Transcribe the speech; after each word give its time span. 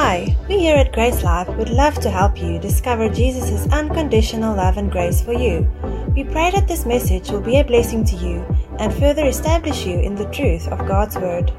Hi, 0.00 0.36
we 0.48 0.60
here 0.60 0.76
at 0.76 0.92
Grace 0.92 1.24
Life 1.24 1.48
would 1.56 1.70
love 1.70 1.96
to 2.02 2.08
help 2.08 2.40
you 2.40 2.60
discover 2.60 3.08
Jesus' 3.08 3.66
unconditional 3.72 4.54
love 4.54 4.76
and 4.76 4.92
grace 4.92 5.20
for 5.20 5.32
you. 5.32 5.68
We 6.14 6.22
pray 6.22 6.52
that 6.52 6.68
this 6.68 6.86
message 6.86 7.30
will 7.30 7.40
be 7.40 7.58
a 7.58 7.64
blessing 7.64 8.04
to 8.04 8.14
you 8.14 8.46
and 8.78 8.94
further 8.94 9.26
establish 9.26 9.84
you 9.84 9.98
in 9.98 10.14
the 10.14 10.26
truth 10.26 10.68
of 10.68 10.86
God's 10.86 11.16
Word. 11.16 11.50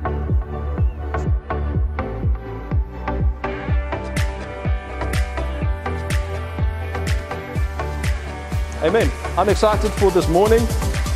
Amen. 8.81 9.11
I'm 9.37 9.49
excited 9.49 9.91
for 9.91 10.11
this 10.11 10.29
morning. 10.29 10.65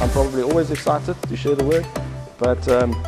I'm 0.02 0.10
probably 0.10 0.44
always 0.44 0.72
excited 0.72 1.16
to 1.24 1.38
share 1.38 1.56
the 1.56 1.64
word. 1.64 1.88
But 2.38 2.68
um, 2.68 3.02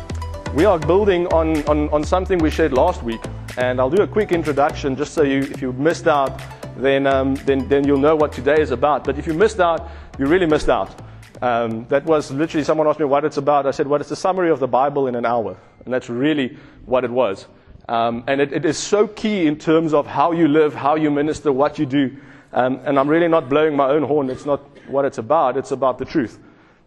we 0.54 0.64
are 0.64 0.78
building 0.78 1.26
on, 1.34 1.62
on, 1.68 1.90
on 1.90 2.02
something 2.02 2.38
we 2.38 2.50
shared 2.50 2.72
last 2.72 3.02
week. 3.02 3.20
And 3.58 3.80
I'll 3.80 3.90
do 3.90 4.02
a 4.02 4.06
quick 4.06 4.32
introduction 4.32 4.96
just 4.96 5.14
so 5.14 5.22
you, 5.22 5.38
if 5.38 5.62
you 5.62 5.72
missed 5.72 6.06
out, 6.06 6.42
then, 6.76 7.06
um, 7.06 7.36
then, 7.46 7.66
then 7.68 7.86
you'll 7.86 7.98
know 7.98 8.14
what 8.14 8.32
today 8.32 8.60
is 8.60 8.70
about. 8.70 9.04
But 9.04 9.18
if 9.18 9.26
you 9.26 9.32
missed 9.32 9.60
out, 9.60 9.88
you 10.18 10.26
really 10.26 10.44
missed 10.44 10.68
out. 10.68 10.94
Um, 11.40 11.86
that 11.88 12.04
was 12.04 12.30
literally 12.30 12.64
someone 12.64 12.86
asked 12.86 12.98
me 12.98 13.06
what 13.06 13.24
it's 13.24 13.38
about. 13.38 13.66
I 13.66 13.70
said, 13.70 13.86
well, 13.86 13.98
it's 14.00 14.10
a 14.10 14.16
summary 14.16 14.50
of 14.50 14.60
the 14.60 14.68
Bible 14.68 15.06
in 15.06 15.14
an 15.14 15.24
hour. 15.24 15.56
And 15.86 15.94
that's 15.94 16.10
really 16.10 16.58
what 16.84 17.04
it 17.04 17.10
was. 17.10 17.46
Um, 17.88 18.24
and 18.26 18.42
it, 18.42 18.52
it 18.52 18.66
is 18.66 18.76
so 18.76 19.06
key 19.06 19.46
in 19.46 19.56
terms 19.56 19.94
of 19.94 20.06
how 20.06 20.32
you 20.32 20.48
live, 20.48 20.74
how 20.74 20.96
you 20.96 21.10
minister, 21.10 21.50
what 21.50 21.78
you 21.78 21.86
do. 21.86 22.14
Um, 22.52 22.80
and 22.84 22.98
I'm 22.98 23.08
really 23.08 23.28
not 23.28 23.48
blowing 23.48 23.74
my 23.74 23.88
own 23.88 24.02
horn. 24.02 24.28
It's 24.28 24.44
not 24.44 24.60
what 24.86 25.06
it's 25.06 25.18
about. 25.18 25.56
It's 25.56 25.70
about 25.70 25.98
the 25.98 26.04
truth. 26.04 26.38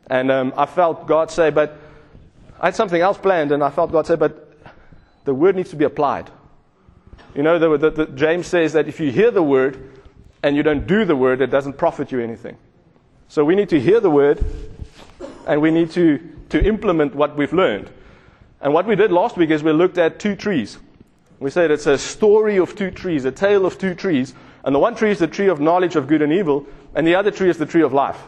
And 0.08 0.30
um, 0.30 0.54
I 0.56 0.68
felt 0.68 1.08
God 1.08 1.32
say, 1.32 1.50
but 1.50 1.78
I 2.60 2.68
had 2.68 2.76
something 2.76 3.02
else 3.02 3.18
planned, 3.18 3.52
and 3.52 3.64
I 3.64 3.70
felt 3.70 3.92
God 3.92 4.06
say, 4.06 4.16
but 4.16 4.54
the 5.26 5.34
word 5.34 5.56
needs 5.56 5.70
to 5.70 5.76
be 5.76 5.86
applied. 5.86 6.30
You 7.40 7.44
know, 7.44 7.58
the, 7.58 7.78
the, 7.78 7.90
the, 7.90 8.06
James 8.08 8.48
says 8.48 8.74
that 8.74 8.90
if 8.90 9.00
you 9.00 9.14
hear 9.14 9.32
the 9.32 9.42
word 9.42 9.92
and 10.44 10.58
you 10.58 10.62
don't 10.62 10.86
do 10.86 11.06
the 11.06 11.16
word, 11.16 11.40
it 11.40 11.48
doesn't 11.48 11.78
profit 11.78 12.12
you 12.12 12.20
anything. 12.20 12.58
So 13.30 13.46
we 13.46 13.56
need 13.56 13.70
to 13.70 13.80
hear 13.80 14.02
the 14.02 14.10
word 14.10 14.44
and 15.48 15.62
we 15.62 15.72
need 15.72 15.90
to, 15.92 16.20
to 16.50 16.62
implement 16.62 17.16
what 17.16 17.38
we've 17.38 17.54
learned. 17.54 17.92
And 18.60 18.74
what 18.74 18.86
we 18.86 18.98
did 18.98 19.14
last 19.14 19.38
week 19.38 19.52
is 19.52 19.64
we 19.64 19.72
looked 19.72 19.98
at 19.98 20.20
two 20.20 20.36
trees. 20.36 20.80
We 21.40 21.50
said 21.50 21.72
it's 21.72 21.88
a 21.88 21.98
story 21.98 22.58
of 22.58 22.76
two 22.76 22.92
trees, 22.92 23.24
a 23.24 23.32
tale 23.32 23.66
of 23.66 23.78
two 23.78 23.96
trees 23.96 24.34
and 24.66 24.76
the 24.76 24.80
one 24.80 24.96
tree 24.96 25.12
is 25.12 25.20
the 25.20 25.28
tree 25.28 25.48
of 25.48 25.62
knowledge 25.62 25.96
of 25.96 26.08
good 26.08 26.22
and 26.22 26.34
evil, 26.34 26.68
and 26.94 27.08
the 27.08 27.16
other 27.16 27.32
tree 27.32 27.50
is 27.50 27.58
the 27.58 27.66
tree 27.66 27.84
of 27.84 27.94
life. 27.94 28.22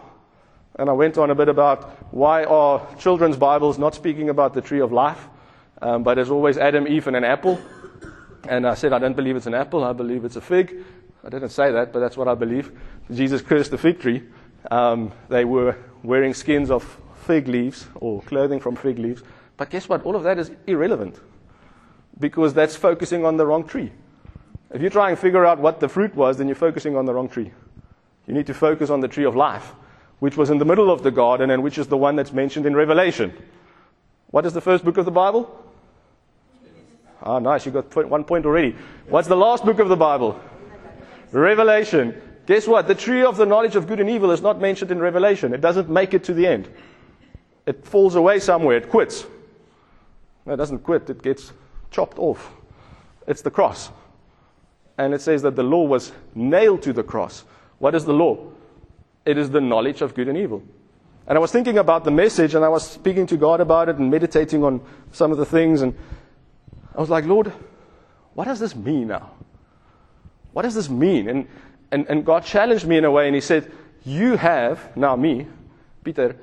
And 0.75 0.89
I 0.89 0.93
went 0.93 1.17
on 1.17 1.31
a 1.31 1.35
bit 1.35 1.49
about 1.49 2.13
why 2.13 2.45
are 2.45 2.87
children's 2.97 3.35
Bibles 3.35 3.77
not 3.77 3.93
speaking 3.93 4.29
about 4.29 4.53
the 4.53 4.61
tree 4.61 4.79
of 4.79 4.93
life, 4.93 5.27
um, 5.81 6.03
but 6.03 6.15
there's 6.15 6.31
always 6.31 6.57
Adam, 6.57 6.87
Eve, 6.87 7.07
and 7.07 7.17
an 7.17 7.25
apple. 7.25 7.59
And 8.47 8.67
I 8.67 8.73
said, 8.73 8.93
I 8.93 8.99
don't 8.99 9.15
believe 9.15 9.35
it's 9.35 9.45
an 9.45 9.53
apple, 9.53 9.83
I 9.83 9.93
believe 9.93 10.25
it's 10.25 10.35
a 10.35 10.41
fig. 10.41 10.83
I 11.23 11.29
didn't 11.29 11.49
say 11.49 11.71
that, 11.71 11.93
but 11.93 11.99
that's 11.99 12.17
what 12.17 12.27
I 12.27 12.33
believe. 12.33 12.71
Jesus 13.11 13.41
cursed 13.41 13.71
the 13.71 13.77
fig 13.77 13.99
tree. 13.99 14.23
Um, 14.69 15.11
they 15.29 15.45
were 15.45 15.77
wearing 16.03 16.33
skins 16.33 16.71
of 16.71 16.83
fig 17.15 17.47
leaves 17.47 17.87
or 17.95 18.21
clothing 18.23 18.59
from 18.59 18.75
fig 18.75 18.97
leaves. 18.97 19.21
But 19.57 19.69
guess 19.69 19.87
what? 19.87 20.03
All 20.03 20.15
of 20.15 20.23
that 20.23 20.39
is 20.39 20.51
irrelevant 20.65 21.19
because 22.19 22.53
that's 22.53 22.75
focusing 22.75 23.25
on 23.25 23.37
the 23.37 23.45
wrong 23.45 23.67
tree. 23.67 23.91
If 24.73 24.81
you 24.81 24.89
try 24.89 25.09
and 25.09 25.19
figure 25.19 25.45
out 25.45 25.59
what 25.59 25.79
the 25.79 25.89
fruit 25.89 26.15
was, 26.15 26.37
then 26.37 26.47
you're 26.47 26.55
focusing 26.55 26.95
on 26.95 27.05
the 27.05 27.13
wrong 27.13 27.29
tree. 27.29 27.51
You 28.27 28.33
need 28.33 28.47
to 28.47 28.53
focus 28.53 28.89
on 28.89 29.01
the 29.01 29.07
tree 29.07 29.25
of 29.25 29.35
life, 29.35 29.73
which 30.19 30.37
was 30.37 30.49
in 30.49 30.57
the 30.57 30.65
middle 30.65 30.89
of 30.89 31.03
the 31.03 31.11
garden 31.11 31.51
and 31.51 31.61
which 31.61 31.77
is 31.77 31.87
the 31.87 31.97
one 31.97 32.15
that's 32.15 32.31
mentioned 32.31 32.65
in 32.65 32.75
Revelation. 32.75 33.33
What 34.27 34.45
is 34.45 34.53
the 34.53 34.61
first 34.61 34.85
book 34.85 34.97
of 34.97 35.05
the 35.05 35.11
Bible? 35.11 35.70
Ah, 37.23 37.39
nice. 37.39 37.65
You 37.65 37.71
got 37.71 37.93
one 38.07 38.23
point 38.23 38.45
already. 38.45 38.75
What's 39.07 39.27
the 39.27 39.35
last 39.35 39.65
book 39.65 39.79
of 39.79 39.89
the 39.89 39.95
Bible? 39.95 40.39
Revelation. 41.31 42.19
Guess 42.45 42.67
what? 42.67 42.87
The 42.87 42.95
tree 42.95 43.23
of 43.23 43.37
the 43.37 43.45
knowledge 43.45 43.75
of 43.75 43.87
good 43.87 43.99
and 43.99 44.09
evil 44.09 44.31
is 44.31 44.41
not 44.41 44.59
mentioned 44.59 44.91
in 44.91 44.99
Revelation. 44.99 45.53
It 45.53 45.61
doesn't 45.61 45.89
make 45.89 46.13
it 46.13 46.23
to 46.25 46.33
the 46.33 46.47
end. 46.47 46.69
It 47.65 47.85
falls 47.85 48.15
away 48.15 48.39
somewhere. 48.39 48.77
It 48.77 48.89
quits. 48.89 49.25
No, 50.45 50.53
it 50.53 50.57
doesn't 50.57 50.79
quit. 50.79 51.09
It 51.09 51.21
gets 51.21 51.53
chopped 51.91 52.17
off. 52.17 52.51
It's 53.27 53.41
the 53.41 53.51
cross 53.51 53.91
and 55.01 55.15
it 55.15 55.21
says 55.21 55.41
that 55.41 55.55
the 55.55 55.63
law 55.63 55.83
was 55.83 56.11
nailed 56.35 56.83
to 56.83 56.93
the 56.93 57.03
cross. 57.03 57.43
What 57.79 57.95
is 57.95 58.05
the 58.05 58.13
law? 58.13 58.37
It 59.25 59.37
is 59.37 59.49
the 59.49 59.61
knowledge 59.61 60.01
of 60.01 60.13
good 60.13 60.27
and 60.27 60.37
evil. 60.37 60.61
And 61.27 61.37
I 61.37 61.41
was 61.41 61.51
thinking 61.51 61.79
about 61.79 62.03
the 62.03 62.11
message 62.11 62.53
and 62.53 62.63
I 62.63 62.69
was 62.69 62.87
speaking 62.87 63.25
to 63.27 63.37
God 63.37 63.61
about 63.61 63.89
it 63.89 63.95
and 63.97 64.11
meditating 64.11 64.63
on 64.63 64.81
some 65.11 65.31
of 65.31 65.39
the 65.39 65.45
things. 65.45 65.81
And 65.81 65.95
I 66.95 66.99
was 66.99 67.09
like, 67.09 67.25
Lord, 67.25 67.51
what 68.33 68.45
does 68.45 68.59
this 68.59 68.75
mean 68.75 69.07
now? 69.07 69.31
What 70.53 70.63
does 70.63 70.75
this 70.75 70.89
mean? 70.89 71.29
And, 71.29 71.47
and, 71.91 72.05
and 72.09 72.25
God 72.25 72.43
challenged 72.43 72.85
me 72.85 72.97
in 72.97 73.05
a 73.05 73.11
way 73.11 73.27
and 73.27 73.35
He 73.35 73.41
said, 73.41 73.71
You 74.03 74.35
have, 74.35 74.95
now 74.97 75.15
me, 75.15 75.47
Peter, 76.03 76.35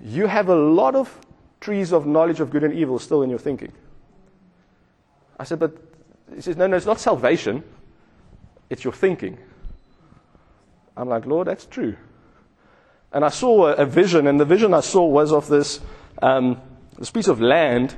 you 0.00 0.26
have 0.26 0.48
a 0.48 0.54
lot 0.54 0.94
of 0.94 1.18
trees 1.60 1.92
of 1.92 2.06
knowledge 2.06 2.40
of 2.40 2.50
good 2.50 2.64
and 2.64 2.74
evil 2.74 2.98
still 2.98 3.22
in 3.22 3.30
your 3.30 3.38
thinking. 3.38 3.72
I 5.38 5.44
said, 5.44 5.58
But 5.58 5.76
He 6.34 6.40
says, 6.40 6.56
No, 6.56 6.66
no, 6.66 6.76
it's 6.76 6.86
not 6.86 7.00
salvation. 7.00 7.62
It's 8.70 8.82
your 8.82 8.92
thinking. 8.92 9.38
I'm 10.96 11.08
like, 11.08 11.26
Lord, 11.26 11.48
that's 11.48 11.66
true. 11.66 11.96
And 13.12 13.24
I 13.24 13.28
saw 13.28 13.66
a, 13.66 13.74
a 13.74 13.86
vision, 13.86 14.26
and 14.26 14.40
the 14.40 14.44
vision 14.44 14.74
I 14.74 14.80
saw 14.80 15.04
was 15.04 15.32
of 15.32 15.48
this, 15.48 15.80
um, 16.22 16.60
this 16.98 17.10
piece 17.10 17.28
of 17.28 17.40
land, 17.40 17.94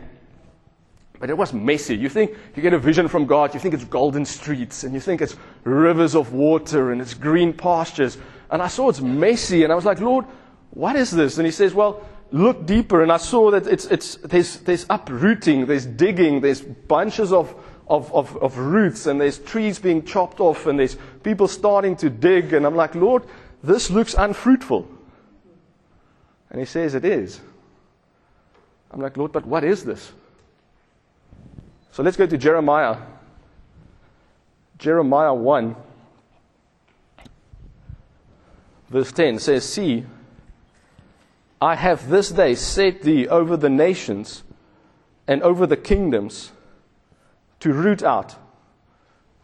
but 1.18 1.30
it 1.30 1.36
was 1.36 1.52
messy. 1.52 1.96
You 1.96 2.08
think 2.08 2.34
you 2.54 2.62
get 2.62 2.72
a 2.72 2.78
vision 2.78 3.08
from 3.08 3.26
God, 3.26 3.54
you 3.54 3.60
think 3.60 3.74
it's 3.74 3.84
golden 3.84 4.24
streets, 4.24 4.84
and 4.84 4.94
you 4.94 5.00
think 5.00 5.20
it's 5.20 5.36
rivers 5.64 6.14
of 6.14 6.32
water, 6.32 6.92
and 6.92 7.00
it's 7.00 7.14
green 7.14 7.52
pastures. 7.52 8.18
And 8.50 8.62
I 8.62 8.68
saw 8.68 8.88
it's 8.88 9.00
messy, 9.00 9.64
and 9.64 9.72
I 9.72 9.76
was 9.76 9.84
like, 9.84 10.00
Lord, 10.00 10.24
what 10.70 10.96
is 10.96 11.10
this? 11.10 11.38
And 11.38 11.46
He 11.46 11.52
says, 11.52 11.74
Well, 11.74 12.06
look 12.30 12.66
deeper. 12.66 13.02
And 13.02 13.10
I 13.10 13.16
saw 13.16 13.50
that 13.52 13.66
it's, 13.66 13.86
it's, 13.86 14.16
there's, 14.16 14.58
there's 14.60 14.86
uprooting, 14.90 15.66
there's 15.66 15.86
digging, 15.86 16.40
there's 16.40 16.60
bunches 16.60 17.32
of 17.32 17.54
of, 17.88 18.12
of, 18.12 18.36
of 18.38 18.58
roots 18.58 19.06
and 19.06 19.20
there's 19.20 19.38
trees 19.38 19.78
being 19.78 20.04
chopped 20.04 20.40
off 20.40 20.66
and 20.66 20.78
there's 20.78 20.96
people 21.22 21.46
starting 21.46 21.96
to 21.96 22.10
dig. 22.10 22.52
And 22.52 22.66
I'm 22.66 22.74
like, 22.74 22.94
Lord, 22.94 23.24
this 23.62 23.90
looks 23.90 24.14
unfruitful. 24.14 24.88
And 26.50 26.60
he 26.60 26.66
says, 26.66 26.94
It 26.94 27.04
is. 27.04 27.40
I'm 28.90 29.00
like, 29.00 29.16
Lord, 29.16 29.32
but 29.32 29.46
what 29.46 29.64
is 29.64 29.84
this? 29.84 30.12
So 31.96 32.02
let's 32.02 32.18
go 32.18 32.26
to 32.26 32.36
Jeremiah. 32.36 32.98
Jeremiah 34.76 35.32
1, 35.32 35.74
verse 38.90 39.10
10 39.12 39.38
says, 39.38 39.66
See, 39.66 40.04
I 41.58 41.74
have 41.74 42.10
this 42.10 42.28
day 42.28 42.54
set 42.54 43.00
thee 43.00 43.26
over 43.26 43.56
the 43.56 43.70
nations 43.70 44.44
and 45.26 45.42
over 45.42 45.66
the 45.66 45.78
kingdoms 45.78 46.52
to 47.60 47.72
root 47.72 48.02
out, 48.02 48.36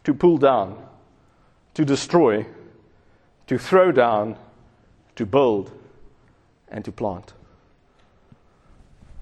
to 0.04 0.12
pull 0.12 0.36
down, 0.36 0.76
to 1.72 1.86
destroy, 1.86 2.44
to 3.46 3.56
throw 3.56 3.90
down, 3.90 4.36
to 5.16 5.24
build, 5.24 5.72
and 6.68 6.84
to 6.84 6.92
plant. 6.92 7.32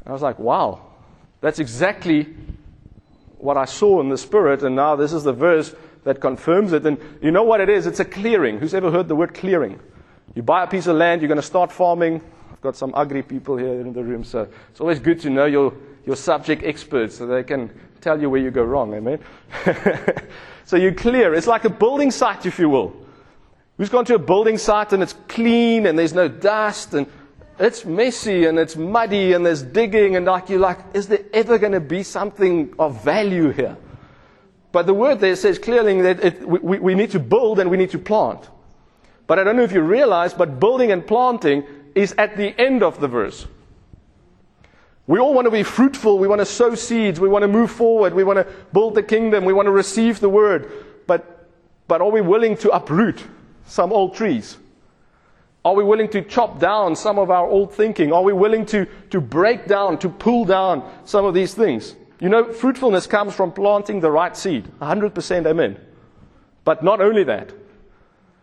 I 0.05 0.11
was 0.11 0.21
like, 0.21 0.41
wow, 0.41 0.81
that's 1.41 1.61
exactly 1.61 2.35
what 3.41 3.57
I 3.57 3.65
saw 3.65 4.01
in 4.01 4.09
the 4.09 4.19
Spirit, 4.19 4.63
and 4.63 4.77
now 4.77 4.97
this 4.97 5.13
is 5.13 5.25
the 5.25 5.33
verse 5.33 5.75
that 6.05 6.21
confirms 6.21 6.73
it. 6.73 6.87
And 6.87 6.99
you 7.21 7.31
know 7.31 7.43
what 7.43 7.61
it 7.61 7.69
is? 7.69 7.87
It's 7.87 8.01
a 8.01 8.05
clearing. 8.05 8.59
Who's 8.59 8.75
ever 8.75 8.91
heard 8.91 9.09
the 9.09 9.17
word 9.17 9.35
clearing? 9.35 9.81
You 10.35 10.43
buy 10.43 10.65
a 10.65 10.67
piece 10.67 10.87
of 10.87 10.97
land, 10.97 11.21
you're 11.21 11.29
going 11.29 11.37
to 11.37 11.43
start 11.43 11.73
farming. 11.73 12.21
I've 12.51 12.61
got 12.61 12.77
some 12.77 12.93
ugly 12.95 13.23
people 13.23 13.57
here 13.57 13.81
in 13.81 13.93
the 13.93 14.03
room, 14.03 14.25
so 14.25 14.49
it's 14.71 14.81
always 14.81 15.01
good 15.01 15.21
to 15.21 15.31
know 15.31 15.47
your, 15.47 15.75
your 16.07 16.17
subject 16.17 16.63
experts 16.63 17.19
so 17.19 17.27
they 17.27 17.43
can 17.43 17.71
tell 18.01 18.21
you 18.21 18.31
where 18.31 18.41
you 18.41 18.51
go 18.51 18.63
wrong. 18.63 18.95
Amen. 18.95 19.19
so 20.65 20.77
you 20.77 20.93
clear. 20.93 21.35
It's 21.35 21.47
like 21.47 21.65
a 21.65 21.71
building 21.71 22.11
site, 22.11 22.47
if 22.47 22.59
you 22.59 22.69
will. 22.69 22.95
Who's 23.77 23.89
gone 23.89 24.05
to 24.07 24.15
a 24.15 24.19
building 24.19 24.59
site 24.59 24.93
and 24.93 25.03
it's 25.03 25.15
clean 25.27 25.87
and 25.87 25.99
there's 25.99 26.13
no 26.13 26.29
dust 26.29 26.95
and 26.95 27.07
it's 27.61 27.85
messy 27.85 28.47
and 28.47 28.59
it's 28.59 28.75
muddy 28.75 29.35
and 29.35 29.45
there's 29.45 29.63
digging 29.63 30.17
and 30.17 30.25
like 30.25 30.49
you're 30.49 30.59
like, 30.59 30.79
is 30.95 31.09
there 31.09 31.23
ever 31.35 31.59
going 31.59 31.73
to 31.73 31.81
be 31.81 32.03
something 32.03 32.75
of 32.79 33.05
value 33.05 33.51
here? 33.51 33.77
But 34.73 34.87
the 34.87 34.95
word 34.95 35.21
there 35.21 35.37
says 35.37 35.59
clearly 35.59 36.01
that 36.01 36.25
it, 36.25 36.49
we, 36.49 36.79
we 36.79 36.95
need 36.95 37.11
to 37.11 37.21
build 37.21 37.59
and 37.59 37.71
we 37.71 37.77
need 37.77 37.91
to 37.91 37.99
plant. 37.99 38.49
But 39.27 39.39
I 39.39 39.45
don't 39.45 39.57
know 39.57 39.63
if 39.63 39.73
you 39.73 39.83
realize, 39.83 40.33
but 40.33 40.59
building 40.59 40.91
and 40.91 41.07
planting 41.07 41.65
is 41.95 42.15
at 42.17 42.37
the 42.37 42.59
end 42.59 42.83
of 42.83 42.99
the 42.99 43.09
verse. 43.09 43.47
We 45.07 45.19
all 45.19 45.35
want 45.35 45.45
to 45.47 45.51
be 45.51 45.63
fruitful. 45.63 46.19
We 46.19 46.29
want 46.29 46.41
to 46.41 46.47
sow 46.47 46.75
seeds. 46.75 47.21
We 47.21 47.29
want 47.29 47.43
to 47.43 47.49
move 47.49 47.71
forward. 47.71 48.15
We 48.15 48.25
want 48.25 48.39
to 48.39 48.47
build 48.73 48.95
the 48.95 49.03
kingdom. 49.03 49.45
We 49.45 49.53
want 49.53 49.67
to 49.67 49.73
receive 49.73 50.21
the 50.21 50.29
word. 50.29 50.71
But, 51.07 51.49
but 51.89 52.01
are 52.01 52.11
we 52.11 52.21
willing 52.21 52.57
to 52.59 52.71
uproot 52.71 53.23
some 53.67 53.93
old 53.93 54.15
trees? 54.15 54.57
Are 55.65 55.75
we 55.75 55.85
willing 55.85 56.09
to 56.11 56.23
chop 56.23 56.59
down 56.59 56.97
some 56.97 57.19
of 57.19 57.31
our 57.31 57.47
old 57.47 57.75
thinking? 57.75 58.13
Are 58.13 58.23
we 58.23 58.33
willing 58.33 58.65
to, 58.67 58.87
to 59.11 59.21
break 59.21 59.67
down, 59.67 59.99
to 59.99 60.09
pull 60.09 60.45
down 60.45 60.91
some 61.05 61.25
of 61.25 61.35
these 61.35 61.53
things? 61.53 61.97
You 62.19 62.29
know, 62.29 62.53
fruitfulness 62.53 63.07
comes 63.07 63.35
from 63.35 63.53
planting 63.53 64.01
the 64.01 64.11
right 64.11 64.37
seed. 64.37 64.71
100% 64.81 65.47
amen. 65.47 65.79
But 66.65 66.83
not 66.83 67.01
only 67.01 67.25
that. 67.25 67.53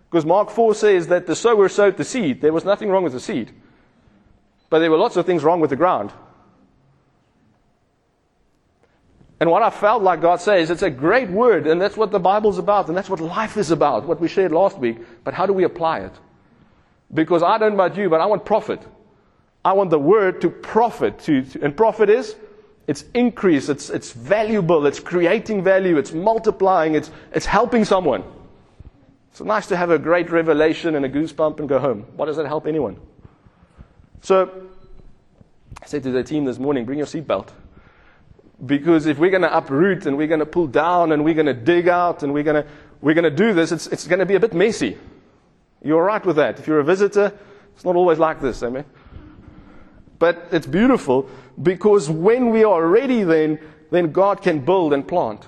Because 0.10 0.26
Mark 0.26 0.50
4 0.50 0.76
says 0.76 1.08
that 1.08 1.28
the 1.28 1.36
sower 1.36 1.70
sowed 1.70 1.98
the 1.98 2.04
seed. 2.04 2.42
There 2.42 2.54
was 2.54 2.66
nothing 2.66 2.90
wrong 2.90 3.04
with 3.04 3.14
the 3.14 3.20
seed. 3.20 3.52
But 4.70 4.80
there 4.80 4.92
were 4.92 4.98
lots 4.98 5.18
of 5.18 5.26
things 5.26 5.44
wrong 5.44 5.60
with 5.60 5.70
the 5.72 5.76
ground. 5.76 6.12
And 9.40 9.52
what 9.52 9.62
I 9.62 9.70
felt 9.70 10.02
like 10.02 10.22
God 10.22 10.42
says, 10.42 10.70
it's 10.70 10.82
a 10.82 10.90
great 10.90 11.30
word, 11.30 11.68
and 11.68 11.80
that's 11.80 11.96
what 11.96 12.12
the 12.12 12.20
Bible's 12.20 12.58
about, 12.58 12.88
and 12.88 12.98
that's 12.98 13.10
what 13.10 13.20
life 13.20 13.56
is 13.58 13.70
about, 13.70 14.06
what 14.06 14.20
we 14.20 14.28
shared 14.28 14.52
last 14.52 14.80
week. 14.80 14.98
But 15.24 15.36
how 15.36 15.46
do 15.46 15.54
we 15.54 15.64
apply 15.64 16.00
it? 16.00 16.14
Because 17.14 17.44
I 17.44 17.58
don't 17.58 17.76
know 17.76 17.84
about 17.84 17.98
you, 17.98 18.10
but 18.10 18.22
I 18.22 18.26
want 18.26 18.46
profit. 18.46 18.82
I 19.64 19.74
want 19.74 19.90
the 19.90 20.00
word 20.00 20.42
to 20.42 20.50
profit. 20.50 21.20
To, 21.20 21.42
to, 21.42 21.64
and 21.64 21.76
profit 21.76 22.10
is? 22.10 22.36
It's 22.88 23.04
increase, 23.14 23.68
it's, 23.68 23.90
it's 23.90 24.14
valuable, 24.14 24.86
it's 24.88 25.02
creating 25.02 25.62
value, 25.62 25.98
it's 25.98 26.14
multiplying, 26.14 26.96
it's, 26.96 27.12
it's 27.34 27.46
helping 27.46 27.84
someone. 27.84 28.24
It's 29.32 29.42
nice 29.42 29.68
to 29.68 29.76
have 29.76 29.92
a 29.92 30.00
great 30.00 30.32
revelation 30.32 30.96
and 30.96 31.06
a 31.06 31.10
goosebump 31.10 31.60
and 31.60 31.68
go 31.68 31.80
home. 31.80 32.06
What 32.16 32.28
does 32.28 32.38
that 32.38 32.48
help 32.48 32.66
anyone? 32.66 32.98
So, 34.22 34.70
I 35.84 35.86
said 35.86 36.04
to 36.04 36.12
the 36.12 36.24
team 36.24 36.46
this 36.46 36.60
morning, 36.60 36.86
bring 36.86 36.98
your 36.98 37.08
seatbelt. 37.08 37.50
Because 38.66 39.06
if 39.06 39.20
we're 39.20 39.30
going 39.30 39.44
to 39.44 39.56
uproot 39.56 40.06
and 40.06 40.18
we're 40.18 40.28
going 40.28 40.40
to 40.40 40.46
pull 40.46 40.68
down 40.68 41.12
and 41.12 41.24
we're 41.26 41.36
going 41.36 41.46
to 41.46 41.54
dig 41.54 41.90
out 41.90 42.24
and 42.24 42.34
we're 42.34 42.44
going 42.44 42.64
to, 42.64 42.70
we're 43.02 43.14
going 43.14 43.26
to 43.26 43.30
do 43.30 43.54
this, 43.54 43.74
it's, 43.74 43.88
it's 43.88 44.08
going 44.08 44.20
to 44.20 44.26
be 44.26 44.36
a 44.36 44.40
bit 44.40 44.54
messy. 44.54 44.98
You're 45.84 46.04
right 46.04 46.26
with 46.26 46.36
that. 46.38 46.60
If 46.60 46.68
you're 46.68 46.80
a 46.80 46.84
visitor, 46.84 47.38
it's 47.76 47.86
not 47.86 47.96
always 47.96 48.20
like 48.20 48.42
this, 48.42 48.64
eh, 48.64 48.68
amen? 48.68 48.86
But 50.20 50.48
it's 50.52 50.68
beautiful 50.68 51.30
because 51.62 52.10
when 52.10 52.50
we 52.50 52.64
are 52.64 52.86
ready, 52.86 53.24
then, 53.24 53.60
then 53.92 54.12
God 54.12 54.42
can 54.42 54.66
build 54.66 54.94
and 54.94 55.08
plant. 55.08 55.48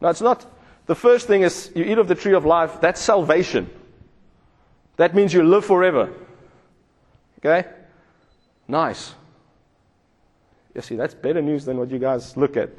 Now, 0.00 0.10
it's 0.10 0.20
not, 0.20 0.46
the 0.86 0.94
first 0.94 1.26
thing 1.26 1.42
is 1.42 1.70
you 1.74 1.84
eat 1.84 1.98
of 1.98 2.08
the 2.08 2.14
tree 2.14 2.34
of 2.34 2.44
life, 2.44 2.80
that's 2.80 3.00
salvation. 3.00 3.70
That 4.96 5.14
means 5.14 5.32
you 5.32 5.42
live 5.42 5.64
forever. 5.64 6.12
Okay? 7.38 7.68
Nice. 8.68 9.14
You 10.74 10.82
see, 10.82 10.96
that's 10.96 11.14
better 11.14 11.40
news 11.40 11.64
than 11.64 11.78
what 11.78 11.90
you 11.90 11.98
guys 11.98 12.36
look 12.36 12.56
at. 12.56 12.70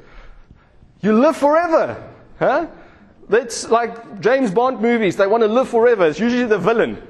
You 1.00 1.18
live 1.18 1.36
forever. 1.36 2.10
Huh? 2.38 2.68
That's 3.28 3.68
like 3.70 4.20
James 4.20 4.50
Bond 4.50 4.80
movies. 4.80 5.16
They 5.16 5.26
want 5.26 5.42
to 5.42 5.48
live 5.48 5.68
forever. 5.68 6.06
It's 6.06 6.18
usually 6.18 6.44
the 6.44 6.58
villain. 6.58 7.02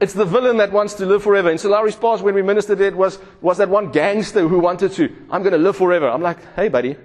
It's 0.00 0.12
the 0.12 0.24
villain 0.24 0.58
that 0.58 0.70
wants 0.70 0.94
to 0.94 1.06
live 1.06 1.22
forever. 1.22 1.50
In 1.50 1.58
Solari's 1.58 1.96
past, 1.96 2.22
when 2.22 2.34
we 2.34 2.42
ministered 2.42 2.80
it, 2.80 2.96
was, 2.96 3.18
was 3.40 3.58
that 3.58 3.68
one 3.68 3.90
gangster 3.90 4.46
who 4.46 4.60
wanted 4.60 4.92
to, 4.92 5.12
I'm 5.30 5.42
going 5.42 5.52
to 5.52 5.58
live 5.58 5.76
forever. 5.76 6.08
I'm 6.08 6.22
like, 6.22 6.38
hey, 6.54 6.68
buddy, 6.68 6.96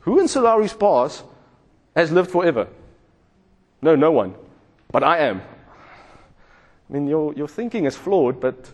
who 0.00 0.20
in 0.20 0.28
Solari's 0.28 0.74
past 0.74 1.24
has 1.96 2.12
lived 2.12 2.30
forever? 2.30 2.68
No, 3.80 3.94
no 3.96 4.12
one. 4.12 4.34
But 4.90 5.04
I 5.04 5.18
am. 5.18 5.40
I 5.40 6.92
mean, 6.92 7.06
your, 7.06 7.32
your 7.34 7.48
thinking 7.48 7.86
is 7.86 7.96
flawed, 7.96 8.40
but 8.40 8.70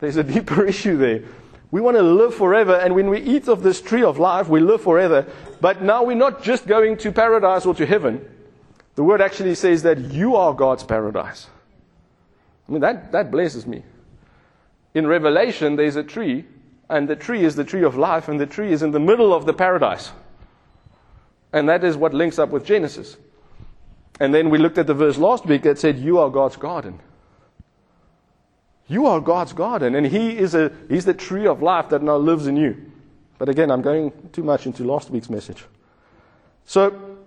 there's 0.00 0.16
a 0.16 0.24
deeper 0.24 0.64
issue 0.66 0.96
there. 0.96 1.22
We 1.70 1.80
want 1.80 1.96
to 1.98 2.02
live 2.02 2.34
forever, 2.34 2.74
and 2.76 2.94
when 2.94 3.10
we 3.10 3.20
eat 3.20 3.46
of 3.48 3.62
this 3.62 3.80
tree 3.80 4.02
of 4.02 4.18
life, 4.18 4.48
we 4.48 4.60
live 4.60 4.82
forever. 4.82 5.26
But 5.60 5.82
now 5.82 6.02
we're 6.02 6.16
not 6.16 6.42
just 6.42 6.66
going 6.66 6.96
to 6.98 7.12
paradise 7.12 7.66
or 7.66 7.74
to 7.74 7.84
heaven. 7.84 8.26
The 8.98 9.04
word 9.04 9.20
actually 9.20 9.54
says 9.54 9.84
that 9.84 10.00
you 10.10 10.34
are 10.34 10.52
God's 10.52 10.82
paradise. 10.82 11.46
I 12.68 12.72
mean, 12.72 12.80
that, 12.80 13.12
that 13.12 13.30
blesses 13.30 13.64
me. 13.64 13.84
In 14.92 15.06
Revelation, 15.06 15.76
there's 15.76 15.94
a 15.94 16.02
tree, 16.02 16.46
and 16.90 17.08
the 17.08 17.14
tree 17.14 17.44
is 17.44 17.54
the 17.54 17.62
tree 17.62 17.84
of 17.84 17.96
life, 17.96 18.26
and 18.26 18.40
the 18.40 18.46
tree 18.46 18.72
is 18.72 18.82
in 18.82 18.90
the 18.90 18.98
middle 18.98 19.32
of 19.32 19.46
the 19.46 19.52
paradise. 19.52 20.10
And 21.52 21.68
that 21.68 21.84
is 21.84 21.96
what 21.96 22.12
links 22.12 22.40
up 22.40 22.48
with 22.48 22.64
Genesis. 22.64 23.16
And 24.18 24.34
then 24.34 24.50
we 24.50 24.58
looked 24.58 24.78
at 24.78 24.88
the 24.88 24.94
verse 24.94 25.16
last 25.16 25.46
week 25.46 25.62
that 25.62 25.78
said, 25.78 25.96
You 26.00 26.18
are 26.18 26.28
God's 26.28 26.56
garden. 26.56 26.98
You 28.88 29.06
are 29.06 29.20
God's 29.20 29.52
garden, 29.52 29.94
and 29.94 30.08
He 30.08 30.36
is 30.36 30.56
a, 30.56 30.72
He's 30.88 31.04
the 31.04 31.14
tree 31.14 31.46
of 31.46 31.62
life 31.62 31.88
that 31.90 32.02
now 32.02 32.16
lives 32.16 32.48
in 32.48 32.56
you. 32.56 32.90
But 33.38 33.48
again, 33.48 33.70
I'm 33.70 33.80
going 33.80 34.10
too 34.32 34.42
much 34.42 34.66
into 34.66 34.82
last 34.82 35.08
week's 35.08 35.30
message. 35.30 35.64
So, 36.64 37.18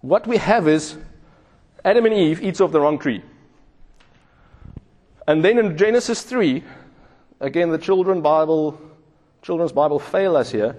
what 0.00 0.26
we 0.26 0.36
have 0.38 0.68
is 0.68 0.96
Adam 1.84 2.06
and 2.06 2.14
Eve 2.14 2.42
eats 2.42 2.60
of 2.60 2.72
the 2.72 2.80
wrong 2.80 2.98
tree. 2.98 3.22
And 5.26 5.44
then 5.44 5.58
in 5.58 5.76
Genesis 5.76 6.22
3, 6.22 6.62
again, 7.40 7.70
the 7.70 7.78
children 7.78 8.20
Bible, 8.20 8.80
children's 9.42 9.72
Bible 9.72 9.98
fail 9.98 10.36
us 10.36 10.50
here, 10.50 10.76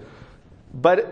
but 0.73 0.99
it 0.99 1.07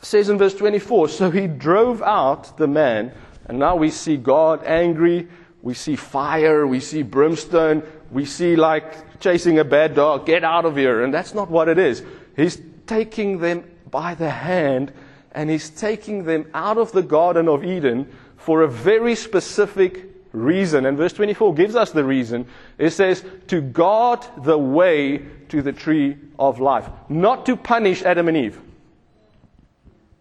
says 0.00 0.28
in 0.28 0.38
verse 0.38 0.54
24, 0.54 1.08
so 1.08 1.30
he 1.30 1.46
drove 1.46 2.02
out 2.02 2.56
the 2.56 2.66
man, 2.66 3.12
and 3.46 3.58
now 3.58 3.76
we 3.76 3.90
see 3.90 4.16
God 4.16 4.64
angry 4.64 5.28
we 5.64 5.72
see 5.72 5.96
fire, 5.96 6.66
we 6.66 6.78
see 6.78 7.02
brimstone, 7.02 7.82
we 8.10 8.26
see 8.26 8.54
like 8.54 9.18
chasing 9.18 9.58
a 9.58 9.64
bad 9.64 9.94
dog, 9.94 10.26
get 10.26 10.44
out 10.44 10.66
of 10.66 10.76
here. 10.76 11.02
And 11.02 11.12
that's 11.12 11.32
not 11.32 11.50
what 11.50 11.70
it 11.70 11.78
is. 11.78 12.02
He's 12.36 12.60
taking 12.86 13.38
them 13.38 13.64
by 13.90 14.14
the 14.14 14.28
hand 14.28 14.92
and 15.34 15.50
he's 15.50 15.70
taking 15.70 16.24
them 16.24 16.46
out 16.54 16.78
of 16.78 16.92
the 16.92 17.02
Garden 17.02 17.48
of 17.48 17.64
Eden 17.64 18.08
for 18.36 18.62
a 18.62 18.68
very 18.68 19.14
specific 19.14 20.10
reason. 20.32 20.86
And 20.86 20.96
verse 20.96 21.12
24 21.12 21.54
gives 21.54 21.74
us 21.74 21.90
the 21.90 22.04
reason. 22.04 22.46
It 22.78 22.90
says, 22.90 23.24
to 23.48 23.60
guard 23.60 24.24
the 24.44 24.58
way 24.58 25.22
to 25.48 25.62
the 25.62 25.72
tree 25.72 26.16
of 26.38 26.60
life, 26.60 26.88
not 27.08 27.46
to 27.46 27.56
punish 27.56 28.02
Adam 28.02 28.28
and 28.28 28.36
Eve. 28.36 28.60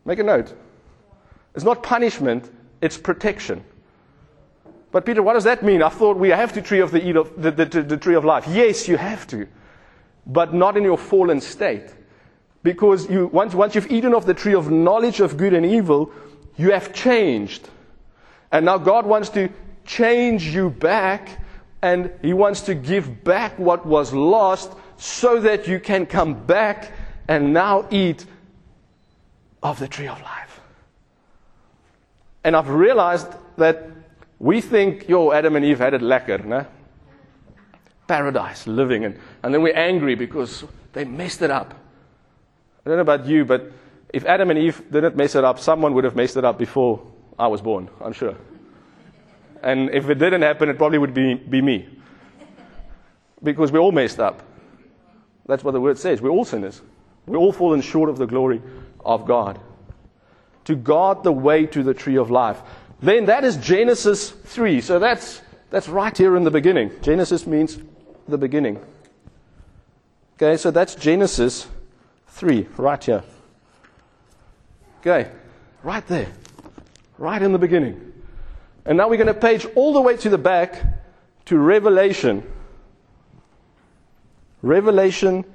Make 0.06 0.20
a 0.20 0.24
note. 0.24 0.54
It's 1.56 1.64
not 1.64 1.84
punishment, 1.84 2.52
it's 2.82 2.98
protection. 2.98 3.64
But 4.92 5.06
Peter, 5.06 5.24
what 5.24 5.34
does 5.34 5.46
that 5.46 5.64
mean? 5.64 5.82
I 5.82 5.90
thought 5.90 6.18
we 6.18 6.30
have 6.30 6.54
to 6.54 6.62
tree 6.62 6.80
of 6.80 6.92
the, 6.92 7.00
the, 7.38 7.52
the, 7.52 7.82
the 7.82 7.98
tree 7.98 8.16
of 8.16 8.26
life. 8.26 8.46
Yes, 8.48 8.88
you 8.88 8.98
have 8.98 9.26
to, 9.28 9.48
but 10.26 10.54
not 10.54 10.78
in 10.78 10.84
your 10.84 10.98
fallen 10.98 11.42
state. 11.42 11.94
Because 12.64 13.10
you, 13.10 13.28
once, 13.28 13.54
once 13.54 13.76
you've 13.76 13.92
eaten 13.92 14.14
of 14.14 14.26
the 14.26 14.34
tree 14.34 14.56
of 14.56 14.72
knowledge 14.72 15.20
of 15.20 15.36
good 15.38 15.54
and 15.54 15.66
evil, 15.66 16.12
you 16.56 16.72
have 16.72 16.94
changed. 16.94 17.70
And 18.52 18.66
now 18.66 18.78
God 18.78 19.06
wants 19.06 19.30
to 19.30 19.50
change 19.86 20.48
you 20.48 20.70
back, 20.70 21.44
and 21.82 22.10
He 22.22 22.34
wants 22.34 22.62
to 22.62 22.76
give 22.76 23.24
back 23.24 23.60
what 23.60 23.86
was 23.86 24.14
lost 24.14 24.72
so 24.98 25.42
that 25.42 25.68
you 25.68 25.80
can 25.80 26.06
come 26.06 26.46
back 26.46 26.94
and 27.28 27.54
now 27.54 27.86
eat 27.92 28.26
of 29.62 29.80
the 29.80 29.88
tree 29.88 30.08
of 30.08 30.22
life. 30.22 30.62
And 32.44 32.56
I've 32.56 32.70
realized 32.70 33.28
that 33.58 33.90
we 34.40 34.62
think, 34.62 35.08
yo, 35.08 35.32
Adam 35.32 35.56
and 35.56 35.66
Eve 35.66 35.80
had 35.80 35.94
it 35.94 36.02
lekker, 36.02 36.44
ne? 36.46 36.66
Paradise, 38.08 38.68
living. 38.68 39.06
And, 39.06 39.20
and 39.42 39.54
then 39.54 39.62
we're 39.62 39.76
angry 39.76 40.16
because 40.16 40.66
they 40.92 41.06
messed 41.06 41.42
it 41.42 41.52
up. 41.52 41.74
I 42.86 42.90
don't 42.90 42.98
know 42.98 43.02
about 43.02 43.26
you, 43.26 43.46
but 43.46 43.72
if 44.10 44.26
Adam 44.26 44.50
and 44.50 44.60
Eve 44.60 44.84
didn't 44.92 45.16
mess 45.16 45.36
it 45.36 45.44
up, 45.44 45.60
someone 45.60 45.94
would 45.94 46.04
have 46.04 46.16
messed 46.16 46.38
it 46.38 46.46
up 46.46 46.58
before 46.58 47.06
I 47.38 47.48
was 47.48 47.62
born, 47.62 47.90
I'm 48.02 48.14
sure. 48.14 48.36
And 49.62 49.90
if 49.92 50.10
it 50.10 50.16
didn't 50.16 50.42
happen, 50.42 50.70
it 50.70 50.78
probably 50.78 50.98
would 50.98 51.14
be, 51.14 51.36
be 51.36 51.62
me. 51.62 51.88
Because 53.42 53.72
we're 53.72 53.80
all 53.80 53.92
messed 53.92 54.20
up. 54.20 54.44
That's 55.46 55.64
what 55.64 55.72
the 55.72 55.82
word 55.82 55.98
says. 55.98 56.22
We're 56.22 56.30
all 56.30 56.46
sinners. 56.46 56.82
We're 57.26 57.38
all 57.38 57.54
fallen 57.54 57.82
short 57.82 58.10
of 58.10 58.18
the 58.18 58.26
glory 58.26 58.62
of 59.06 59.26
God. 59.26 59.60
To 60.66 60.76
guard 60.76 61.24
the 61.24 61.32
way 61.32 61.66
to 61.68 61.84
the 61.84 61.94
tree 61.94 62.18
of 62.18 62.32
life 62.32 62.62
then 63.04 63.26
that 63.26 63.44
is 63.44 63.58
Genesis 63.58 64.32
3. 64.32 64.80
So 64.80 64.98
that's, 64.98 65.42
that's 65.70 65.90
right 65.90 66.18
here 66.18 66.38
in 66.38 66.46
the 66.46 66.52
beginning. 66.52 66.90
Genesis 67.02 67.46
means 67.46 67.78
the 68.30 68.38
beginning. 68.38 68.80
Okay, 70.36 70.56
so 70.56 70.72
that's 70.72 70.96
Genesis 70.96 71.68
3, 72.34 72.68
right 72.78 73.04
here. 73.04 73.24
Okay, 75.00 75.32
right 75.84 76.06
there. 76.08 76.32
Right 77.18 77.42
in 77.42 77.52
the 77.52 77.60
beginning. 77.60 78.12
And 78.86 78.98
now 78.98 79.08
we're 79.08 79.18
going 79.18 79.28
to 79.28 79.34
page 79.34 79.66
all 79.76 79.94
the 79.94 80.02
way 80.02 80.18
to 80.18 80.30
the 80.30 80.38
back 80.38 80.84
to 81.46 81.58
Revelation. 81.58 82.44
Revelation 84.62 85.46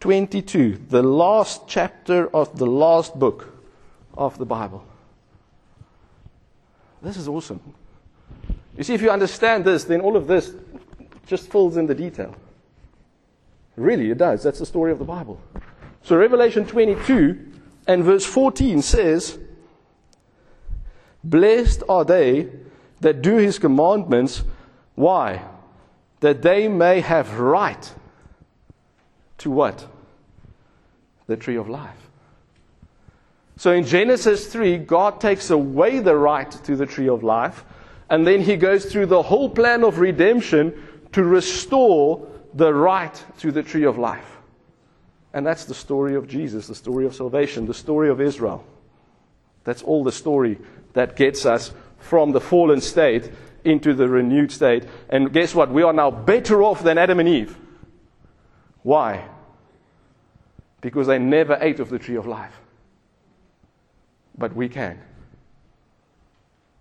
22, 0.00 0.82
the 0.88 1.02
last 1.02 1.62
chapter 1.66 2.28
of 2.34 2.58
the 2.58 2.66
last 2.66 3.18
book 3.18 3.58
of 4.16 4.36
the 4.38 4.44
Bible. 4.44 4.84
This 7.00 7.16
is 7.16 7.28
awesome. 7.28 7.60
You 8.76 8.84
see, 8.84 8.94
if 8.94 9.00
you 9.00 9.10
understand 9.10 9.64
this, 9.64 9.84
then 9.84 10.00
all 10.00 10.16
of 10.16 10.26
this 10.26 10.52
just 11.26 11.50
fills 11.50 11.76
in 11.76 11.86
the 11.86 11.94
detail. 11.94 12.34
Really, 13.76 14.10
it 14.10 14.18
does. 14.18 14.42
That's 14.42 14.58
the 14.58 14.66
story 14.66 14.92
of 14.92 14.98
the 14.98 15.04
Bible. 15.04 15.40
So, 16.02 16.16
Revelation 16.16 16.66
22 16.66 17.52
and 17.86 18.02
verse 18.04 18.24
14 18.24 18.82
says, 18.82 19.38
Blessed 21.22 21.82
are 21.88 22.04
they 22.04 22.48
that 23.00 23.22
do 23.22 23.36
his 23.36 23.58
commandments. 23.58 24.42
Why? 24.94 25.44
That 26.20 26.42
they 26.42 26.68
may 26.68 27.00
have 27.00 27.38
right 27.38 27.92
to 29.38 29.50
what? 29.50 29.86
the 31.26 31.36
tree 31.36 31.56
of 31.56 31.68
life. 31.68 32.10
So 33.56 33.72
in 33.72 33.84
Genesis 33.84 34.46
3, 34.46 34.78
God 34.78 35.20
takes 35.20 35.50
away 35.50 35.98
the 36.00 36.16
right 36.16 36.50
to 36.50 36.76
the 36.76 36.86
tree 36.86 37.08
of 37.08 37.22
life, 37.22 37.64
and 38.10 38.26
then 38.26 38.40
he 38.42 38.56
goes 38.56 38.84
through 38.84 39.06
the 39.06 39.22
whole 39.22 39.48
plan 39.48 39.82
of 39.82 39.98
redemption 39.98 40.74
to 41.12 41.24
restore 41.24 42.28
the 42.54 42.72
right 42.72 43.24
to 43.38 43.52
the 43.52 43.62
tree 43.62 43.84
of 43.84 43.98
life. 43.98 44.36
And 45.32 45.46
that's 45.46 45.64
the 45.64 45.74
story 45.74 46.14
of 46.14 46.26
Jesus, 46.26 46.66
the 46.66 46.74
story 46.74 47.04
of 47.04 47.14
salvation, 47.14 47.66
the 47.66 47.74
story 47.74 48.08
of 48.08 48.20
Israel. 48.20 48.64
That's 49.64 49.82
all 49.82 50.04
the 50.04 50.12
story 50.12 50.58
that 50.94 51.16
gets 51.16 51.44
us 51.44 51.72
from 51.98 52.32
the 52.32 52.40
fallen 52.40 52.80
state 52.80 53.30
into 53.64 53.92
the 53.94 54.08
renewed 54.08 54.52
state. 54.52 54.84
And 55.08 55.32
guess 55.32 55.54
what? 55.54 55.70
We 55.70 55.82
are 55.82 55.92
now 55.92 56.10
better 56.10 56.62
off 56.62 56.82
than 56.82 56.98
Adam 56.98 57.20
and 57.20 57.28
Eve. 57.28 57.56
Why? 58.82 59.28
Because 60.80 61.08
they 61.08 61.18
never 61.18 61.58
ate 61.60 61.80
of 61.80 61.90
the 61.90 61.98
tree 61.98 62.16
of 62.16 62.26
life. 62.26 62.54
But 64.38 64.54
we 64.54 64.68
can. 64.68 65.00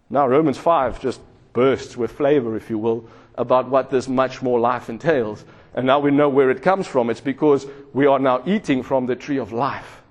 Now, 0.10 0.28
Romans 0.28 0.58
5 0.58 1.02
just 1.02 1.20
bursts 1.54 1.98
with 1.98 2.12
flavor, 2.12 2.56
if 2.56 2.70
you 2.70 2.78
will, 2.78 3.10
about 3.38 3.70
what 3.70 3.90
this 3.90 4.08
much 4.08 4.42
more 4.42 4.60
life 4.60 4.90
entails. 4.90 5.44
And 5.74 5.86
now 5.86 6.00
we 6.00 6.12
know 6.12 6.30
where 6.30 6.50
it 6.50 6.62
comes 6.62 6.88
from. 6.88 7.10
It's 7.10 7.22
because 7.22 7.68
we 7.94 8.06
are 8.06 8.20
now 8.20 8.42
eating 8.46 8.82
from 8.82 9.06
the 9.06 9.16
tree 9.16 9.38
of 9.38 9.52
life, 9.52 10.02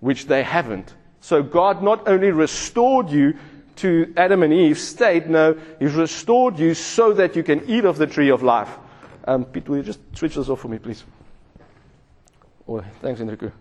which 0.00 0.26
they 0.26 0.42
haven't. 0.42 0.94
So 1.20 1.42
God 1.42 1.82
not 1.82 2.06
only 2.06 2.30
restored 2.30 3.10
you 3.10 3.36
to 3.76 4.12
Adam 4.16 4.42
and 4.42 4.52
Eve's 4.52 4.82
state, 4.82 5.26
no, 5.26 5.58
He's 5.78 5.94
restored 5.94 6.58
you 6.58 6.74
so 6.74 7.12
that 7.14 7.36
you 7.36 7.42
can 7.42 7.68
eat 7.68 7.84
of 7.84 7.98
the 7.98 8.06
tree 8.06 8.30
of 8.30 8.42
life. 8.42 8.70
Um, 9.24 9.44
Pete, 9.44 9.68
will 9.68 9.78
you 9.78 9.82
just 9.82 10.00
switch 10.16 10.34
this 10.34 10.48
off 10.48 10.60
for 10.60 10.68
me, 10.68 10.78
please? 10.78 11.04
Oh, 12.68 12.82
thanks, 13.00 13.20
Enrico. 13.20 13.52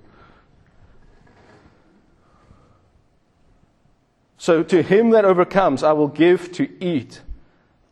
So 4.38 4.62
to 4.62 4.84
him 4.84 5.10
that 5.12 5.26
overcomes, 5.26 5.82
I 5.82 5.94
will 5.94 6.08
give 6.08 6.52
to 6.54 6.70
eat 6.84 7.22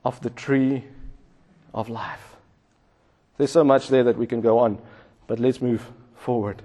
of 0.04 0.20
the 0.22 0.30
tree 0.30 0.84
of 1.74 1.90
life. 1.90 2.36
There's 3.38 3.52
so 3.52 3.64
much 3.64 3.88
there 3.88 4.04
that 4.04 4.18
we 4.18 4.28
can 4.28 4.42
go 4.42 4.60
on, 4.60 4.80
but 5.28 5.40
let's 5.40 5.62
move 5.62 5.90
forward. 6.16 6.62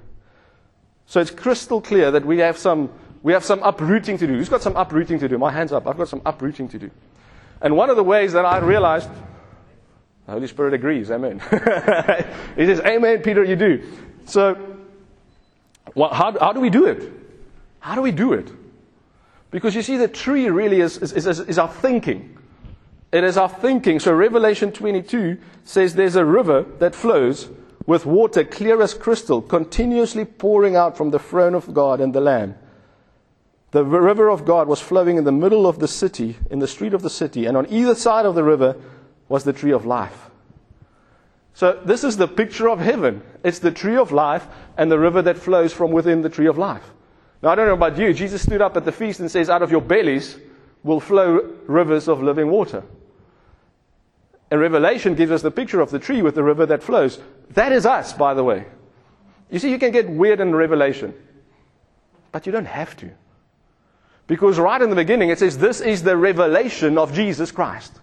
So 1.06 1.20
it's 1.20 1.30
crystal 1.30 1.80
clear 1.80 2.10
that 2.10 2.24
we 2.24 2.38
have 2.38 2.58
some, 2.58 2.90
we 3.22 3.32
have 3.32 3.44
some 3.44 3.62
uprooting 3.62 4.18
to 4.18 4.26
do. 4.26 4.34
Who's 4.34 4.48
got 4.48 4.62
some 4.62 4.76
uprooting 4.76 5.18
to 5.20 5.28
do? 5.28 5.38
My 5.38 5.50
hands 5.50 5.72
up. 5.72 5.86
I've 5.86 5.96
got 5.96 6.08
some 6.08 6.20
uprooting 6.26 6.68
to 6.68 6.78
do. 6.78 6.90
And 7.60 7.76
one 7.76 7.90
of 7.90 7.96
the 7.96 8.04
ways 8.04 8.34
that 8.34 8.44
I 8.44 8.58
realized, 8.58 9.08
the 10.26 10.32
Holy 10.32 10.46
Spirit 10.46 10.74
agrees, 10.74 11.10
amen. 11.10 11.40
he 12.56 12.66
says, 12.66 12.80
Amen, 12.80 13.22
Peter, 13.22 13.42
you 13.42 13.56
do. 13.56 13.82
So, 14.26 14.76
well, 15.94 16.10
how, 16.10 16.38
how 16.38 16.52
do 16.52 16.60
we 16.60 16.70
do 16.70 16.86
it? 16.86 17.10
How 17.80 17.94
do 17.94 18.02
we 18.02 18.12
do 18.12 18.34
it? 18.34 18.52
Because 19.50 19.74
you 19.74 19.82
see, 19.82 19.96
the 19.96 20.08
tree 20.08 20.50
really 20.50 20.80
is, 20.80 20.98
is, 20.98 21.26
is, 21.26 21.40
is 21.40 21.58
our 21.58 21.68
thinking. 21.68 22.37
It 23.10 23.24
is 23.24 23.36
our 23.36 23.48
thinking. 23.48 24.00
So 24.00 24.12
Revelation 24.12 24.70
22 24.72 25.38
says 25.64 25.94
there's 25.94 26.16
a 26.16 26.24
river 26.24 26.66
that 26.78 26.94
flows 26.94 27.48
with 27.86 28.04
water 28.04 28.44
clear 28.44 28.82
as 28.82 28.92
crystal, 28.92 29.40
continuously 29.40 30.26
pouring 30.26 30.76
out 30.76 30.96
from 30.96 31.10
the 31.10 31.18
throne 31.18 31.54
of 31.54 31.72
God 31.72 32.00
and 32.00 32.14
the 32.14 32.20
Lamb. 32.20 32.54
The 33.70 33.84
river 33.84 34.28
of 34.28 34.44
God 34.44 34.68
was 34.68 34.80
flowing 34.80 35.16
in 35.16 35.24
the 35.24 35.32
middle 35.32 35.66
of 35.66 35.78
the 35.78 35.88
city, 35.88 36.36
in 36.50 36.58
the 36.58 36.68
street 36.68 36.92
of 36.92 37.02
the 37.02 37.10
city, 37.10 37.46
and 37.46 37.56
on 37.56 37.66
either 37.70 37.94
side 37.94 38.26
of 38.26 38.34
the 38.34 38.44
river 38.44 38.76
was 39.28 39.44
the 39.44 39.52
tree 39.52 39.72
of 39.72 39.86
life. 39.86 40.28
So 41.54 41.80
this 41.84 42.04
is 42.04 42.16
the 42.16 42.28
picture 42.28 42.68
of 42.68 42.78
heaven. 42.78 43.22
It's 43.42 43.58
the 43.58 43.70
tree 43.70 43.96
of 43.96 44.12
life 44.12 44.46
and 44.76 44.90
the 44.90 44.98
river 44.98 45.22
that 45.22 45.38
flows 45.38 45.72
from 45.72 45.90
within 45.90 46.22
the 46.22 46.28
tree 46.28 46.46
of 46.46 46.56
life. 46.56 46.84
Now 47.42 47.50
I 47.50 47.54
don't 47.54 47.68
know 47.68 47.74
about 47.74 47.98
you. 47.98 48.12
Jesus 48.12 48.42
stood 48.42 48.62
up 48.62 48.76
at 48.76 48.84
the 48.84 48.92
feast 48.92 49.20
and 49.20 49.30
says, 49.30 49.50
out 49.50 49.62
of 49.62 49.70
your 49.70 49.80
bellies 49.80 50.38
will 50.82 51.00
flow 51.00 51.54
rivers 51.66 52.06
of 52.06 52.22
living 52.22 52.50
water. 52.50 52.84
And 54.50 54.60
Revelation 54.60 55.14
gives 55.14 55.30
us 55.30 55.42
the 55.42 55.50
picture 55.50 55.80
of 55.80 55.90
the 55.90 55.98
tree 55.98 56.22
with 56.22 56.34
the 56.34 56.42
river 56.42 56.64
that 56.66 56.82
flows. 56.82 57.20
That 57.50 57.72
is 57.72 57.84
us, 57.84 58.12
by 58.12 58.34
the 58.34 58.44
way. 58.44 58.66
You 59.50 59.58
see, 59.58 59.70
you 59.70 59.78
can 59.78 59.92
get 59.92 60.08
weird 60.08 60.40
in 60.40 60.54
Revelation, 60.54 61.14
but 62.32 62.46
you 62.46 62.52
don't 62.52 62.66
have 62.66 62.96
to. 62.98 63.10
Because 64.26 64.58
right 64.58 64.80
in 64.80 64.90
the 64.90 64.96
beginning 64.96 65.30
it 65.30 65.38
says, 65.38 65.58
This 65.58 65.80
is 65.80 66.02
the 66.02 66.16
revelation 66.16 66.98
of 66.98 67.12
Jesus 67.12 67.50
Christ. 67.50 68.00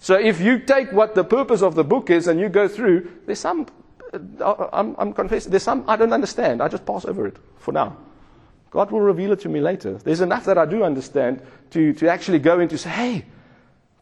So 0.00 0.16
if 0.16 0.40
you 0.40 0.58
take 0.58 0.92
what 0.92 1.14
the 1.14 1.24
purpose 1.24 1.62
of 1.62 1.76
the 1.76 1.84
book 1.84 2.10
is 2.10 2.26
and 2.26 2.38
you 2.38 2.48
go 2.48 2.68
through, 2.68 3.10
there's 3.24 3.38
some, 3.38 3.66
uh, 4.12 4.68
I'm, 4.72 4.94
I'm 4.98 5.12
confessing, 5.12 5.50
there's 5.50 5.62
some 5.62 5.84
I 5.88 5.96
don't 5.96 6.12
understand. 6.12 6.60
I 6.60 6.68
just 6.68 6.84
pass 6.84 7.04
over 7.04 7.26
it 7.26 7.36
for 7.56 7.72
now. 7.72 7.96
God 8.70 8.90
will 8.90 9.00
reveal 9.00 9.30
it 9.32 9.40
to 9.40 9.48
me 9.48 9.60
later. 9.60 9.94
There's 9.98 10.20
enough 10.20 10.44
that 10.46 10.58
I 10.58 10.66
do 10.66 10.82
understand 10.82 11.40
to, 11.70 11.92
to 11.94 12.10
actually 12.10 12.40
go 12.40 12.58
into 12.58 12.76
say, 12.76 12.90
hey, 12.90 13.24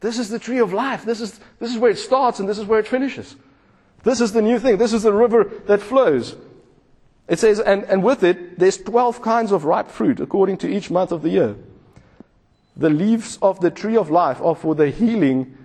this 0.03 0.19
is 0.19 0.29
the 0.29 0.39
tree 0.39 0.59
of 0.59 0.73
life. 0.73 1.05
This 1.05 1.21
is, 1.21 1.41
this 1.61 1.71
is 1.71 1.79
where 1.79 1.91
it 1.91 1.97
starts 1.97 2.41
and 2.41 2.49
this 2.49 2.59
is 2.59 2.67
where 2.67 2.81
it 2.81 2.89
finishes. 2.89 3.37
This 4.03 4.21
is 4.21 4.33
the 4.33 4.43
new 4.43 4.59
thing. 4.59 4.77
This 4.77 4.93
is 4.93 5.05
the 5.05 5.13
river 5.13 5.45
that 5.67 5.81
flows. 5.81 6.35
It 7.29 7.39
says, 7.39 7.61
and, 7.61 7.85
and 7.85 8.03
with 8.03 8.25
it, 8.25 8.59
there's 8.59 8.77
12 8.79 9.23
kinds 9.23 9.53
of 9.53 9.65
ripe 9.65 9.89
fruit 9.89 10.19
according 10.19 10.59
to 10.59 10.69
each 10.69 10.91
month 10.91 11.13
of 11.13 11.23
the 11.23 11.31
year. 11.31 11.55
The 12.77 12.91
leaves 12.91 13.39
of 13.41 13.61
the 13.61 13.71
tree 13.71 13.97
of 13.97 14.11
life 14.11 14.41
are 14.41 14.57
for 14.57 14.75
the 14.75 14.91
healing 14.91 15.57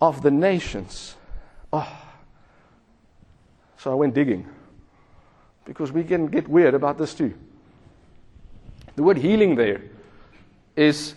of 0.00 0.22
the 0.22 0.30
nations. 0.30 1.16
Oh. 1.72 2.06
So 3.76 3.90
I 3.90 3.94
went 3.94 4.14
digging 4.14 4.46
because 5.64 5.90
we 5.90 6.04
can 6.04 6.28
get 6.28 6.46
weird 6.46 6.74
about 6.74 6.96
this 6.96 7.12
too. 7.12 7.34
The 8.94 9.02
word 9.02 9.18
healing 9.18 9.56
there 9.56 9.82
is 10.76 11.14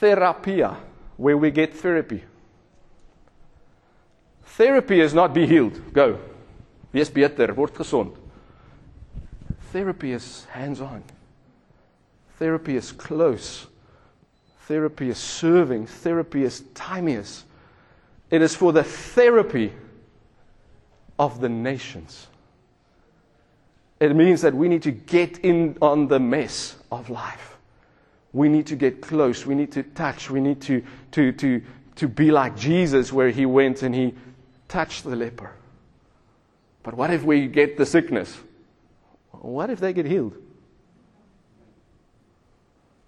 therapia 0.00 0.78
where 1.16 1.36
we 1.36 1.50
get 1.50 1.74
therapy. 1.74 2.24
Therapy 4.42 5.00
is 5.00 5.14
not 5.14 5.34
be 5.34 5.46
healed. 5.46 5.92
Go. 5.92 6.18
Wees 6.92 7.10
beter, 7.10 7.52
word 7.54 7.74
gesond. 7.74 8.16
Therapy 9.72 10.12
is 10.12 10.44
hands-on. 10.46 11.02
Therapy 12.38 12.76
is 12.76 12.92
close. 12.92 13.66
Therapy 14.66 15.08
is 15.08 15.18
serving. 15.18 15.86
Therapy 15.86 16.44
is 16.44 16.62
timeous. 16.74 17.44
It 18.30 18.42
is 18.42 18.54
for 18.54 18.72
the 18.72 18.84
therapy 18.84 19.72
of 21.18 21.40
the 21.40 21.48
nations. 21.48 22.28
It 24.00 24.14
means 24.14 24.42
that 24.42 24.54
we 24.54 24.68
need 24.68 24.82
to 24.82 24.90
get 24.90 25.38
in 25.38 25.76
on 25.80 26.08
the 26.08 26.18
mess 26.18 26.76
of 26.90 27.10
life 27.10 27.53
we 28.34 28.48
need 28.48 28.66
to 28.66 28.76
get 28.76 29.00
close. 29.00 29.46
We 29.46 29.54
need 29.54 29.72
to 29.72 29.84
touch. 29.84 30.28
We 30.28 30.40
need 30.40 30.60
to, 30.62 30.84
to, 31.12 31.32
to, 31.32 31.62
to 31.96 32.08
be 32.08 32.32
like 32.32 32.56
Jesus, 32.56 33.12
where 33.12 33.30
he 33.30 33.46
went 33.46 33.82
and 33.82 33.94
he 33.94 34.12
touched 34.68 35.04
the 35.04 35.14
leper. 35.14 35.52
But 36.82 36.94
what 36.94 37.10
if 37.10 37.22
we 37.22 37.46
get 37.46 37.78
the 37.78 37.86
sickness? 37.86 38.36
What 39.30 39.70
if 39.70 39.78
they 39.78 39.92
get 39.92 40.04
healed? 40.04 40.36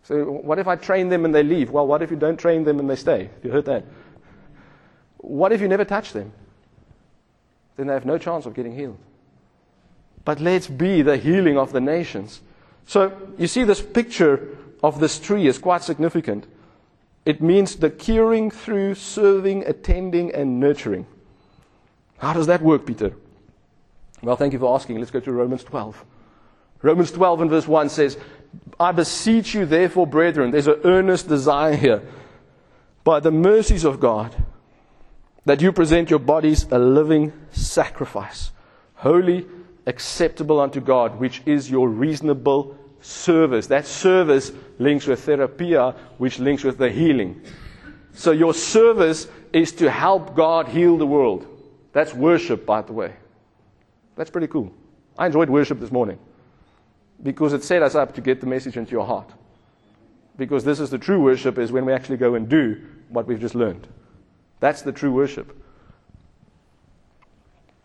So, 0.04 0.24
what 0.24 0.60
if 0.60 0.68
I 0.68 0.76
train 0.76 1.08
them 1.08 1.24
and 1.24 1.34
they 1.34 1.42
leave? 1.42 1.70
Well, 1.70 1.88
what 1.88 2.02
if 2.02 2.12
you 2.12 2.16
don't 2.16 2.38
train 2.38 2.62
them 2.62 2.78
and 2.78 2.88
they 2.88 2.94
stay? 2.94 3.28
You 3.42 3.50
heard 3.50 3.64
that? 3.64 3.84
What 5.16 5.50
if 5.50 5.60
you 5.60 5.66
never 5.66 5.84
touch 5.84 6.12
them? 6.12 6.32
Then 7.74 7.88
they 7.88 7.94
have 7.94 8.06
no 8.06 8.16
chance 8.16 8.46
of 8.46 8.54
getting 8.54 8.76
healed. 8.76 8.98
But 10.24 10.40
let's 10.40 10.68
be 10.68 11.02
the 11.02 11.16
healing 11.16 11.58
of 11.58 11.72
the 11.72 11.80
nations. 11.80 12.40
So, 12.86 13.12
you 13.36 13.48
see 13.48 13.64
this 13.64 13.82
picture 13.82 14.55
of 14.82 15.00
this 15.00 15.18
tree 15.18 15.46
is 15.46 15.58
quite 15.58 15.82
significant. 15.82 16.46
It 17.24 17.42
means 17.42 17.76
the 17.76 17.90
curing 17.90 18.50
through 18.50 18.94
serving, 18.94 19.66
attending, 19.66 20.32
and 20.32 20.60
nurturing. 20.60 21.06
How 22.18 22.32
does 22.32 22.46
that 22.46 22.62
work, 22.62 22.86
Peter? 22.86 23.14
Well, 24.22 24.36
thank 24.36 24.52
you 24.52 24.58
for 24.58 24.74
asking. 24.74 24.98
Let's 24.98 25.10
go 25.10 25.20
to 25.20 25.32
Romans 25.32 25.64
12. 25.64 26.04
Romans 26.82 27.10
12 27.10 27.40
and 27.42 27.50
verse 27.50 27.66
1 27.66 27.88
says, 27.88 28.16
I 28.78 28.92
beseech 28.92 29.54
you, 29.54 29.66
therefore, 29.66 30.06
brethren, 30.06 30.50
there's 30.50 30.66
an 30.66 30.80
earnest 30.84 31.28
desire 31.28 31.74
here, 31.74 32.02
by 33.04 33.20
the 33.20 33.30
mercies 33.30 33.84
of 33.84 34.00
God, 34.00 34.34
that 35.44 35.60
you 35.60 35.72
present 35.72 36.10
your 36.10 36.18
bodies 36.18 36.66
a 36.70 36.78
living 36.78 37.32
sacrifice, 37.50 38.50
holy, 38.94 39.46
acceptable 39.86 40.60
unto 40.60 40.80
God, 40.80 41.20
which 41.20 41.42
is 41.46 41.70
your 41.70 41.88
reasonable 41.88 42.76
service. 43.00 43.66
That 43.66 43.86
service 43.86 44.52
links 44.78 45.06
with 45.06 45.20
therapia, 45.24 45.94
which 46.18 46.38
links 46.38 46.64
with 46.64 46.78
the 46.78 46.90
healing. 46.90 47.42
So 48.12 48.32
your 48.32 48.54
service 48.54 49.28
is 49.52 49.72
to 49.72 49.90
help 49.90 50.34
God 50.34 50.68
heal 50.68 50.96
the 50.96 51.06
world. 51.06 51.46
That's 51.92 52.14
worship, 52.14 52.66
by 52.66 52.82
the 52.82 52.92
way. 52.92 53.14
That's 54.16 54.30
pretty 54.30 54.48
cool. 54.48 54.72
I 55.18 55.26
enjoyed 55.26 55.48
worship 55.48 55.80
this 55.80 55.92
morning 55.92 56.18
because 57.22 57.52
it 57.52 57.64
set 57.64 57.82
us 57.82 57.94
up 57.94 58.14
to 58.14 58.20
get 58.20 58.40
the 58.40 58.46
message 58.46 58.76
into 58.76 58.92
your 58.92 59.06
heart. 59.06 59.30
Because 60.36 60.64
this 60.64 60.80
is 60.80 60.90
the 60.90 60.98
true 60.98 61.20
worship 61.20 61.58
is 61.58 61.72
when 61.72 61.86
we 61.86 61.92
actually 61.92 62.18
go 62.18 62.34
and 62.34 62.48
do 62.48 62.82
what 63.08 63.26
we've 63.26 63.40
just 63.40 63.54
learned. 63.54 63.86
That's 64.60 64.82
the 64.82 64.92
true 64.92 65.12
worship. 65.12 65.56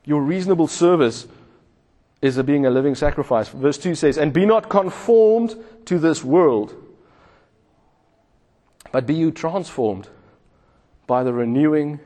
Your 0.03 0.21
reasonable 0.21 0.67
service 0.67 1.27
is 2.21 2.37
a 2.37 2.43
being 2.43 2.65
a 2.65 2.69
living 2.69 2.95
sacrifice. 2.95 3.49
Verse 3.49 3.77
2 3.77 3.95
says, 3.95 4.17
And 4.17 4.31
be 4.31 4.45
not 4.45 4.69
conformed 4.69 5.55
to 5.85 5.97
this 5.97 6.23
world, 6.23 6.75
but 8.91 9.07
be 9.07 9.15
you 9.15 9.31
transformed 9.31 10.07
by 11.07 11.23
the 11.23 11.33
renewing 11.33 11.99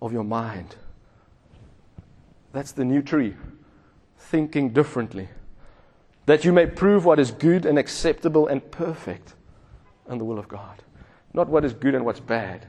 of 0.00 0.12
your 0.12 0.24
mind. 0.24 0.76
That's 2.52 2.72
the 2.72 2.84
new 2.84 3.00
tree, 3.00 3.34
thinking 4.18 4.70
differently, 4.70 5.28
that 6.26 6.44
you 6.44 6.52
may 6.52 6.66
prove 6.66 7.04
what 7.04 7.18
is 7.18 7.30
good 7.30 7.64
and 7.64 7.78
acceptable 7.78 8.46
and 8.46 8.70
perfect 8.70 9.34
in 10.08 10.18
the 10.18 10.24
will 10.24 10.38
of 10.38 10.48
God. 10.48 10.82
Not 11.32 11.48
what 11.48 11.64
is 11.64 11.72
good 11.72 11.94
and 11.94 12.04
what's 12.04 12.20
bad, 12.20 12.66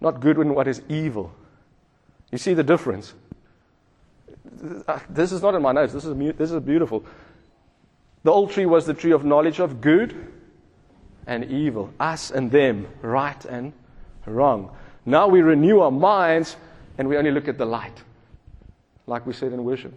not 0.00 0.20
good 0.20 0.38
and 0.38 0.56
what 0.56 0.66
is 0.66 0.82
evil. 0.88 1.32
You 2.32 2.38
see 2.38 2.54
the 2.54 2.64
difference? 2.64 3.14
This 5.08 5.32
is 5.32 5.42
not 5.42 5.54
in 5.54 5.62
my 5.62 5.72
notes. 5.72 5.92
This 5.92 6.04
is, 6.04 6.16
this 6.36 6.50
is 6.50 6.60
beautiful. 6.60 7.04
The 8.24 8.30
old 8.30 8.50
tree 8.50 8.66
was 8.66 8.86
the 8.86 8.94
tree 8.94 9.12
of 9.12 9.24
knowledge 9.24 9.58
of 9.58 9.80
good 9.80 10.32
and 11.26 11.44
evil, 11.44 11.92
us 11.98 12.30
and 12.30 12.50
them, 12.50 12.88
right 13.00 13.44
and 13.44 13.72
wrong. 14.26 14.74
Now 15.04 15.28
we 15.28 15.42
renew 15.42 15.80
our 15.80 15.90
minds 15.90 16.56
and 16.98 17.08
we 17.08 17.16
only 17.16 17.30
look 17.30 17.48
at 17.48 17.58
the 17.58 17.64
light, 17.64 18.02
like 19.06 19.26
we 19.26 19.32
said 19.32 19.52
in 19.52 19.64
worship. 19.64 19.96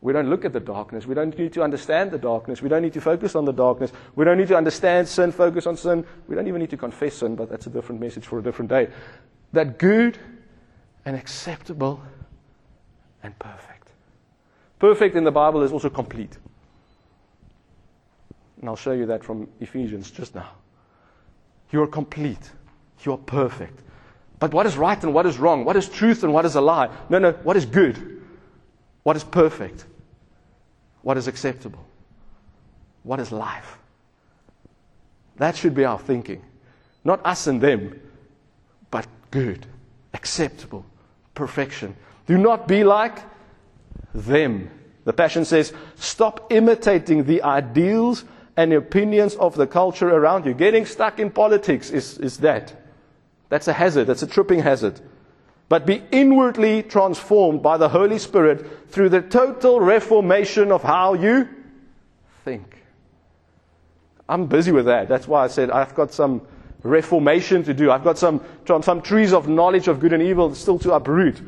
We 0.00 0.12
don't 0.12 0.30
look 0.30 0.44
at 0.44 0.52
the 0.52 0.60
darkness. 0.60 1.06
We 1.06 1.14
don't 1.14 1.36
need 1.36 1.52
to 1.52 1.62
understand 1.62 2.10
the 2.10 2.18
darkness. 2.18 2.62
We 2.62 2.70
don't 2.70 2.82
need 2.82 2.94
to 2.94 3.00
focus 3.00 3.34
on 3.34 3.44
the 3.44 3.52
darkness. 3.52 3.92
We 4.16 4.24
don't 4.24 4.38
need 4.38 4.48
to 4.48 4.56
understand 4.56 5.06
sin, 5.06 5.30
focus 5.30 5.66
on 5.66 5.76
sin. 5.76 6.06
We 6.26 6.34
don't 6.34 6.48
even 6.48 6.60
need 6.60 6.70
to 6.70 6.78
confess 6.78 7.16
sin, 7.16 7.36
but 7.36 7.50
that's 7.50 7.66
a 7.66 7.70
different 7.70 8.00
message 8.00 8.24
for 8.26 8.38
a 8.38 8.42
different 8.42 8.70
day. 8.70 8.88
That 9.52 9.78
good 9.78 10.16
and 11.04 11.16
acceptable 11.16 12.00
and 13.22 13.38
perfect. 13.38 13.69
Perfect 14.80 15.14
in 15.14 15.24
the 15.24 15.30
Bible 15.30 15.62
is 15.62 15.72
also 15.72 15.90
complete. 15.90 16.36
And 18.58 18.68
I'll 18.68 18.76
show 18.76 18.92
you 18.92 19.06
that 19.06 19.22
from 19.22 19.48
Ephesians 19.60 20.10
just 20.10 20.34
now. 20.34 20.50
You 21.70 21.82
are 21.82 21.86
complete. 21.86 22.50
You 23.04 23.12
are 23.12 23.18
perfect. 23.18 23.78
But 24.38 24.52
what 24.52 24.66
is 24.66 24.76
right 24.76 25.00
and 25.02 25.14
what 25.14 25.26
is 25.26 25.38
wrong? 25.38 25.64
What 25.64 25.76
is 25.76 25.88
truth 25.88 26.24
and 26.24 26.32
what 26.32 26.44
is 26.44 26.56
a 26.56 26.60
lie? 26.60 26.88
No, 27.08 27.18
no. 27.18 27.32
What 27.32 27.56
is 27.56 27.66
good? 27.66 28.22
What 29.02 29.16
is 29.16 29.22
perfect? 29.22 29.84
What 31.02 31.16
is 31.16 31.28
acceptable? 31.28 31.86
What 33.02 33.20
is 33.20 33.30
life? 33.30 33.78
That 35.36 35.56
should 35.56 35.74
be 35.74 35.84
our 35.84 35.98
thinking. 35.98 36.42
Not 37.04 37.24
us 37.24 37.46
and 37.46 37.60
them, 37.60 37.98
but 38.90 39.06
good, 39.30 39.66
acceptable, 40.12 40.84
perfection. 41.34 41.96
Do 42.26 42.36
not 42.36 42.68
be 42.68 42.84
like 42.84 43.18
them. 44.14 44.70
The 45.04 45.12
Passion 45.12 45.44
says, 45.44 45.72
stop 45.96 46.52
imitating 46.52 47.24
the 47.24 47.42
ideals 47.42 48.24
and 48.56 48.72
opinions 48.72 49.34
of 49.36 49.54
the 49.54 49.66
culture 49.66 50.08
around 50.08 50.44
you. 50.44 50.54
Getting 50.54 50.86
stuck 50.86 51.18
in 51.18 51.30
politics 51.30 51.90
is, 51.90 52.18
is 52.18 52.38
that. 52.38 52.74
That's 53.48 53.68
a 53.68 53.72
hazard. 53.72 54.06
That's 54.06 54.22
a 54.22 54.26
tripping 54.26 54.60
hazard. 54.60 55.00
But 55.68 55.86
be 55.86 56.02
inwardly 56.10 56.82
transformed 56.82 57.62
by 57.62 57.76
the 57.76 57.88
Holy 57.88 58.18
Spirit 58.18 58.90
through 58.90 59.08
the 59.08 59.22
total 59.22 59.80
reformation 59.80 60.72
of 60.72 60.82
how 60.82 61.14
you 61.14 61.48
think. 62.44 62.82
I'm 64.28 64.46
busy 64.46 64.72
with 64.72 64.86
that. 64.86 65.08
That's 65.08 65.26
why 65.26 65.44
I 65.44 65.48
said 65.48 65.70
I've 65.70 65.94
got 65.94 66.12
some 66.12 66.42
reformation 66.82 67.62
to 67.64 67.74
do. 67.74 67.90
I've 67.90 68.04
got 68.04 68.18
some, 68.18 68.40
some 68.66 69.02
trees 69.02 69.32
of 69.32 69.48
knowledge 69.48 69.88
of 69.88 70.00
good 70.00 70.12
and 70.12 70.22
evil 70.22 70.54
still 70.54 70.78
to 70.80 70.92
uproot. 70.94 71.40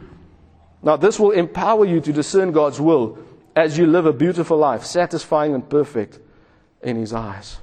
Now, 0.83 0.97
this 0.97 1.19
will 1.19 1.31
empower 1.31 1.85
you 1.85 2.01
to 2.01 2.13
discern 2.13 2.53
God's 2.53 2.81
will 2.81 3.19
as 3.55 3.79
you 3.79 3.87
live 3.87 4.07
a 4.07 4.13
beautiful 4.13 4.57
life, 4.57 4.85
satisfying 4.85 5.55
and 5.55 5.69
perfect 5.69 6.19
in 6.83 6.97
His 6.97 7.13
eyes. 7.13 7.59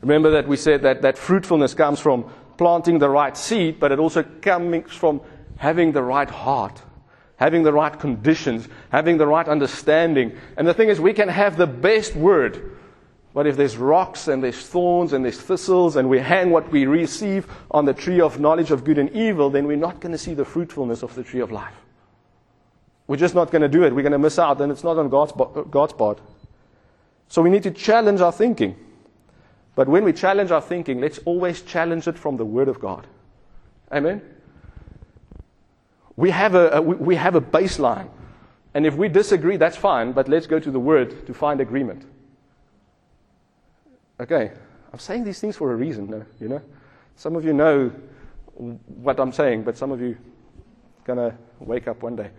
Remember 0.00 0.30
that 0.32 0.48
we 0.48 0.56
said 0.56 0.82
that, 0.82 1.02
that 1.02 1.16
fruitfulness 1.16 1.74
comes 1.74 2.00
from 2.00 2.30
planting 2.58 2.98
the 2.98 3.08
right 3.08 3.36
seed, 3.36 3.80
but 3.80 3.92
it 3.92 3.98
also 3.98 4.22
comes 4.22 4.92
from 4.92 5.20
having 5.56 5.92
the 5.92 6.02
right 6.02 6.28
heart, 6.28 6.82
having 7.36 7.62
the 7.62 7.72
right 7.72 7.98
conditions, 7.98 8.68
having 8.90 9.16
the 9.16 9.26
right 9.26 9.48
understanding. 9.48 10.36
And 10.56 10.66
the 10.66 10.74
thing 10.74 10.88
is, 10.88 11.00
we 11.00 11.12
can 11.12 11.28
have 11.28 11.56
the 11.56 11.66
best 11.66 12.14
word, 12.14 12.78
but 13.32 13.46
if 13.46 13.56
there's 13.56 13.76
rocks 13.76 14.28
and 14.28 14.42
there's 14.42 14.66
thorns 14.66 15.12
and 15.12 15.24
there's 15.24 15.40
thistles 15.40 15.96
and 15.96 16.08
we 16.08 16.18
hang 16.18 16.50
what 16.50 16.70
we 16.70 16.84
receive 16.86 17.46
on 17.70 17.84
the 17.84 17.94
tree 17.94 18.20
of 18.20 18.38
knowledge 18.38 18.70
of 18.70 18.84
good 18.84 18.98
and 18.98 19.10
evil, 19.10 19.50
then 19.50 19.66
we're 19.66 19.76
not 19.76 20.00
going 20.00 20.12
to 20.12 20.18
see 20.18 20.34
the 20.34 20.44
fruitfulness 20.44 21.02
of 21.02 21.14
the 21.14 21.22
tree 21.22 21.40
of 21.40 21.50
life. 21.50 21.81
We're 23.12 23.18
just 23.18 23.34
not 23.34 23.50
going 23.50 23.60
to 23.60 23.68
do 23.68 23.84
it. 23.84 23.94
We're 23.94 24.00
going 24.00 24.12
to 24.12 24.18
miss 24.18 24.38
out, 24.38 24.58
and 24.62 24.72
it's 24.72 24.82
not 24.82 24.96
on 24.96 25.10
God's, 25.10 25.34
God's 25.70 25.92
part. 25.92 26.18
So 27.28 27.42
we 27.42 27.50
need 27.50 27.62
to 27.64 27.70
challenge 27.70 28.22
our 28.22 28.32
thinking. 28.32 28.74
But 29.74 29.86
when 29.86 30.02
we 30.02 30.14
challenge 30.14 30.50
our 30.50 30.62
thinking, 30.62 30.98
let's 30.98 31.18
always 31.26 31.60
challenge 31.60 32.08
it 32.08 32.18
from 32.18 32.38
the 32.38 32.46
Word 32.46 32.68
of 32.68 32.80
God. 32.80 33.06
Amen? 33.92 34.22
We 36.16 36.30
have 36.30 36.54
a, 36.54 36.78
a, 36.78 36.80
we 36.80 37.14
have 37.16 37.34
a 37.34 37.42
baseline. 37.42 38.08
And 38.72 38.86
if 38.86 38.94
we 38.94 39.10
disagree, 39.10 39.58
that's 39.58 39.76
fine, 39.76 40.12
but 40.12 40.26
let's 40.26 40.46
go 40.46 40.58
to 40.58 40.70
the 40.70 40.80
Word 40.80 41.26
to 41.26 41.34
find 41.34 41.60
agreement. 41.60 42.06
Okay, 44.20 44.52
I'm 44.90 44.98
saying 44.98 45.24
these 45.24 45.38
things 45.38 45.54
for 45.54 45.70
a 45.70 45.76
reason, 45.76 46.24
you 46.40 46.48
know? 46.48 46.62
Some 47.16 47.36
of 47.36 47.44
you 47.44 47.52
know 47.52 47.92
what 48.54 49.20
I'm 49.20 49.32
saying, 49.32 49.64
but 49.64 49.76
some 49.76 49.92
of 49.92 50.00
you 50.00 50.16
gonna 51.04 51.36
wake 51.60 51.88
up 51.88 52.02
one 52.02 52.16
day. 52.16 52.30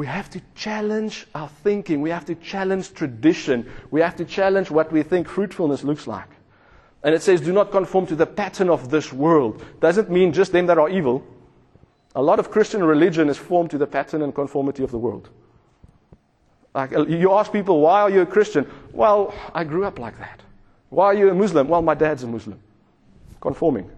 We 0.00 0.06
have 0.06 0.30
to 0.30 0.40
challenge 0.54 1.26
our 1.34 1.50
thinking. 1.62 2.00
We 2.00 2.08
have 2.08 2.24
to 2.24 2.34
challenge 2.34 2.94
tradition. 2.94 3.70
We 3.90 4.00
have 4.00 4.16
to 4.16 4.24
challenge 4.24 4.70
what 4.70 4.90
we 4.90 5.02
think 5.02 5.28
fruitfulness 5.28 5.84
looks 5.84 6.06
like. 6.06 6.30
And 7.02 7.14
it 7.14 7.20
says, 7.20 7.42
do 7.42 7.52
not 7.52 7.70
conform 7.70 8.06
to 8.06 8.16
the 8.16 8.24
pattern 8.24 8.70
of 8.70 8.90
this 8.90 9.12
world. 9.12 9.62
Doesn't 9.78 10.08
mean 10.08 10.32
just 10.32 10.52
them 10.52 10.64
that 10.68 10.78
are 10.78 10.88
evil. 10.88 11.22
A 12.14 12.22
lot 12.22 12.38
of 12.38 12.50
Christian 12.50 12.82
religion 12.82 13.28
is 13.28 13.36
formed 13.36 13.72
to 13.72 13.76
the 13.76 13.86
pattern 13.86 14.22
and 14.22 14.34
conformity 14.34 14.82
of 14.82 14.90
the 14.90 14.96
world. 14.96 15.28
Like, 16.74 16.96
uh, 16.96 17.04
you 17.04 17.34
ask 17.34 17.52
people, 17.52 17.82
why 17.82 18.00
are 18.00 18.10
you 18.10 18.22
a 18.22 18.26
Christian? 18.26 18.66
Well, 18.94 19.34
I 19.52 19.64
grew 19.64 19.84
up 19.84 19.98
like 19.98 20.18
that. 20.18 20.40
Why 20.88 21.04
are 21.08 21.14
you 21.14 21.28
a 21.28 21.34
Muslim? 21.34 21.68
Well, 21.68 21.82
my 21.82 21.94
dad's 21.94 22.22
a 22.22 22.26
Muslim. 22.26 22.58
Conforming. 23.42 23.90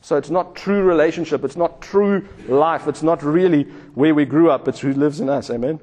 So 0.00 0.16
it's 0.16 0.30
not 0.30 0.54
true 0.54 0.82
relationship. 0.82 1.44
It's 1.44 1.56
not 1.56 1.80
true 1.80 2.28
life. 2.46 2.86
It's 2.86 3.02
not 3.02 3.22
really 3.22 3.64
where 3.94 4.14
we 4.14 4.24
grew 4.24 4.50
up. 4.50 4.68
It's 4.68 4.80
who 4.80 4.92
lives 4.92 5.20
in 5.20 5.28
us. 5.28 5.50
Amen. 5.50 5.80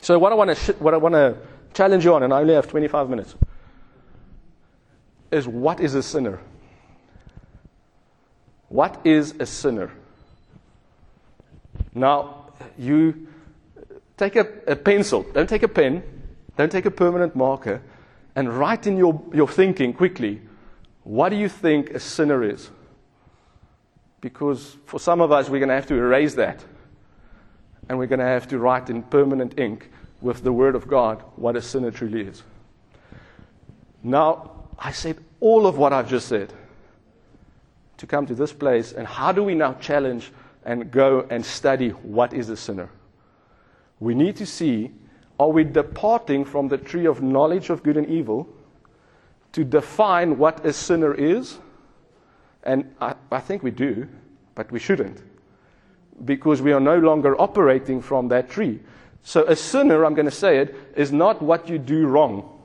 So 0.00 0.18
what 0.18 0.32
I 0.32 0.34
want 0.34 0.50
to 0.50 0.54
sh- 0.54 0.78
what 0.78 0.94
I 0.94 0.96
want 0.96 1.14
to 1.14 1.36
challenge 1.74 2.04
you 2.04 2.14
on, 2.14 2.22
and 2.22 2.32
I 2.32 2.40
only 2.40 2.54
have 2.54 2.68
25 2.68 3.10
minutes, 3.10 3.34
is 5.30 5.46
what 5.48 5.80
is 5.80 5.94
a 5.94 6.02
sinner? 6.02 6.40
What 8.68 9.00
is 9.04 9.34
a 9.40 9.46
sinner? 9.46 9.90
Now 11.94 12.46
you 12.78 13.26
Take 14.20 14.36
a, 14.36 14.46
a 14.66 14.76
pencil, 14.76 15.22
don't 15.32 15.48
take 15.48 15.62
a 15.62 15.68
pen, 15.68 16.02
don't 16.58 16.70
take 16.70 16.84
a 16.84 16.90
permanent 16.90 17.34
marker, 17.34 17.80
and 18.36 18.52
write 18.52 18.86
in 18.86 18.98
your, 18.98 19.18
your 19.32 19.48
thinking 19.48 19.94
quickly 19.94 20.42
what 21.10 21.30
do 21.30 21.36
you 21.36 21.48
think 21.48 21.90
a 21.90 21.98
sinner 21.98 22.44
is? 22.44 22.70
Because 24.20 24.76
for 24.86 25.00
some 25.00 25.20
of 25.20 25.32
us, 25.32 25.48
we're 25.48 25.58
going 25.58 25.70
to 25.70 25.74
have 25.74 25.88
to 25.88 25.96
erase 25.96 26.34
that. 26.34 26.64
And 27.88 27.98
we're 27.98 28.06
going 28.06 28.20
to 28.20 28.24
have 28.24 28.46
to 28.48 28.60
write 28.60 28.90
in 28.90 29.02
permanent 29.02 29.58
ink 29.58 29.90
with 30.20 30.44
the 30.44 30.52
Word 30.52 30.76
of 30.76 30.86
God 30.86 31.24
what 31.34 31.56
a 31.56 31.62
sinner 31.62 31.90
truly 31.90 32.20
is. 32.20 32.44
Now, 34.04 34.52
I 34.78 34.92
said 34.92 35.18
all 35.40 35.66
of 35.66 35.78
what 35.78 35.92
I've 35.92 36.08
just 36.08 36.28
said 36.28 36.52
to 37.96 38.06
come 38.06 38.24
to 38.26 38.34
this 38.36 38.52
place, 38.52 38.92
and 38.92 39.04
how 39.04 39.32
do 39.32 39.42
we 39.42 39.56
now 39.56 39.74
challenge 39.74 40.30
and 40.64 40.92
go 40.92 41.26
and 41.28 41.44
study 41.44 41.88
what 41.88 42.32
is 42.32 42.50
a 42.50 42.56
sinner? 42.56 42.88
we 44.00 44.14
need 44.14 44.34
to 44.34 44.46
see 44.46 44.90
are 45.38 45.48
we 45.48 45.62
departing 45.64 46.44
from 46.44 46.68
the 46.68 46.78
tree 46.78 47.06
of 47.06 47.22
knowledge 47.22 47.70
of 47.70 47.82
good 47.82 47.96
and 47.96 48.08
evil 48.08 48.48
to 49.52 49.64
define 49.64 50.38
what 50.38 50.64
a 50.64 50.72
sinner 50.72 51.14
is? 51.14 51.58
And 52.62 52.94
I, 53.00 53.14
I, 53.30 53.40
think 53.40 53.62
we 53.62 53.70
do, 53.70 54.08
but 54.54 54.70
we 54.70 54.78
shouldn't. 54.78 55.22
Because 56.24 56.60
we 56.60 56.72
are 56.72 56.80
no 56.80 56.98
longer 56.98 57.40
operating 57.40 58.02
from 58.02 58.28
that 58.28 58.50
tree. 58.50 58.80
So 59.22 59.44
a 59.44 59.56
sinner, 59.56 60.04
I'm 60.04 60.14
going 60.14 60.26
to 60.26 60.30
say 60.30 60.58
it, 60.58 60.74
is 60.96 61.12
not 61.12 61.40
what 61.40 61.68
you 61.68 61.78
do 61.78 62.06
wrong. 62.06 62.60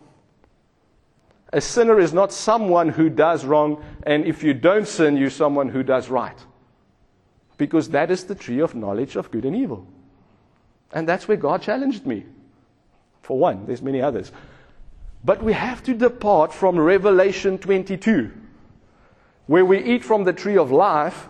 A 1.53 1.61
sinner 1.61 1.99
is 1.99 2.13
not 2.13 2.33
someone 2.33 2.89
who 2.89 3.09
does 3.09 3.45
wrong, 3.45 3.83
and 4.03 4.25
if 4.25 4.43
you 4.43 4.53
don't 4.53 4.87
sin, 4.87 5.15
you're 5.15 5.29
someone 5.29 5.69
who 5.69 5.83
does 5.83 6.09
right. 6.09 6.37
Because 7.57 7.89
that 7.89 8.11
is 8.11 8.25
the 8.25 8.35
tree 8.35 8.59
of 8.59 8.75
knowledge 8.75 9.15
of 9.15 9.31
good 9.31 9.45
and 9.45 9.55
evil. 9.55 9.87
And 10.91 11.07
that's 11.07 11.27
where 11.27 11.37
God 11.37 11.61
challenged 11.61 12.05
me. 12.05 12.25
For 13.21 13.37
one, 13.37 13.65
there's 13.65 13.81
many 13.81 14.01
others. 14.01 14.31
But 15.25 15.43
we 15.43 15.53
have 15.53 15.83
to 15.83 15.93
depart 15.93 16.53
from 16.53 16.79
Revelation 16.79 17.57
22, 17.57 18.31
where 19.47 19.65
we 19.65 19.83
eat 19.83 20.05
from 20.05 20.23
the 20.23 20.33
tree 20.33 20.57
of 20.57 20.71
life 20.71 21.27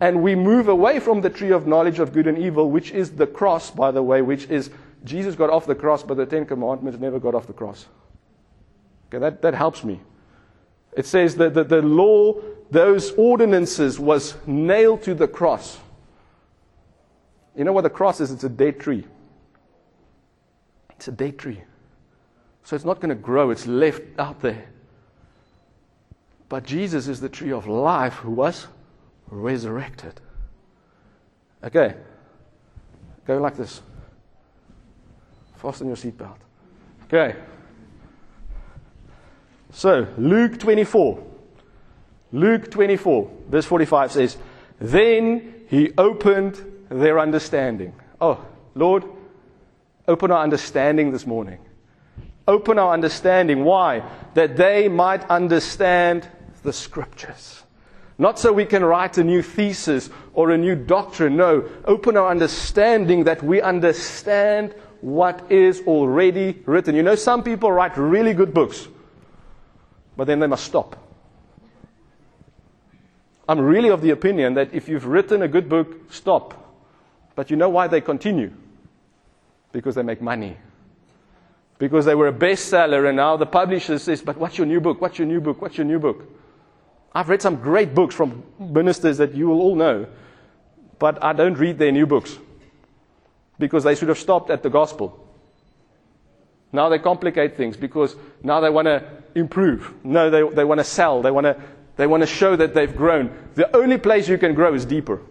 And 0.00 0.22
we 0.22 0.34
move 0.34 0.68
away 0.68 1.00
from 1.00 1.20
the 1.20 1.30
tree 1.30 1.50
of 1.50 1.66
knowledge 1.66 1.98
of 1.98 2.12
good 2.12 2.26
and 2.26 2.36
evil, 2.36 2.70
which 2.70 2.90
is 2.90 3.12
the 3.12 3.26
cross, 3.26 3.70
by 3.70 3.90
the 3.90 4.02
way, 4.02 4.22
which 4.22 4.44
is 4.50 4.70
Jesus 5.04 5.34
got 5.34 5.50
off 5.50 5.66
the 5.66 5.74
cross, 5.74 6.02
but 6.02 6.16
the 6.16 6.26
Ten 6.26 6.44
Commandments 6.46 6.98
never 7.00 7.18
got 7.18 7.34
off 7.34 7.46
the 7.46 7.52
cross. 7.52 7.86
Okay, 9.08 9.18
that, 9.18 9.42
that 9.42 9.54
helps 9.54 9.84
me. 9.84 10.00
It 10.96 11.06
says 11.06 11.36
that 11.36 11.54
the, 11.54 11.64
the 11.64 11.82
law, 11.82 12.34
those 12.70 13.12
ordinances, 13.12 13.98
was 13.98 14.34
nailed 14.46 15.02
to 15.04 15.14
the 15.14 15.28
cross. 15.28 15.78
You 17.56 17.64
know 17.64 17.72
what 17.72 17.82
the 17.82 17.90
cross 17.90 18.20
is? 18.20 18.30
It's 18.30 18.44
a 18.44 18.48
dead 18.48 18.80
tree. 18.80 19.06
It's 20.90 21.08
a 21.08 21.12
dead 21.12 21.38
tree. 21.38 21.62
So 22.64 22.74
it's 22.74 22.84
not 22.84 23.00
going 23.00 23.10
to 23.10 23.14
grow, 23.14 23.50
it's 23.50 23.66
left 23.66 24.02
out 24.18 24.40
there. 24.40 24.66
But 26.48 26.64
Jesus 26.64 27.08
is 27.08 27.20
the 27.20 27.28
tree 27.28 27.52
of 27.52 27.66
life 27.66 28.14
who 28.14 28.30
was 28.30 28.66
resurrected. 29.28 30.20
Okay. 31.62 31.94
Go 33.26 33.38
like 33.38 33.56
this. 33.56 33.82
Fasten 35.56 35.86
your 35.86 35.96
seatbelt. 35.96 36.36
Okay. 37.04 37.36
So, 39.72 40.06
Luke 40.18 40.58
24. 40.58 41.22
Luke 42.32 42.70
24, 42.70 43.30
verse 43.48 43.64
45 43.64 44.12
says, 44.12 44.36
Then 44.80 45.66
he 45.68 45.92
opened 45.96 46.60
their 46.88 47.18
understanding. 47.18 47.94
Oh, 48.20 48.44
Lord, 48.74 49.04
open 50.08 50.30
our 50.30 50.42
understanding 50.42 51.12
this 51.12 51.26
morning. 51.26 51.58
Open 52.46 52.78
our 52.78 52.92
understanding. 52.92 53.64
Why? 53.64 54.02
That 54.34 54.56
they 54.56 54.88
might 54.88 55.28
understand 55.30 56.28
the 56.62 56.72
scriptures. 56.72 57.62
Not 58.18 58.38
so 58.38 58.52
we 58.52 58.64
can 58.64 58.84
write 58.84 59.18
a 59.18 59.24
new 59.24 59.42
thesis 59.42 60.08
or 60.34 60.50
a 60.50 60.58
new 60.58 60.76
doctrine. 60.76 61.36
No, 61.36 61.68
open 61.84 62.16
our 62.16 62.30
understanding 62.30 63.24
that 63.24 63.42
we 63.42 63.60
understand 63.60 64.74
what 65.00 65.50
is 65.50 65.82
already 65.86 66.62
written. 66.64 66.94
You 66.94 67.02
know, 67.02 67.16
some 67.16 67.42
people 67.42 67.72
write 67.72 67.96
really 67.96 68.32
good 68.32 68.54
books, 68.54 68.86
but 70.16 70.26
then 70.26 70.38
they 70.38 70.46
must 70.46 70.64
stop. 70.64 70.96
I'm 73.48 73.60
really 73.60 73.90
of 73.90 74.00
the 74.00 74.10
opinion 74.10 74.54
that 74.54 74.72
if 74.72 74.88
you've 74.88 75.06
written 75.06 75.42
a 75.42 75.48
good 75.48 75.68
book, 75.68 76.10
stop. 76.12 76.60
But 77.34 77.50
you 77.50 77.56
know 77.56 77.68
why 77.68 77.88
they 77.88 78.00
continue? 78.00 78.52
Because 79.72 79.96
they 79.96 80.02
make 80.02 80.22
money. 80.22 80.56
Because 81.78 82.04
they 82.04 82.14
were 82.14 82.28
a 82.28 82.32
bestseller, 82.32 83.08
and 83.08 83.16
now 83.16 83.36
the 83.36 83.46
publisher 83.46 83.98
says, 83.98 84.22
But 84.22 84.36
what's 84.38 84.58
your 84.58 84.66
new 84.66 84.80
book? 84.80 85.00
What's 85.00 85.18
your 85.18 85.26
new 85.26 85.40
book? 85.40 85.60
What's 85.60 85.76
your 85.76 85.86
new 85.86 85.98
book? 85.98 86.24
I've 87.14 87.28
read 87.28 87.42
some 87.42 87.56
great 87.56 87.94
books 87.94 88.14
from 88.14 88.42
ministers 88.58 89.18
that 89.18 89.34
you 89.34 89.48
will 89.48 89.60
all 89.60 89.76
know, 89.76 90.06
but 90.98 91.22
I 91.22 91.32
don't 91.32 91.54
read 91.54 91.78
their 91.78 91.92
new 91.92 92.06
books 92.06 92.38
because 93.58 93.84
they 93.84 93.94
should 93.94 94.08
have 94.08 94.18
stopped 94.18 94.50
at 94.50 94.62
the 94.62 94.70
gospel. 94.70 95.20
Now 96.72 96.88
they 96.88 96.98
complicate 96.98 97.56
things 97.56 97.76
because 97.76 98.16
now 98.42 98.60
they 98.60 98.70
want 98.70 98.86
to 98.86 99.04
improve. 99.36 99.94
No, 100.02 100.28
they, 100.28 100.42
they 100.54 100.64
want 100.64 100.80
to 100.80 100.84
sell. 100.84 101.22
They 101.22 101.30
want 101.30 101.44
to, 101.44 101.56
they 101.96 102.08
want 102.08 102.22
to 102.22 102.26
show 102.26 102.56
that 102.56 102.74
they've 102.74 102.94
grown. 102.94 103.30
The 103.54 103.74
only 103.76 103.96
place 103.96 104.28
you 104.28 104.38
can 104.38 104.54
grow 104.54 104.74
is 104.74 104.84
deeper, 104.84 105.22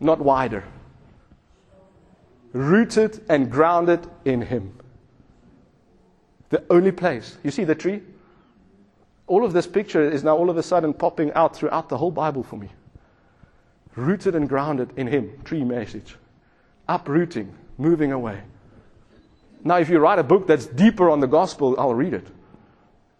not 0.00 0.18
wider. 0.18 0.64
Rooted 2.52 3.24
and 3.30 3.50
grounded 3.50 4.06
in 4.26 4.42
Him. 4.42 4.74
The 6.50 6.62
only 6.70 6.92
place. 6.92 7.38
You 7.42 7.50
see 7.50 7.64
the 7.64 7.74
tree? 7.74 8.02
all 9.30 9.44
of 9.44 9.52
this 9.52 9.68
picture 9.68 10.10
is 10.10 10.24
now 10.24 10.36
all 10.36 10.50
of 10.50 10.56
a 10.56 10.62
sudden 10.62 10.92
popping 10.92 11.32
out 11.34 11.54
throughout 11.54 11.88
the 11.88 11.96
whole 11.96 12.10
Bible 12.10 12.42
for 12.42 12.56
me. 12.56 12.68
Rooted 13.94 14.34
and 14.34 14.48
grounded 14.48 14.90
in 14.96 15.06
Him, 15.06 15.40
tree 15.44 15.62
message. 15.62 16.16
Uprooting, 16.88 17.54
moving 17.78 18.10
away. 18.10 18.40
Now, 19.62 19.78
if 19.78 19.88
you 19.88 20.00
write 20.00 20.18
a 20.18 20.24
book 20.24 20.48
that's 20.48 20.66
deeper 20.66 21.08
on 21.08 21.20
the 21.20 21.28
gospel, 21.28 21.78
I'll 21.78 21.94
read 21.94 22.12
it. 22.12 22.26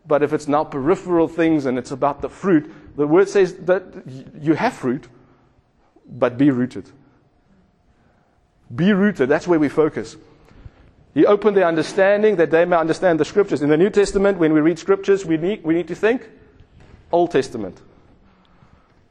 But 0.05 0.25
if 0.25 0.33
it's 0.33 0.49
now 0.49 0.65
peripheral 0.65 1.29
things 1.29 1.67
and 1.67 1.79
it's 1.79 1.93
about 1.93 2.23
the 2.23 2.29
fruit, 2.29 2.73
the 2.97 3.07
word 3.07 3.29
says 3.29 3.55
that 3.67 3.85
you 4.41 4.55
have 4.55 4.73
fruit, 4.73 5.07
but 6.09 6.37
be 6.37 6.51
rooted. 6.51 6.91
Be 8.75 8.93
rooted. 8.93 9.29
That's 9.29 9.47
where 9.47 9.61
we 9.61 9.69
focus. 9.69 10.17
He 11.15 11.27
opened 11.27 11.57
their 11.57 11.67
understanding 11.67 12.37
that 12.37 12.51
they 12.51 12.65
may 12.65 12.77
understand 12.77 13.19
the 13.19 13.25
scriptures. 13.25 13.63
In 13.63 13.69
the 13.69 13.77
New 13.77 13.91
Testament, 13.91 14.39
when 14.39 14.53
we 14.53 14.61
read 14.61 14.79
scriptures, 14.79 15.25
we 15.25 15.37
need, 15.37 15.65
we 15.65 15.75
need 15.75 15.89
to 15.89 15.95
think 15.95 16.29
Old 17.11 17.33
Testament. 17.33 17.81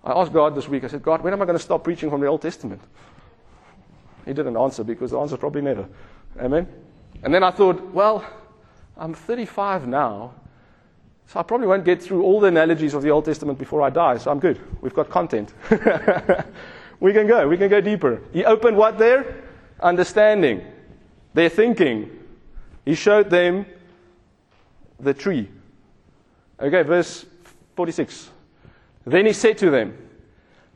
I 0.04 0.14
asked 0.14 0.32
God 0.32 0.56
this 0.56 0.68
week, 0.70 0.86
I 0.86 0.88
said, 0.88 1.04
God, 1.04 1.22
when 1.22 1.34
am 1.34 1.42
I 1.42 1.46
going 1.46 1.58
to 1.58 1.64
stop 1.64 1.84
preaching 1.84 2.10
from 2.10 2.22
the 2.22 2.28
Old 2.28 2.42
Testament? 2.42 2.82
He 4.26 4.34
didn't 4.34 4.56
answer 4.56 4.84
because 4.84 5.12
the 5.12 5.20
answer 5.20 5.36
is 5.36 5.40
probably 5.40 5.62
never. 5.62 5.88
Amen? 6.40 6.68
And 7.22 7.34
then 7.34 7.44
I 7.44 7.52
thought, 7.52 7.82
well, 7.94 8.26
I'm 8.96 9.14
35 9.14 9.88
now, 9.88 10.34
so 11.28 11.40
I 11.40 11.44
probably 11.44 11.68
won't 11.68 11.84
get 11.84 12.02
through 12.02 12.24
all 12.24 12.40
the 12.40 12.48
analogies 12.48 12.94
of 12.94 13.02
the 13.02 13.10
Old 13.10 13.26
Testament 13.26 13.60
before 13.60 13.82
I 13.82 13.90
die, 13.90 14.18
so 14.18 14.32
I'm 14.32 14.40
good. 14.40 14.60
We've 14.82 14.94
got 14.94 15.10
content. 15.10 15.54
we 17.02 17.12
can 17.12 17.28
go. 17.28 17.48
We 17.48 17.58
can 17.58 17.70
go 17.70 17.82
deeper. 17.82 18.22
He 18.32 18.46
opened 18.46 18.78
what 18.78 18.98
there? 18.98 19.44
Understanding 19.82 20.66
their 21.34 21.50
thinking. 21.50 22.10
He 22.86 22.96
showed 22.96 23.30
them 23.30 23.66
the 25.00 25.14
tree. 25.14 25.50
Okay, 26.60 26.82
verse 26.82 27.26
46. 27.76 28.30
Then 29.06 29.26
he 29.26 29.34
said 29.34 29.58
to 29.60 29.70
them, 29.70 29.98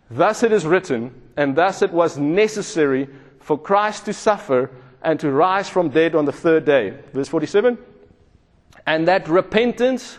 Thus 0.09 0.43
it 0.43 0.51
is 0.51 0.65
written, 0.65 1.13
and 1.35 1.55
thus 1.55 1.81
it 1.81 1.91
was 1.91 2.17
necessary 2.17 3.09
for 3.39 3.57
Christ 3.57 4.05
to 4.05 4.13
suffer 4.13 4.69
and 5.01 5.19
to 5.19 5.31
rise 5.31 5.67
from 5.67 5.89
dead 5.89 6.15
on 6.15 6.25
the 6.25 6.31
third 6.31 6.65
day. 6.65 6.97
Verse 7.13 7.27
47. 7.27 7.77
And 8.85 9.07
that 9.07 9.27
repentance 9.27 10.17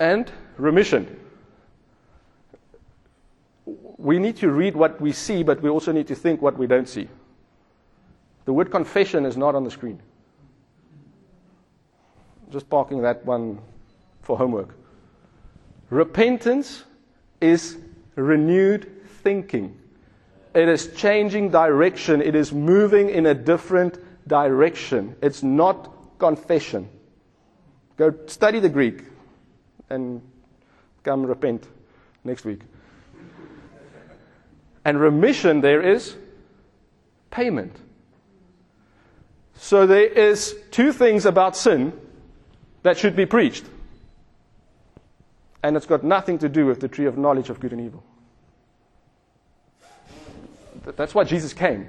and 0.00 0.30
remission. 0.56 1.20
We 3.64 4.18
need 4.18 4.36
to 4.38 4.50
read 4.50 4.74
what 4.74 5.00
we 5.00 5.12
see, 5.12 5.42
but 5.42 5.62
we 5.62 5.70
also 5.70 5.92
need 5.92 6.08
to 6.08 6.14
think 6.14 6.42
what 6.42 6.58
we 6.58 6.66
don't 6.66 6.88
see. 6.88 7.08
The 8.44 8.52
word 8.52 8.70
confession 8.70 9.24
is 9.24 9.36
not 9.36 9.54
on 9.54 9.64
the 9.64 9.70
screen. 9.70 10.00
Just 12.50 12.68
parking 12.68 13.02
that 13.02 13.24
one 13.24 13.58
for 14.22 14.36
homework. 14.36 14.74
Repentance 15.90 16.84
is 17.40 17.78
renewed 18.16 18.90
thinking. 19.22 19.78
It 20.54 20.68
is 20.68 20.88
changing 20.94 21.50
direction. 21.50 22.22
It 22.22 22.34
is 22.34 22.52
moving 22.52 23.10
in 23.10 23.26
a 23.26 23.34
different 23.34 23.98
direction. 24.28 25.16
It's 25.20 25.42
not 25.42 26.18
confession. 26.18 26.88
Go 27.96 28.14
study 28.26 28.60
the 28.60 28.68
Greek 28.68 29.04
and 29.90 30.20
come 31.02 31.24
repent 31.26 31.66
next 32.24 32.44
week. 32.44 32.60
And 34.84 35.00
remission 35.00 35.60
there 35.60 35.82
is 35.82 36.16
payment. 37.30 37.76
So 39.56 39.86
there 39.86 40.06
is 40.06 40.56
two 40.70 40.92
things 40.92 41.26
about 41.26 41.56
sin 41.56 41.92
that 42.82 42.98
should 42.98 43.16
be 43.16 43.26
preached. 43.26 43.64
And 45.62 45.76
it's 45.76 45.86
got 45.86 46.04
nothing 46.04 46.38
to 46.38 46.48
do 46.48 46.66
with 46.66 46.80
the 46.80 46.88
tree 46.88 47.06
of 47.06 47.16
knowledge 47.16 47.48
of 47.48 47.58
good 47.58 47.72
and 47.72 47.80
evil. 47.80 48.04
That's 50.96 51.14
why 51.14 51.24
Jesus 51.24 51.54
came. 51.54 51.88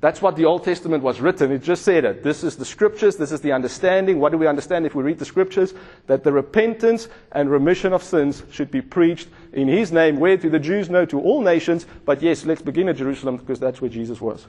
That's 0.00 0.20
what 0.20 0.34
the 0.34 0.46
Old 0.46 0.64
Testament 0.64 1.04
was 1.04 1.20
written. 1.20 1.52
It 1.52 1.62
just 1.62 1.84
said 1.84 2.04
it. 2.04 2.24
This 2.24 2.42
is 2.42 2.56
the 2.56 2.64
scriptures. 2.64 3.16
This 3.16 3.30
is 3.30 3.40
the 3.40 3.52
understanding. 3.52 4.18
What 4.18 4.32
do 4.32 4.38
we 4.38 4.48
understand 4.48 4.84
if 4.84 4.96
we 4.96 5.04
read 5.04 5.20
the 5.20 5.24
scriptures? 5.24 5.74
That 6.08 6.24
the 6.24 6.32
repentance 6.32 7.06
and 7.30 7.48
remission 7.48 7.92
of 7.92 8.02
sins 8.02 8.42
should 8.50 8.72
be 8.72 8.80
preached 8.80 9.28
in 9.52 9.68
His 9.68 9.92
name. 9.92 10.18
Where 10.18 10.36
to 10.36 10.50
the 10.50 10.58
Jews? 10.58 10.90
No, 10.90 11.04
to 11.04 11.20
all 11.20 11.40
nations. 11.40 11.86
But 12.04 12.20
yes, 12.20 12.44
let's 12.44 12.62
begin 12.62 12.88
at 12.88 12.96
Jerusalem 12.96 13.36
because 13.36 13.60
that's 13.60 13.80
where 13.80 13.90
Jesus 13.90 14.20
was. 14.20 14.48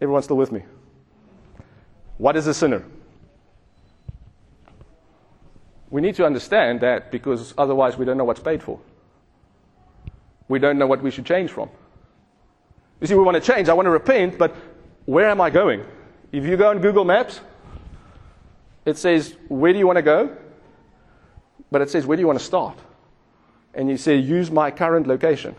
Everyone 0.00 0.22
still 0.22 0.36
with 0.36 0.52
me? 0.52 0.62
What 2.18 2.36
is 2.36 2.46
a 2.46 2.54
sinner? 2.54 2.84
We 5.90 6.00
need 6.02 6.14
to 6.16 6.26
understand 6.26 6.80
that 6.80 7.10
because 7.10 7.54
otherwise 7.56 7.96
we 7.96 8.04
don't 8.04 8.18
know 8.18 8.24
what's 8.24 8.40
paid 8.40 8.62
for. 8.62 8.78
We 10.48 10.58
don't 10.58 10.78
know 10.78 10.86
what 10.86 11.02
we 11.02 11.10
should 11.10 11.26
change 11.26 11.50
from. 11.50 11.70
You 13.00 13.06
see, 13.06 13.14
we 13.14 13.22
want 13.22 13.42
to 13.42 13.52
change. 13.52 13.68
I 13.68 13.74
want 13.74 13.86
to 13.86 13.90
repent, 13.90 14.38
but 14.38 14.54
where 15.06 15.28
am 15.28 15.40
I 15.40 15.50
going? 15.50 15.84
If 16.32 16.44
you 16.44 16.56
go 16.56 16.70
on 16.70 16.80
Google 16.80 17.04
Maps, 17.04 17.40
it 18.84 18.98
says, 18.98 19.36
Where 19.48 19.72
do 19.72 19.78
you 19.78 19.86
want 19.86 19.96
to 19.96 20.02
go? 20.02 20.36
But 21.70 21.82
it 21.82 21.90
says, 21.90 22.06
Where 22.06 22.16
do 22.16 22.20
you 22.20 22.26
want 22.26 22.38
to 22.38 22.44
start? 22.44 22.78
And 23.74 23.88
you 23.88 23.96
say, 23.96 24.16
Use 24.16 24.50
my 24.50 24.70
current 24.70 25.06
location. 25.06 25.54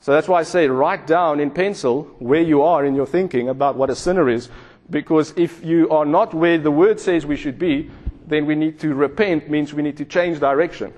So 0.00 0.12
that's 0.12 0.28
why 0.28 0.40
I 0.40 0.42
say 0.44 0.68
write 0.68 1.06
down 1.06 1.40
in 1.40 1.50
pencil 1.50 2.04
where 2.18 2.40
you 2.40 2.62
are 2.62 2.84
in 2.84 2.94
your 2.94 3.06
thinking 3.06 3.48
about 3.48 3.76
what 3.76 3.90
a 3.90 3.96
sinner 3.96 4.28
is, 4.28 4.48
because 4.90 5.34
if 5.36 5.64
you 5.64 5.90
are 5.90 6.06
not 6.06 6.32
where 6.32 6.58
the 6.58 6.70
word 6.70 7.00
says 7.00 7.26
we 7.26 7.36
should 7.36 7.58
be, 7.58 7.90
then 8.26 8.46
we 8.46 8.54
need 8.54 8.78
to 8.80 8.94
repent, 8.94 9.50
means 9.50 9.74
we 9.74 9.82
need 9.82 9.96
to 9.96 10.04
change 10.04 10.38
direction. 10.38 10.92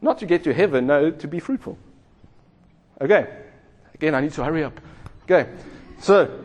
Not 0.00 0.18
to 0.18 0.26
get 0.26 0.44
to 0.44 0.52
heaven, 0.52 0.86
no, 0.86 1.10
to 1.10 1.28
be 1.28 1.38
fruitful. 1.38 1.78
Okay. 3.00 3.28
Again, 3.94 4.14
I 4.14 4.20
need 4.20 4.32
to 4.32 4.44
hurry 4.44 4.64
up. 4.64 4.80
Okay. 5.24 5.48
So, 6.00 6.44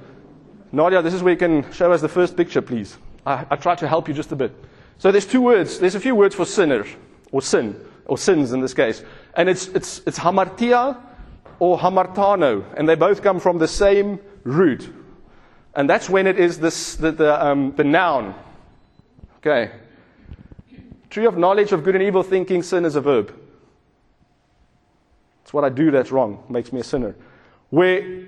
Nadia, 0.71 1.01
this 1.01 1.13
is 1.13 1.23
where 1.23 1.33
you 1.33 1.39
can 1.39 1.71
show 1.71 1.91
us 1.91 2.01
the 2.01 2.09
first 2.09 2.37
picture, 2.37 2.61
please. 2.61 2.97
I, 3.25 3.45
I 3.49 3.55
try 3.55 3.75
to 3.75 3.87
help 3.87 4.07
you 4.07 4.13
just 4.13 4.31
a 4.31 4.35
bit. 4.35 4.53
So 4.99 5.11
there's 5.11 5.25
two 5.25 5.41
words. 5.41 5.79
There's 5.79 5.95
a 5.95 5.99
few 5.99 6.15
words 6.15 6.35
for 6.35 6.45
sinners, 6.45 6.87
or 7.31 7.41
sin, 7.41 7.79
or 8.05 8.17
sins 8.17 8.53
in 8.53 8.59
this 8.61 8.73
case. 8.73 9.03
And 9.35 9.49
it's, 9.49 9.67
it's, 9.69 10.01
it's 10.05 10.19
hamartia 10.19 10.97
or 11.59 11.77
hamartano. 11.77 12.65
And 12.75 12.87
they 12.87 12.95
both 12.95 13.21
come 13.21 13.39
from 13.39 13.57
the 13.57 13.67
same 13.67 14.19
root. 14.43 14.93
And 15.75 15.89
that's 15.89 16.09
when 16.09 16.25
it 16.27 16.39
is 16.39 16.59
this, 16.59 16.95
the, 16.95 17.11
the, 17.11 17.45
um, 17.45 17.73
the 17.75 17.83
noun. 17.83 18.33
Okay. 19.37 19.71
Tree 21.09 21.25
of 21.25 21.37
knowledge 21.37 21.71
of 21.71 21.83
good 21.83 21.95
and 21.95 22.03
evil 22.03 22.23
thinking, 22.23 22.63
sin 22.63 22.83
is 22.85 22.95
a 22.95 23.01
verb. 23.01 23.33
It's 25.43 25.53
what 25.53 25.63
I 25.63 25.69
do 25.69 25.91
that's 25.91 26.11
wrong, 26.11 26.43
makes 26.49 26.73
me 26.73 26.81
a 26.81 26.83
sinner. 26.83 27.15
Where 27.69 28.25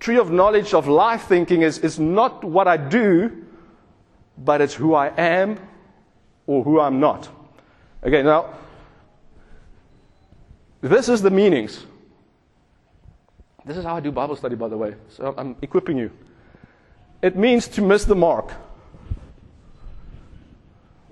tree 0.00 0.18
of 0.18 0.30
knowledge 0.30 0.74
of 0.74 0.88
life 0.88 1.22
thinking 1.22 1.62
is, 1.62 1.78
is 1.78 1.98
not 1.98 2.44
what 2.44 2.68
I 2.68 2.76
do, 2.76 3.44
but 4.36 4.60
it's 4.60 4.74
who 4.74 4.94
I 4.94 5.12
am 5.16 5.58
or 6.46 6.64
who 6.64 6.80
I'm 6.80 7.00
not. 7.00 7.28
Okay, 8.04 8.22
now, 8.22 8.52
this 10.80 11.08
is 11.08 11.22
the 11.22 11.30
meanings. 11.30 11.86
This 13.64 13.76
is 13.76 13.84
how 13.84 13.96
I 13.96 14.00
do 14.00 14.10
Bible 14.10 14.36
study, 14.36 14.56
by 14.56 14.68
the 14.68 14.76
way. 14.76 14.94
So 15.08 15.34
I'm 15.36 15.56
equipping 15.62 15.96
you. 15.96 16.10
It 17.22 17.36
means 17.36 17.68
to 17.68 17.82
miss 17.82 18.04
the 18.04 18.16
mark. 18.16 18.52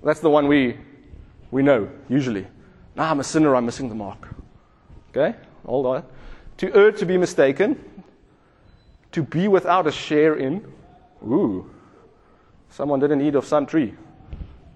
That's 0.03 0.19
the 0.19 0.29
one 0.29 0.47
we, 0.47 0.77
we 1.51 1.63
know, 1.63 1.89
usually. 2.09 2.45
Now 2.95 3.09
I'm 3.09 3.19
a 3.19 3.23
sinner, 3.23 3.55
I'm 3.55 3.65
missing 3.65 3.87
the 3.87 3.95
mark. 3.95 4.27
Okay? 5.09 5.37
Hold 5.65 5.85
on. 5.85 6.03
To 6.57 6.75
err, 6.75 6.91
to 6.91 7.05
be 7.05 7.17
mistaken. 7.17 7.81
To 9.13 9.23
be 9.23 9.47
without 9.47 9.87
a 9.87 9.91
share 9.91 10.35
in. 10.35 10.65
Ooh. 11.23 11.69
Someone 12.69 12.99
didn't 12.99 13.21
eat 13.21 13.35
of 13.35 13.45
some 13.45 13.65
tree. 13.65 13.93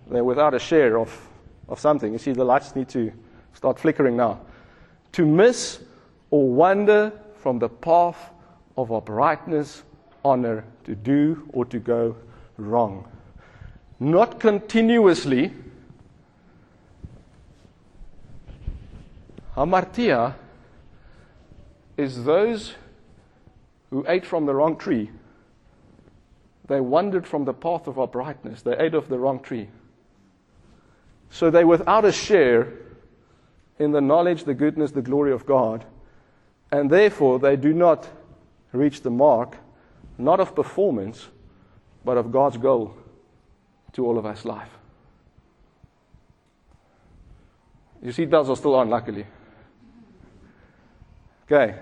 They're 0.10 0.24
without 0.24 0.54
a 0.54 0.60
share 0.60 0.98
of, 0.98 1.28
of 1.68 1.80
something. 1.80 2.14
You 2.14 2.20
see, 2.20 2.32
the 2.32 2.44
lights 2.46 2.76
need 2.76 2.90
to 2.90 3.12
start 3.54 3.80
flickering 3.80 4.16
now. 4.16 4.42
To 5.14 5.26
miss 5.26 5.80
or 6.30 6.48
wander 6.50 7.12
from 7.46 7.60
the 7.60 7.70
path 7.70 8.32
of 8.76 8.92
uprightness, 8.92 9.84
honor, 10.24 10.66
to 10.84 10.96
do 10.96 11.48
or 11.54 11.64
to 11.64 11.78
go 11.78 12.16
wrong. 12.58 13.08
Not 14.00 14.40
continuously. 14.40 15.54
Hamartia 19.56 20.34
is 21.98 22.24
those 22.24 22.74
who 23.92 24.04
ate 24.08 24.26
from 24.26 24.48
the 24.48 24.56
wrong 24.56 24.76
tree. 24.76 25.12
They 26.68 26.82
wandered 26.82 27.28
from 27.28 27.46
the 27.46 27.54
path 27.54 27.86
of 27.86 28.00
uprightness. 28.00 28.64
They 28.64 28.76
ate 28.76 28.96
of 28.96 29.08
the 29.08 29.20
wrong 29.20 29.40
tree. 29.40 29.70
So 31.30 31.52
they 31.52 31.64
without 31.64 32.06
a 32.06 32.12
share 32.12 32.74
in 33.78 33.92
the 33.92 34.02
knowledge, 34.02 34.46
the 34.46 34.56
goodness, 34.56 34.90
the 34.90 35.04
glory 35.04 35.32
of 35.32 35.46
God. 35.46 35.86
And 36.72 36.90
therefore 36.90 37.40
they 37.40 37.56
do 37.56 37.74
not 37.74 38.08
reach 38.72 39.02
the 39.02 39.10
mark, 39.10 39.58
not 40.18 40.40
of 40.40 40.56
performance, 40.56 41.28
but 42.04 42.18
of 42.18 42.32
God's 42.32 42.58
goal 42.58 42.96
to 43.94 44.06
all 44.06 44.18
of 44.18 44.26
us 44.26 44.46
life. 44.46 44.70
Your 48.02 48.14
seatbelts 48.14 48.50
are 48.50 48.56
still 48.56 48.76
on, 48.76 48.90
luckily. 48.90 49.26
Okay. 51.46 51.76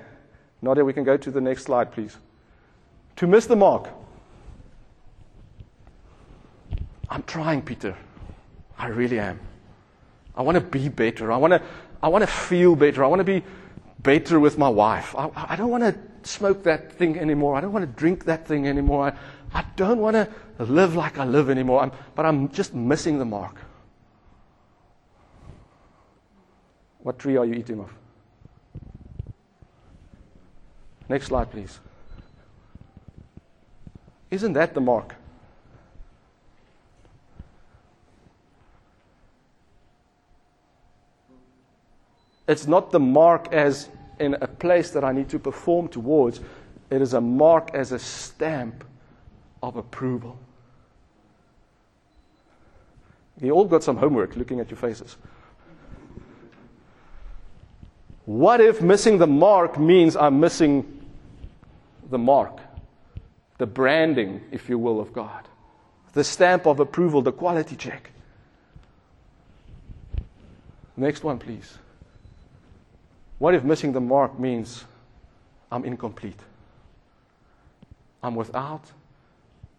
Nadia, 0.62 0.86
we 0.86 0.94
can 0.94 1.04
go 1.04 1.18
to 1.18 1.32
the 1.32 1.42
next 1.42 1.64
slide, 1.64 1.92
please. 1.92 2.18
To 3.18 3.28
miss 3.28 3.46
the 3.46 3.56
mark. 3.56 3.90
I'm 7.10 7.24
trying, 7.24 7.62
Peter. 7.62 7.98
I 8.78 8.88
really 8.88 9.20
am. 9.20 9.40
I 10.36 10.42
want 10.42 10.56
to 10.56 10.62
be 10.62 10.90
better. 10.90 11.32
I 11.32 11.38
want 11.38 11.52
to, 11.52 11.62
I 12.02 12.08
want 12.08 12.24
to 12.24 12.28
feel 12.28 12.76
better. 12.76 13.04
I 13.04 13.08
want 13.08 13.20
to 13.20 13.26
be 13.26 13.44
better 14.04 14.40
with 14.40 14.58
my 14.58 14.70
wife. 14.70 15.16
I, 15.16 15.30
I 15.36 15.56
don't 15.56 15.70
want 15.70 15.84
to 15.84 15.98
smoke 16.30 16.64
that 16.64 16.94
thing 16.94 17.18
anymore. 17.18 17.56
I 17.56 17.62
don't 17.62 17.74
want 17.74 17.84
to 17.84 18.00
drink 18.00 18.26
that 18.26 18.46
thing 18.46 18.68
anymore. 18.68 19.08
I, 19.08 19.60
I 19.60 19.66
don't 19.76 20.00
want 20.00 20.16
to 20.16 20.30
live 20.60 20.96
like 20.96 21.18
I 21.18 21.26
live 21.26 21.50
anymore. 21.50 21.82
I'm, 21.82 21.92
but 22.16 22.26
I'm 22.26 22.50
just 22.50 22.74
missing 22.74 23.20
the 23.20 23.26
mark. 23.26 23.58
What 27.00 27.20
tree 27.20 27.38
are 27.38 27.46
you 27.46 27.54
eating 27.54 27.80
of? 27.80 27.94
Next 31.10 31.28
slide, 31.28 31.52
please. 31.52 31.80
Isn't 34.32 34.54
that 34.54 34.74
the 34.74 34.82
mark? 34.82 35.16
It's 42.48 42.68
not 42.68 42.92
the 42.92 43.00
mark 43.00 43.52
as 43.52 43.90
in 44.20 44.36
a 44.36 44.48
place 44.48 44.92
that 44.92 45.04
I 45.04 45.12
need 45.12 45.30
to 45.30 45.40
perform 45.40 45.88
towards. 45.88 46.40
It 46.90 47.02
is 47.02 47.14
a 47.14 47.22
mark 47.22 47.72
as 47.74 47.92
a 47.92 48.00
stamp 48.00 48.84
of 49.62 49.76
approval. 49.78 50.38
You 53.42 53.52
all 53.52 53.66
got 53.66 53.84
some 53.84 53.98
homework 53.98 54.36
looking 54.36 54.60
at 54.60 54.70
your 54.70 54.78
faces. 54.78 55.18
What 58.26 58.62
if 58.62 58.82
missing 58.82 59.18
the 59.18 59.28
mark 59.28 59.78
means 59.78 60.16
I'm 60.16 60.40
missing 60.40 61.06
the 62.10 62.18
mark, 62.18 62.60
the 63.58 63.66
branding, 63.66 64.42
if 64.52 64.70
you 64.70 64.78
will, 64.78 65.02
of 65.02 65.12
God, 65.12 65.48
the 66.14 66.24
stamp 66.24 66.66
of 66.66 66.80
approval, 66.80 67.22
the 67.22 67.34
quality 67.34 67.76
check? 67.76 68.12
Next 70.96 71.24
one, 71.24 71.40
please. 71.40 71.78
What 73.40 73.54
if 73.54 73.64
missing 73.64 73.92
the 73.92 74.02
mark 74.02 74.40
means 74.40 74.86
I'm 75.72 75.84
incomplete? 75.86 76.40
I'm 78.22 78.36
without 78.36 78.84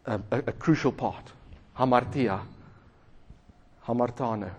a, 0.07 0.21
a, 0.31 0.39
a 0.39 0.53
crucial 0.53 0.93
part. 0.93 1.33
Hamartia. 1.79 2.41
Hamartano. 3.87 4.51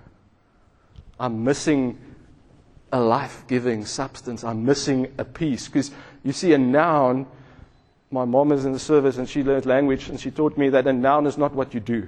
I'm 1.19 1.43
missing 1.43 1.97
a 2.91 2.99
life 2.99 3.43
giving 3.47 3.85
substance. 3.85 4.43
I'm 4.43 4.65
missing 4.65 5.13
a 5.17 5.25
piece. 5.25 5.67
Because 5.67 5.91
you 6.23 6.31
see, 6.31 6.53
a 6.53 6.57
noun, 6.57 7.27
my 8.11 8.25
mom 8.25 8.51
is 8.51 8.65
in 8.65 8.73
the 8.73 8.79
service 8.79 9.17
and 9.17 9.27
she 9.27 9.43
learned 9.43 9.65
language 9.65 10.09
and 10.09 10.19
she 10.19 10.31
taught 10.31 10.57
me 10.57 10.69
that 10.69 10.87
a 10.87 10.93
noun 10.93 11.27
is 11.27 11.37
not 11.37 11.53
what 11.53 11.73
you 11.73 11.79
do. 11.79 12.07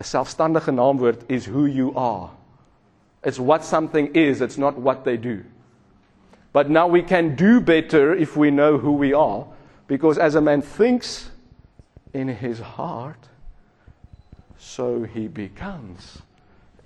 A 0.00 0.04
selfstandige 0.04 0.72
naamwoord 0.74 1.22
is 1.28 1.46
who 1.46 1.66
you 1.66 1.94
are. 1.94 2.30
It's 3.26 3.40
what 3.40 3.64
something 3.64 4.14
is, 4.14 4.40
it's 4.40 4.56
not 4.56 4.78
what 4.78 5.04
they 5.04 5.16
do. 5.16 5.44
But 6.52 6.70
now 6.70 6.86
we 6.86 7.02
can 7.02 7.34
do 7.34 7.60
better 7.60 8.14
if 8.14 8.36
we 8.36 8.52
know 8.52 8.78
who 8.78 8.92
we 8.92 9.12
are, 9.12 9.44
because 9.88 10.16
as 10.16 10.36
a 10.36 10.40
man 10.40 10.62
thinks 10.62 11.30
in 12.14 12.28
his 12.28 12.60
heart, 12.60 13.28
so 14.56 15.02
he 15.02 15.26
becomes 15.26 16.22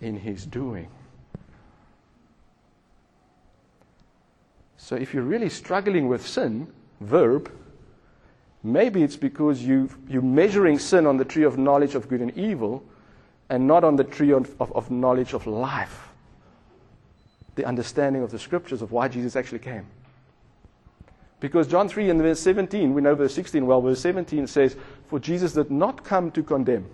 in 0.00 0.16
his 0.16 0.46
doing. 0.46 0.88
So 4.79 4.96
if 4.96 5.12
you're 5.12 5.22
really 5.22 5.50
struggling 5.50 6.09
with 6.09 6.26
sin, 6.26 6.72
verb, 7.03 7.53
maybe 8.62 9.03
it's 9.03 9.16
because 9.16 9.61
you 9.62 9.90
you're 10.09 10.22
measuring 10.22 10.79
sin 10.79 11.05
on 11.05 11.18
the 11.18 11.24
tree 11.26 11.44
of 11.44 11.59
knowledge 11.59 11.94
of 11.94 12.09
good 12.09 12.22
and 12.22 12.35
evil 12.35 12.83
and 13.50 13.66
not 13.66 13.85
on 13.85 13.96
the 13.96 14.05
tree 14.05 14.33
of, 14.33 14.59
of, 14.59 14.72
of 14.72 14.90
knowledge 14.90 15.35
of 15.35 15.46
life 15.46 16.10
the 17.61 17.68
understanding 17.68 18.23
of 18.23 18.31
the 18.31 18.38
scriptures 18.38 18.81
of 18.81 18.90
why 18.90 19.07
Jesus 19.07 19.37
actually 19.37 19.59
came. 19.59 19.87
Because 21.40 21.68
John 21.68 21.90
3 21.90 22.09
and 22.09 22.23
verse 22.23 22.40
17, 22.40 22.94
we 22.94 23.03
know 23.03 23.14
verse 23.14 23.35
16 23.35 23.66
well, 23.66 23.83
verse 23.83 24.01
17 24.01 24.46
says, 24.46 24.77
For 25.09 25.18
Jesus 25.18 25.53
did 25.53 25.70
not 25.70 26.03
come 26.03 26.31
to 26.31 26.42
condemn, 26.42 26.88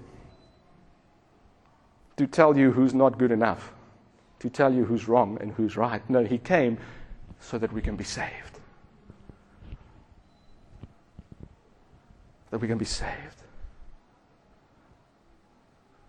to 2.17 2.27
tell 2.27 2.59
you 2.59 2.73
who's 2.73 2.95
not 2.95 3.17
good 3.17 3.31
enough, 3.31 3.73
to 4.41 4.51
tell 4.51 4.75
you 4.75 4.85
who's 4.85 5.07
wrong 5.07 5.39
and 5.41 5.53
who's 5.53 5.77
right. 5.77 6.03
No, 6.11 6.25
he 6.25 6.39
came 6.39 6.79
so 7.41 7.59
that 7.59 7.73
we 7.73 7.81
can 7.81 7.95
be 7.95 8.05
saved. 8.05 8.59
That 12.51 12.59
we 12.59 12.67
can 12.67 12.79
be 12.79 12.85
saved. 12.85 13.43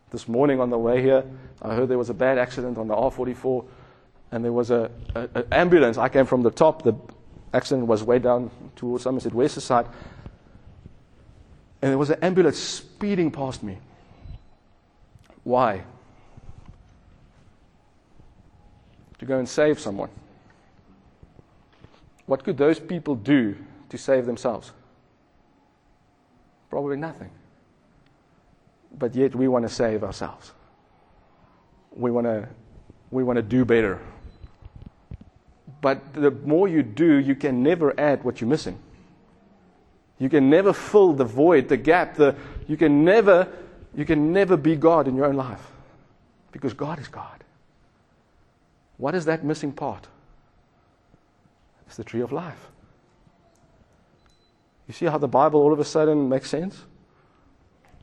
This 0.10 0.28
morning 0.28 0.60
on 0.60 0.72
the 0.72 0.80
way 0.80 1.02
here, 1.02 1.24
I 1.62 1.76
heard 1.76 1.90
there 1.90 1.98
was 1.98 2.10
a 2.10 2.16
bad 2.16 2.40
accident 2.40 2.80
on 2.80 2.88
the 2.88 2.96
R44 2.96 3.66
and 4.32 4.44
there 4.44 4.52
was 4.52 4.72
a, 4.72 4.92
a, 5.16 5.30
a, 5.36 5.46
ambulance. 5.54 5.98
I 5.98 6.10
came 6.10 6.26
from 6.26 6.44
the 6.44 6.52
top. 6.52 6.84
The 6.84 6.94
accident 7.54 7.88
was 7.88 8.04
way 8.04 8.20
down 8.20 8.52
towards 8.76 9.04
Somerset 9.04 9.34
West 9.34 9.60
side. 9.62 9.88
And 11.82 11.92
there 11.92 11.98
was 11.98 12.10
an 12.10 12.20
ambulance 12.22 12.58
speeding 12.58 13.32
past 13.32 13.64
me. 13.64 13.78
Why? 15.44 15.84
To 19.20 19.26
go 19.26 19.40
and 19.40 19.48
save 19.48 19.80
someone. 19.80 20.10
What 22.26 22.44
could 22.44 22.58
those 22.58 22.80
people 22.80 23.16
do 23.16 23.56
to 23.90 23.98
save 23.98 24.26
themselves? 24.26 24.72
Probably 26.70 26.98
nothing. 26.98 27.30
But 28.98 29.16
yet 29.16 29.34
we 29.34 29.48
want 29.48 29.66
to 29.66 29.74
save 29.74 30.04
ourselves. 30.04 30.52
We 31.96 32.12
want 32.12 32.28
to, 32.28 32.50
we 33.10 33.24
want 33.24 33.38
to 33.38 33.42
do 33.42 33.64
better. 33.64 34.02
But 35.82 36.14
the 36.14 36.32
more 36.32 36.68
you 36.68 36.84
do, 36.84 37.16
you 37.16 37.36
can 37.36 37.64
never 37.64 37.98
add 38.00 38.24
what 38.24 38.42
you're 38.42 38.50
missing. 38.50 38.80
You 40.20 40.30
can 40.30 40.50
never 40.50 40.74
fill 40.74 41.14
the 41.14 41.26
void, 41.26 41.70
the 41.70 41.78
gap, 41.78 42.16
the, 42.16 42.36
you, 42.68 42.78
can 42.78 43.06
never, 43.06 43.48
you 43.94 44.06
can 44.06 44.34
never 44.34 44.58
be 44.58 44.76
God 44.76 45.08
in 45.08 45.16
your 45.16 45.26
own 45.26 45.36
life. 45.36 45.72
Because 46.52 46.74
God 46.74 47.00
is 47.00 47.08
God. 47.08 47.44
What 48.98 49.14
is 49.14 49.26
that 49.26 49.44
missing 49.44 49.72
part? 49.72 50.08
It's 51.86 51.98
the 51.98 52.04
tree 52.04 52.22
of 52.22 52.32
life. 52.32 52.68
You 54.88 54.94
see 54.94 55.06
how 55.06 55.18
the 55.18 55.28
Bible 55.28 55.62
all 55.62 55.74
of 55.74 55.80
a 55.80 55.86
sudden 55.86 56.30
makes 56.30 56.50
sense? 56.50 56.84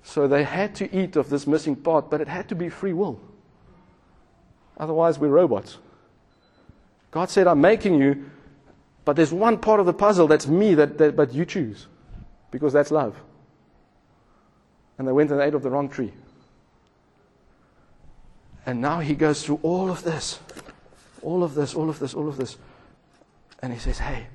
So 0.02 0.28
they 0.28 0.44
had 0.44 0.74
to 0.76 0.96
eat 0.96 1.16
of 1.16 1.30
this 1.30 1.46
missing 1.46 1.74
part, 1.74 2.10
but 2.10 2.20
it 2.20 2.28
had 2.28 2.48
to 2.50 2.54
be 2.54 2.68
free 2.68 2.92
will. 2.92 3.18
Otherwise, 4.76 5.18
we're 5.18 5.28
robots. 5.28 5.78
God 7.14 7.30
said, 7.30 7.46
I'm 7.46 7.60
making 7.60 8.00
you, 8.00 8.28
but 9.04 9.14
there's 9.14 9.32
one 9.32 9.58
part 9.58 9.78
of 9.78 9.86
the 9.86 9.92
puzzle 9.92 10.26
that's 10.26 10.48
me, 10.48 10.74
that, 10.74 10.98
that, 10.98 11.14
but 11.14 11.32
you 11.32 11.44
choose. 11.46 11.86
Because 12.50 12.72
that's 12.72 12.90
love. 12.90 13.16
And 14.98 15.06
they 15.06 15.12
went 15.12 15.30
and 15.30 15.40
ate 15.40 15.54
of 15.54 15.62
the 15.62 15.70
wrong 15.70 15.88
tree. 15.88 16.12
And 18.66 18.80
now 18.80 18.98
he 18.98 19.14
goes 19.14 19.44
through 19.44 19.60
all 19.62 19.92
of 19.92 20.02
this. 20.02 20.40
All 21.22 21.44
of 21.44 21.54
this, 21.54 21.76
all 21.76 21.88
of 21.88 22.00
this, 22.00 22.14
all 22.14 22.28
of 22.28 22.36
this. 22.36 22.58
And 23.62 23.72
he 23.72 23.78
says, 23.78 24.00
Hey, 24.00 24.26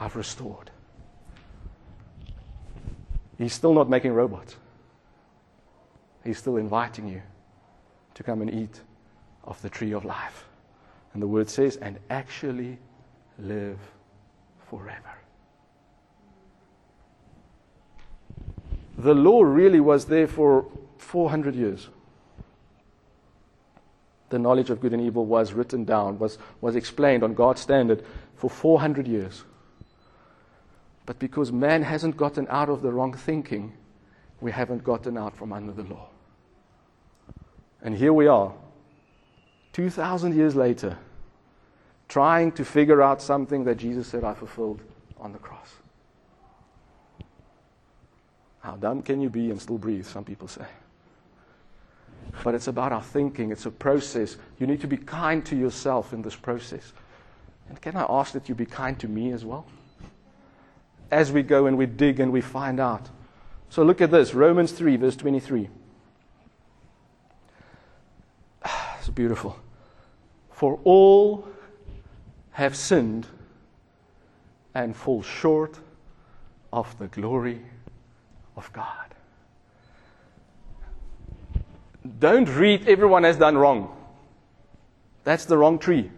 I've 0.00 0.16
restored. 0.16 0.70
He's 3.36 3.52
still 3.52 3.74
not 3.74 3.90
making 3.90 4.14
robots. 4.14 4.56
He's 6.24 6.38
still 6.38 6.56
inviting 6.56 7.06
you 7.06 7.20
to 8.14 8.22
come 8.22 8.40
and 8.40 8.50
eat 8.50 8.80
of 9.44 9.60
the 9.60 9.68
tree 9.68 9.92
of 9.92 10.06
life. 10.06 10.46
And 11.12 11.22
the 11.22 11.26
word 11.26 11.48
says, 11.48 11.76
and 11.76 11.98
actually 12.08 12.78
live 13.38 13.78
forever. 14.68 15.18
The 18.98 19.14
law 19.14 19.42
really 19.42 19.80
was 19.80 20.04
there 20.04 20.26
for 20.26 20.66
400 20.98 21.54
years. 21.54 21.88
The 24.28 24.38
knowledge 24.38 24.70
of 24.70 24.80
good 24.80 24.92
and 24.92 25.02
evil 25.02 25.26
was 25.26 25.52
written 25.52 25.84
down, 25.84 26.18
was, 26.18 26.38
was 26.60 26.76
explained 26.76 27.24
on 27.24 27.34
God's 27.34 27.60
standard 27.60 28.04
for 28.36 28.48
400 28.48 29.08
years. 29.08 29.44
But 31.06 31.18
because 31.18 31.50
man 31.50 31.82
hasn't 31.82 32.16
gotten 32.16 32.46
out 32.48 32.68
of 32.68 32.82
the 32.82 32.92
wrong 32.92 33.14
thinking, 33.14 33.72
we 34.40 34.52
haven't 34.52 34.84
gotten 34.84 35.18
out 35.18 35.36
from 35.36 35.52
under 35.52 35.72
the 35.72 35.82
law. 35.82 36.08
And 37.82 37.96
here 37.96 38.12
we 38.12 38.26
are, 38.26 38.52
2,000 39.80 40.36
years 40.36 40.54
later, 40.54 40.98
trying 42.06 42.52
to 42.52 42.66
figure 42.66 43.00
out 43.00 43.22
something 43.22 43.64
that 43.64 43.78
Jesus 43.78 44.06
said 44.06 44.24
I 44.24 44.34
fulfilled 44.34 44.82
on 45.18 45.32
the 45.32 45.38
cross. 45.38 45.70
How 48.60 48.76
dumb 48.76 49.00
can 49.00 49.22
you 49.22 49.30
be 49.30 49.50
and 49.50 49.58
still 49.58 49.78
breathe, 49.78 50.04
some 50.04 50.22
people 50.22 50.48
say. 50.48 50.66
But 52.44 52.54
it's 52.54 52.68
about 52.68 52.92
our 52.92 53.00
thinking, 53.00 53.52
it's 53.52 53.64
a 53.64 53.70
process. 53.70 54.36
You 54.58 54.66
need 54.66 54.82
to 54.82 54.86
be 54.86 54.98
kind 54.98 55.46
to 55.46 55.56
yourself 55.56 56.12
in 56.12 56.20
this 56.20 56.36
process. 56.36 56.92
And 57.70 57.80
can 57.80 57.96
I 57.96 58.04
ask 58.06 58.34
that 58.34 58.50
you 58.50 58.54
be 58.54 58.66
kind 58.66 58.98
to 59.00 59.08
me 59.08 59.32
as 59.32 59.46
well? 59.46 59.64
As 61.10 61.32
we 61.32 61.42
go 61.42 61.64
and 61.64 61.78
we 61.78 61.86
dig 61.86 62.20
and 62.20 62.30
we 62.30 62.42
find 62.42 62.80
out. 62.80 63.08
So 63.70 63.82
look 63.82 64.02
at 64.02 64.10
this 64.10 64.34
Romans 64.34 64.72
3, 64.72 64.96
verse 64.96 65.16
23. 65.16 65.70
It's 68.98 69.08
beautiful. 69.08 69.58
For 70.60 70.78
all 70.84 71.48
have 72.50 72.76
sinned 72.76 73.26
and 74.74 74.94
fall 74.94 75.22
short 75.22 75.78
of 76.70 76.98
the 76.98 77.06
glory 77.06 77.62
of 78.58 78.70
God. 78.74 79.14
Don't 82.18 82.44
read 82.44 82.86
everyone 82.86 83.22
has 83.24 83.38
done 83.38 83.56
wrong. 83.56 83.96
That's 85.24 85.46
the 85.46 85.56
wrong 85.56 85.78
tree. 85.78 86.10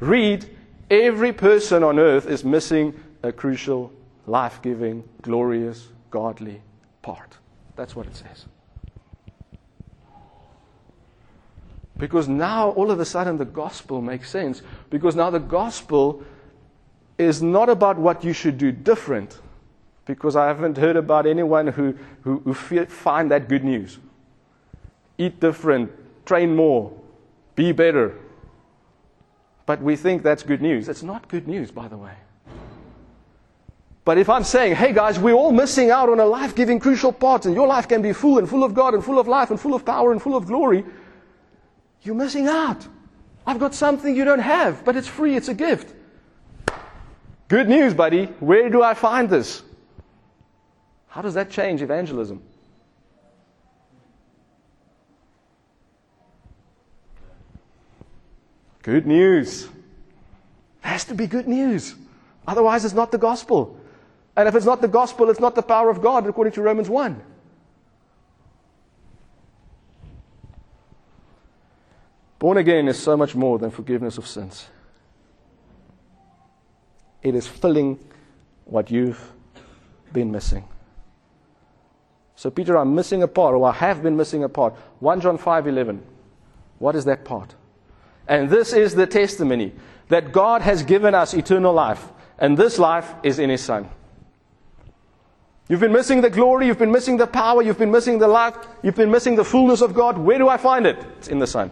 Read 0.00 0.48
every 0.90 1.34
person 1.34 1.84
on 1.84 1.98
earth 1.98 2.26
is 2.26 2.46
missing 2.46 2.98
a 3.22 3.30
crucial, 3.30 3.92
life 4.26 4.62
giving, 4.62 5.06
glorious, 5.20 5.88
godly 6.10 6.62
part. 7.02 7.36
That's 7.76 7.94
what 7.94 8.06
it 8.06 8.16
says. 8.16 8.46
Because 11.98 12.28
now 12.28 12.70
all 12.70 12.90
of 12.90 13.00
a 13.00 13.04
sudden 13.04 13.38
the 13.38 13.44
gospel 13.44 14.00
makes 14.00 14.30
sense. 14.30 14.62
Because 14.88 15.16
now 15.16 15.30
the 15.30 15.40
gospel 15.40 16.22
is 17.18 17.42
not 17.42 17.68
about 17.68 17.98
what 17.98 18.24
you 18.24 18.32
should 18.32 18.56
do 18.56 18.70
different. 18.72 19.40
Because 20.06 20.36
I 20.36 20.46
haven't 20.46 20.78
heard 20.78 20.96
about 20.96 21.26
anyone 21.26 21.66
who, 21.66 21.98
who, 22.22 22.38
who 22.40 22.54
find 22.86 23.30
that 23.30 23.48
good 23.48 23.64
news. 23.64 23.98
Eat 25.18 25.40
different, 25.40 25.90
train 26.24 26.54
more, 26.54 26.92
be 27.56 27.72
better. 27.72 28.14
But 29.66 29.82
we 29.82 29.96
think 29.96 30.22
that's 30.22 30.44
good 30.44 30.62
news. 30.62 30.88
It's 30.88 31.02
not 31.02 31.28
good 31.28 31.48
news, 31.48 31.70
by 31.72 31.88
the 31.88 31.96
way. 31.96 32.14
But 34.04 34.16
if 34.16 34.30
I'm 34.30 34.44
saying, 34.44 34.76
hey 34.76 34.94
guys, 34.94 35.18
we're 35.18 35.34
all 35.34 35.52
missing 35.52 35.90
out 35.90 36.08
on 36.08 36.18
a 36.18 36.24
life 36.24 36.54
giving 36.54 36.80
crucial 36.80 37.12
part, 37.12 37.44
and 37.44 37.54
your 37.54 37.66
life 37.66 37.88
can 37.88 38.00
be 38.00 38.14
full 38.14 38.38
and 38.38 38.48
full 38.48 38.64
of 38.64 38.72
God 38.72 38.94
and 38.94 39.04
full 39.04 39.18
of 39.18 39.28
life 39.28 39.50
and 39.50 39.60
full 39.60 39.74
of 39.74 39.84
power 39.84 40.12
and 40.12 40.22
full 40.22 40.34
of 40.34 40.46
glory, 40.46 40.84
you're 42.08 42.16
missing 42.16 42.48
out. 42.48 42.88
I've 43.46 43.58
got 43.58 43.74
something 43.74 44.16
you 44.16 44.24
don't 44.24 44.40
have, 44.40 44.84
but 44.84 44.96
it's 44.96 45.06
free, 45.06 45.36
it's 45.36 45.48
a 45.48 45.54
gift. 45.54 45.94
Good 47.48 47.68
news, 47.68 47.94
buddy. 47.94 48.24
Where 48.40 48.68
do 48.70 48.82
I 48.82 48.94
find 48.94 49.28
this? 49.28 49.62
How 51.06 51.22
does 51.22 51.34
that 51.34 51.50
change 51.50 51.82
evangelism? 51.82 52.42
Good 58.82 59.06
news. 59.06 59.68
Has 60.80 61.04
to 61.04 61.14
be 61.14 61.26
good 61.26 61.46
news. 61.46 61.94
Otherwise, 62.46 62.86
it's 62.86 62.94
not 62.94 63.12
the 63.12 63.18
gospel. 63.18 63.78
And 64.34 64.48
if 64.48 64.54
it's 64.54 64.64
not 64.64 64.80
the 64.80 64.88
gospel, 64.88 65.28
it's 65.28 65.40
not 65.40 65.54
the 65.54 65.62
power 65.62 65.90
of 65.90 66.00
God, 66.00 66.26
according 66.26 66.54
to 66.54 66.62
Romans 66.62 66.88
1. 66.88 67.20
Born 72.38 72.56
again 72.56 72.88
is 72.88 72.98
so 72.98 73.16
much 73.16 73.34
more 73.34 73.58
than 73.58 73.70
forgiveness 73.70 74.18
of 74.18 74.26
sins. 74.26 74.68
It 77.22 77.34
is 77.34 77.46
filling 77.46 77.98
what 78.64 78.90
you've 78.90 79.32
been 80.12 80.30
missing. 80.30 80.64
So, 82.36 82.50
Peter, 82.50 82.76
I'm 82.76 82.94
missing 82.94 83.22
a 83.24 83.28
part, 83.28 83.54
or 83.54 83.68
I 83.68 83.72
have 83.72 84.02
been 84.02 84.16
missing 84.16 84.44
a 84.44 84.48
part. 84.48 84.74
1 85.00 85.20
John 85.20 85.38
5 85.38 85.66
11. 85.66 86.00
What 86.78 86.94
is 86.94 87.04
that 87.06 87.24
part? 87.24 87.56
And 88.28 88.48
this 88.48 88.72
is 88.72 88.94
the 88.94 89.06
testimony 89.06 89.72
that 90.08 90.30
God 90.32 90.62
has 90.62 90.84
given 90.84 91.14
us 91.14 91.34
eternal 91.34 91.72
life, 91.72 92.06
and 92.38 92.56
this 92.56 92.78
life 92.78 93.12
is 93.24 93.40
in 93.40 93.50
His 93.50 93.64
Son. 93.64 93.88
You've 95.68 95.80
been 95.80 95.92
missing 95.92 96.20
the 96.20 96.30
glory, 96.30 96.66
you've 96.66 96.78
been 96.78 96.92
missing 96.92 97.16
the 97.16 97.26
power, 97.26 97.62
you've 97.62 97.78
been 97.78 97.90
missing 97.90 98.18
the 98.18 98.28
life, 98.28 98.54
you've 98.82 98.94
been 98.94 99.10
missing 99.10 99.34
the 99.34 99.44
fullness 99.44 99.80
of 99.80 99.92
God. 99.92 100.16
Where 100.16 100.38
do 100.38 100.48
I 100.48 100.56
find 100.56 100.86
it? 100.86 100.96
It's 101.18 101.28
in 101.28 101.40
the 101.40 101.46
Son. 101.46 101.70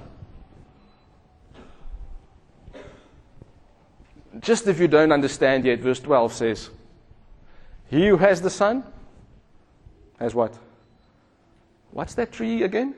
Just 4.41 4.67
if 4.67 4.79
you 4.79 4.89
don't 4.89 5.13
understand 5.13 5.65
yet, 5.65 5.81
verse 5.81 6.01
12 6.01 6.33
says, 6.33 6.71
He 7.89 8.09
who 8.09 8.17
has 8.17 8.43
the 8.43 8.51
Son 8.51 8.85
has 10.19 10.35
what? 10.35 10.59
What's 11.91 12.15
that 12.15 12.33
tree 12.33 12.63
again? 12.63 12.95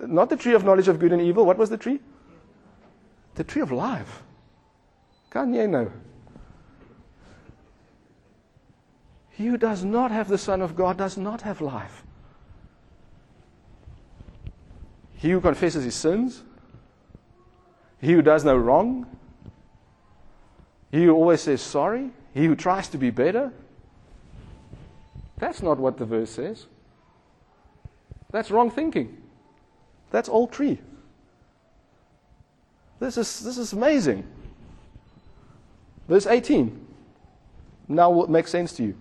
Not 0.00 0.30
the 0.30 0.36
tree 0.36 0.54
of 0.54 0.64
knowledge 0.64 0.88
of 0.88 0.98
good 0.98 1.12
and 1.12 1.22
evil. 1.22 1.44
What 1.44 1.58
was 1.58 1.70
the 1.70 1.76
tree? 1.76 2.00
The 3.34 3.44
tree 3.44 3.62
of 3.62 3.70
life. 3.70 4.22
Can 5.30 5.54
you 5.54 5.68
know? 5.68 5.92
He 9.30 9.46
who 9.46 9.58
does 9.58 9.84
not 9.84 10.10
have 10.10 10.28
the 10.28 10.38
Son 10.38 10.62
of 10.62 10.74
God 10.74 10.96
does 10.96 11.18
not 11.18 11.42
have 11.42 11.60
life. 11.60 12.02
He 15.14 15.30
who 15.30 15.40
confesses 15.40 15.84
his 15.84 15.94
sins 15.94 16.42
he 18.00 18.12
who 18.12 18.22
does 18.22 18.44
no 18.44 18.56
wrong, 18.56 19.06
he 20.90 21.04
who 21.04 21.12
always 21.12 21.40
says 21.40 21.60
sorry, 21.60 22.10
he 22.34 22.46
who 22.46 22.54
tries 22.54 22.88
to 22.88 22.98
be 22.98 23.10
better. 23.10 23.52
That's 25.38 25.62
not 25.62 25.78
what 25.78 25.98
the 25.98 26.06
verse 26.06 26.30
says. 26.30 26.66
That's 28.30 28.50
wrong 28.50 28.70
thinking. 28.70 29.16
That's 30.10 30.28
all 30.28 30.46
tree. 30.46 30.78
This 33.00 33.16
is, 33.16 33.40
this 33.40 33.58
is 33.58 33.72
amazing. 33.72 34.24
Verse 36.08 36.26
18. 36.26 36.86
Now 37.88 38.10
what 38.10 38.30
makes 38.30 38.50
sense 38.50 38.72
to 38.74 38.82
you? 38.82 38.94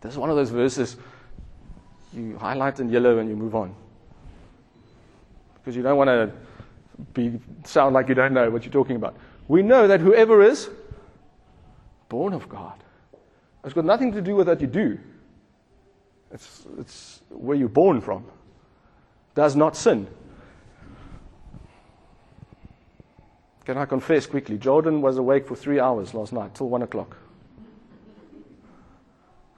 This 0.00 0.12
is 0.12 0.18
one 0.18 0.30
of 0.30 0.36
those 0.36 0.50
verses 0.50 0.96
you 2.12 2.36
highlight 2.38 2.80
in 2.80 2.88
yellow 2.88 3.18
and 3.18 3.28
you 3.28 3.36
move 3.36 3.54
on. 3.54 3.74
Because 5.54 5.76
you 5.76 5.82
don't 5.82 5.96
want 5.96 6.08
to 6.08 6.30
be, 7.12 7.40
sound 7.64 7.94
like 7.94 8.08
you 8.08 8.14
don't 8.14 8.32
know 8.32 8.50
what 8.50 8.64
you're 8.64 8.72
talking 8.72 8.96
about. 8.96 9.16
We 9.48 9.62
know 9.62 9.86
that 9.88 10.00
whoever 10.00 10.42
is 10.42 10.70
born 12.08 12.32
of 12.32 12.48
God, 12.48 12.82
it's 13.64 13.74
got 13.74 13.84
nothing 13.84 14.12
to 14.12 14.22
do 14.22 14.36
with 14.36 14.48
what 14.48 14.60
you 14.60 14.66
do. 14.66 14.98
It's, 16.30 16.66
it's 16.78 17.22
where 17.30 17.56
you're 17.56 17.68
born 17.68 18.00
from. 18.00 18.24
Does 19.34 19.56
not 19.56 19.76
sin. 19.76 20.06
Can 23.64 23.78
I 23.78 23.86
confess 23.86 24.26
quickly? 24.26 24.58
Jordan 24.58 25.00
was 25.00 25.16
awake 25.16 25.46
for 25.46 25.56
three 25.56 25.80
hours 25.80 26.12
last 26.12 26.32
night, 26.32 26.54
till 26.54 26.68
one 26.68 26.82
o'clock. 26.82 27.16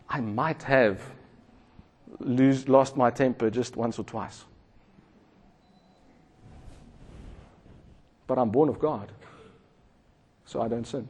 I 0.08 0.20
might 0.20 0.62
have 0.62 1.00
lose, 2.20 2.68
lost 2.68 2.96
my 2.96 3.10
temper 3.10 3.50
just 3.50 3.76
once 3.76 3.98
or 3.98 4.04
twice. 4.04 4.44
But 8.26 8.38
I'm 8.38 8.50
born 8.50 8.68
of 8.68 8.78
God, 8.78 9.12
so 10.44 10.60
I 10.60 10.68
don't 10.68 10.86
sin. 10.86 11.08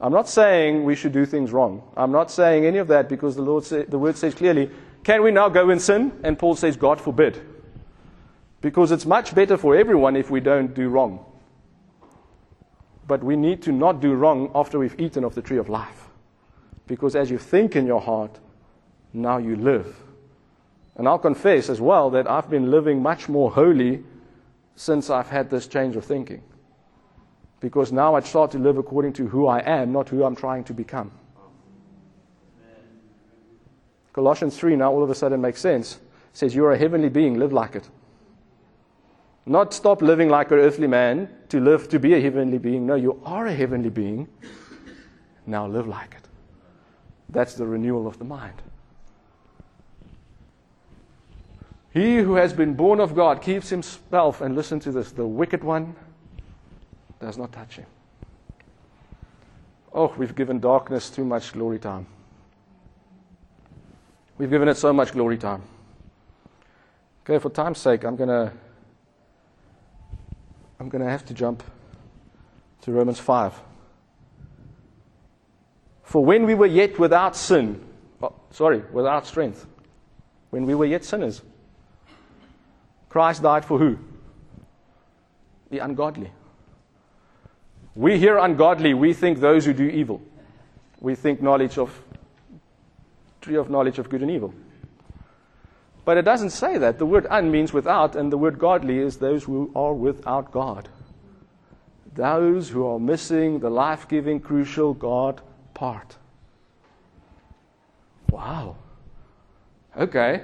I'm 0.00 0.12
not 0.12 0.28
saying 0.28 0.82
we 0.82 0.96
should 0.96 1.12
do 1.12 1.24
things 1.24 1.52
wrong. 1.52 1.82
I'm 1.96 2.10
not 2.10 2.30
saying 2.30 2.66
any 2.66 2.78
of 2.78 2.88
that 2.88 3.08
because 3.08 3.36
the, 3.36 3.42
Lord 3.42 3.64
say, 3.64 3.84
the 3.84 3.98
word 3.98 4.16
says 4.16 4.34
clearly, 4.34 4.68
can 5.04 5.22
we 5.22 5.30
now 5.30 5.48
go 5.48 5.70
and 5.70 5.80
sin? 5.80 6.12
And 6.24 6.36
Paul 6.36 6.56
says, 6.56 6.76
God 6.76 7.00
forbid. 7.00 7.40
Because 8.60 8.90
it's 8.90 9.06
much 9.06 9.32
better 9.34 9.56
for 9.56 9.76
everyone 9.76 10.16
if 10.16 10.28
we 10.28 10.40
don't 10.40 10.74
do 10.74 10.88
wrong. 10.88 11.24
But 13.06 13.22
we 13.22 13.36
need 13.36 13.62
to 13.62 13.72
not 13.72 14.00
do 14.00 14.14
wrong 14.14 14.50
after 14.54 14.78
we've 14.78 14.98
eaten 14.98 15.22
of 15.22 15.36
the 15.36 15.42
tree 15.42 15.58
of 15.58 15.68
life. 15.68 16.08
Because 16.88 17.14
as 17.14 17.30
you 17.30 17.38
think 17.38 17.76
in 17.76 17.86
your 17.86 18.00
heart, 18.00 18.40
now 19.12 19.38
you 19.38 19.54
live. 19.54 19.96
And 20.96 21.08
I'll 21.08 21.18
confess 21.18 21.70
as 21.70 21.80
well 21.80 22.10
that 22.10 22.28
I've 22.28 22.50
been 22.50 22.70
living 22.70 23.02
much 23.02 23.28
more 23.28 23.50
holy 23.50 24.04
since 24.76 25.10
I've 25.10 25.28
had 25.28 25.50
this 25.50 25.66
change 25.66 25.96
of 25.96 26.04
thinking. 26.04 26.42
Because 27.60 27.92
now 27.92 28.14
I 28.14 28.20
start 28.20 28.50
to 28.52 28.58
live 28.58 28.76
according 28.76 29.12
to 29.14 29.28
who 29.28 29.46
I 29.46 29.60
am, 29.60 29.92
not 29.92 30.08
who 30.08 30.24
I'm 30.24 30.36
trying 30.36 30.64
to 30.64 30.74
become. 30.74 31.12
Colossians 34.12 34.58
3 34.58 34.76
now 34.76 34.92
all 34.92 35.02
of 35.02 35.10
a 35.10 35.14
sudden 35.14 35.40
makes 35.40 35.60
sense. 35.60 35.94
It 35.94 36.00
says, 36.34 36.54
You're 36.54 36.72
a 36.72 36.78
heavenly 36.78 37.08
being, 37.08 37.38
live 37.38 37.52
like 37.52 37.76
it. 37.76 37.88
Not 39.46 39.74
stop 39.74 40.02
living 40.02 40.28
like 40.28 40.50
an 40.50 40.58
earthly 40.58 40.86
man 40.86 41.28
to 41.48 41.60
live 41.60 41.88
to 41.88 41.98
be 41.98 42.14
a 42.14 42.20
heavenly 42.20 42.58
being. 42.58 42.86
No, 42.86 42.94
you 42.94 43.20
are 43.24 43.46
a 43.46 43.54
heavenly 43.54 43.90
being. 43.90 44.28
Now 45.46 45.66
live 45.66 45.88
like 45.88 46.14
it. 46.14 46.28
That's 47.28 47.54
the 47.54 47.66
renewal 47.66 48.06
of 48.06 48.18
the 48.18 48.24
mind. 48.24 48.62
He 51.92 52.18
who 52.18 52.34
has 52.34 52.52
been 52.54 52.74
born 52.74 53.00
of 53.00 53.14
God 53.14 53.42
keeps 53.42 53.68
himself, 53.68 54.40
and 54.40 54.56
listen 54.56 54.80
to 54.80 54.92
this 54.92 55.12
the 55.12 55.26
wicked 55.26 55.62
one 55.62 55.94
does 57.20 57.36
not 57.36 57.52
touch 57.52 57.76
him. 57.76 57.86
Oh, 59.92 60.12
we've 60.16 60.34
given 60.34 60.58
darkness 60.58 61.10
too 61.10 61.24
much 61.24 61.52
glory 61.52 61.78
time. 61.78 62.06
We've 64.38 64.50
given 64.50 64.68
it 64.68 64.76
so 64.76 64.92
much 64.92 65.12
glory 65.12 65.36
time. 65.36 65.62
Okay, 67.24 67.38
for 67.38 67.50
time's 67.50 67.78
sake, 67.78 68.04
I'm 68.04 68.16
to 68.28 68.52
I'm 70.80 70.90
to 70.90 71.10
have 71.10 71.24
to 71.26 71.34
jump 71.34 71.62
to 72.80 72.90
Romans 72.90 73.20
5. 73.20 73.54
For 76.02 76.24
when 76.24 76.44
we 76.44 76.54
were 76.54 76.66
yet 76.66 76.98
without 76.98 77.36
sin, 77.36 77.84
oh, 78.20 78.34
sorry, 78.50 78.82
without 78.92 79.24
strength, 79.24 79.66
when 80.50 80.66
we 80.66 80.74
were 80.74 80.84
yet 80.84 81.04
sinners, 81.04 81.42
Christ 83.12 83.42
died 83.42 83.62
for 83.66 83.78
who? 83.78 83.98
The 85.68 85.80
ungodly. 85.80 86.32
We 87.94 88.18
hear 88.18 88.38
ungodly, 88.38 88.94
we 88.94 89.12
think 89.12 89.38
those 89.38 89.66
who 89.66 89.74
do 89.74 89.84
evil. 89.84 90.22
We 90.98 91.14
think 91.14 91.42
knowledge 91.42 91.76
of, 91.76 92.02
tree 93.42 93.56
of 93.56 93.68
knowledge 93.68 93.98
of 93.98 94.08
good 94.08 94.22
and 94.22 94.30
evil. 94.30 94.54
But 96.06 96.16
it 96.16 96.22
doesn't 96.22 96.50
say 96.50 96.78
that. 96.78 96.98
The 96.98 97.04
word 97.04 97.26
un 97.28 97.50
means 97.50 97.74
without, 97.74 98.16
and 98.16 98.32
the 98.32 98.38
word 98.38 98.58
godly 98.58 98.98
is 98.98 99.18
those 99.18 99.44
who 99.44 99.70
are 99.76 99.92
without 99.92 100.50
God. 100.50 100.88
Those 102.14 102.70
who 102.70 102.86
are 102.86 102.98
missing 102.98 103.58
the 103.58 103.68
life 103.68 104.08
giving, 104.08 104.40
crucial 104.40 104.94
God 104.94 105.42
part. 105.74 106.16
Wow. 108.30 108.76
Okay. 109.98 110.42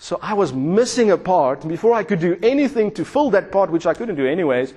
So 0.00 0.18
I 0.20 0.34
was 0.34 0.52
missing 0.52 1.12
a 1.12 1.16
part 1.16 1.68
before 1.68 1.92
I 1.92 2.02
could 2.02 2.18
do 2.18 2.36
anything 2.42 2.90
to 2.92 3.04
fill 3.04 3.30
that 3.30 3.52
part, 3.52 3.70
which 3.70 3.86
I 3.86 3.94
couldn't 3.94 4.16
do 4.16 4.26
anyways. 4.26 4.74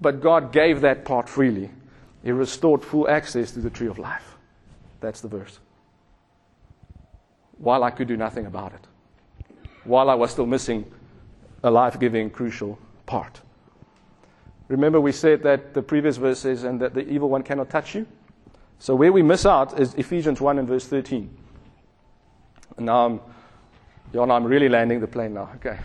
But 0.00 0.20
God 0.20 0.50
gave 0.50 0.80
that 0.80 1.04
part 1.04 1.28
freely. 1.28 1.70
He 2.24 2.32
restored 2.32 2.82
full 2.82 3.08
access 3.08 3.52
to 3.52 3.60
the 3.60 3.70
tree 3.70 3.86
of 3.86 3.98
life. 3.98 4.36
That's 5.00 5.20
the 5.20 5.28
verse 5.28 5.60
while 7.58 7.84
I 7.84 7.90
could 7.90 8.08
do 8.08 8.16
nothing 8.16 8.46
about 8.46 8.72
it, 8.72 8.86
while 9.84 10.10
I 10.10 10.14
was 10.14 10.30
still 10.30 10.46
missing 10.46 10.90
a 11.62 11.70
life 11.70 11.98
giving, 11.98 12.30
crucial 12.30 12.78
part. 13.06 13.40
Remember, 14.68 15.00
we 15.00 15.12
said 15.12 15.42
that 15.42 15.74
the 15.74 15.82
previous 15.82 16.16
verse 16.16 16.40
says, 16.40 16.64
and 16.64 16.80
that 16.80 16.94
the 16.94 17.06
evil 17.08 17.28
one 17.28 17.42
cannot 17.42 17.70
touch 17.70 17.94
you? 17.94 18.06
So, 18.78 18.94
where 18.94 19.12
we 19.12 19.22
miss 19.22 19.46
out 19.46 19.78
is 19.78 19.94
Ephesians 19.94 20.40
1 20.40 20.58
and 20.58 20.68
verse 20.68 20.86
13. 20.86 21.34
And 22.76 22.86
now 22.86 23.20
I'm, 24.22 24.30
I'm 24.30 24.44
really 24.44 24.68
landing 24.68 25.00
the 25.00 25.06
plane 25.06 25.34
now. 25.34 25.50
Okay. 25.56 25.78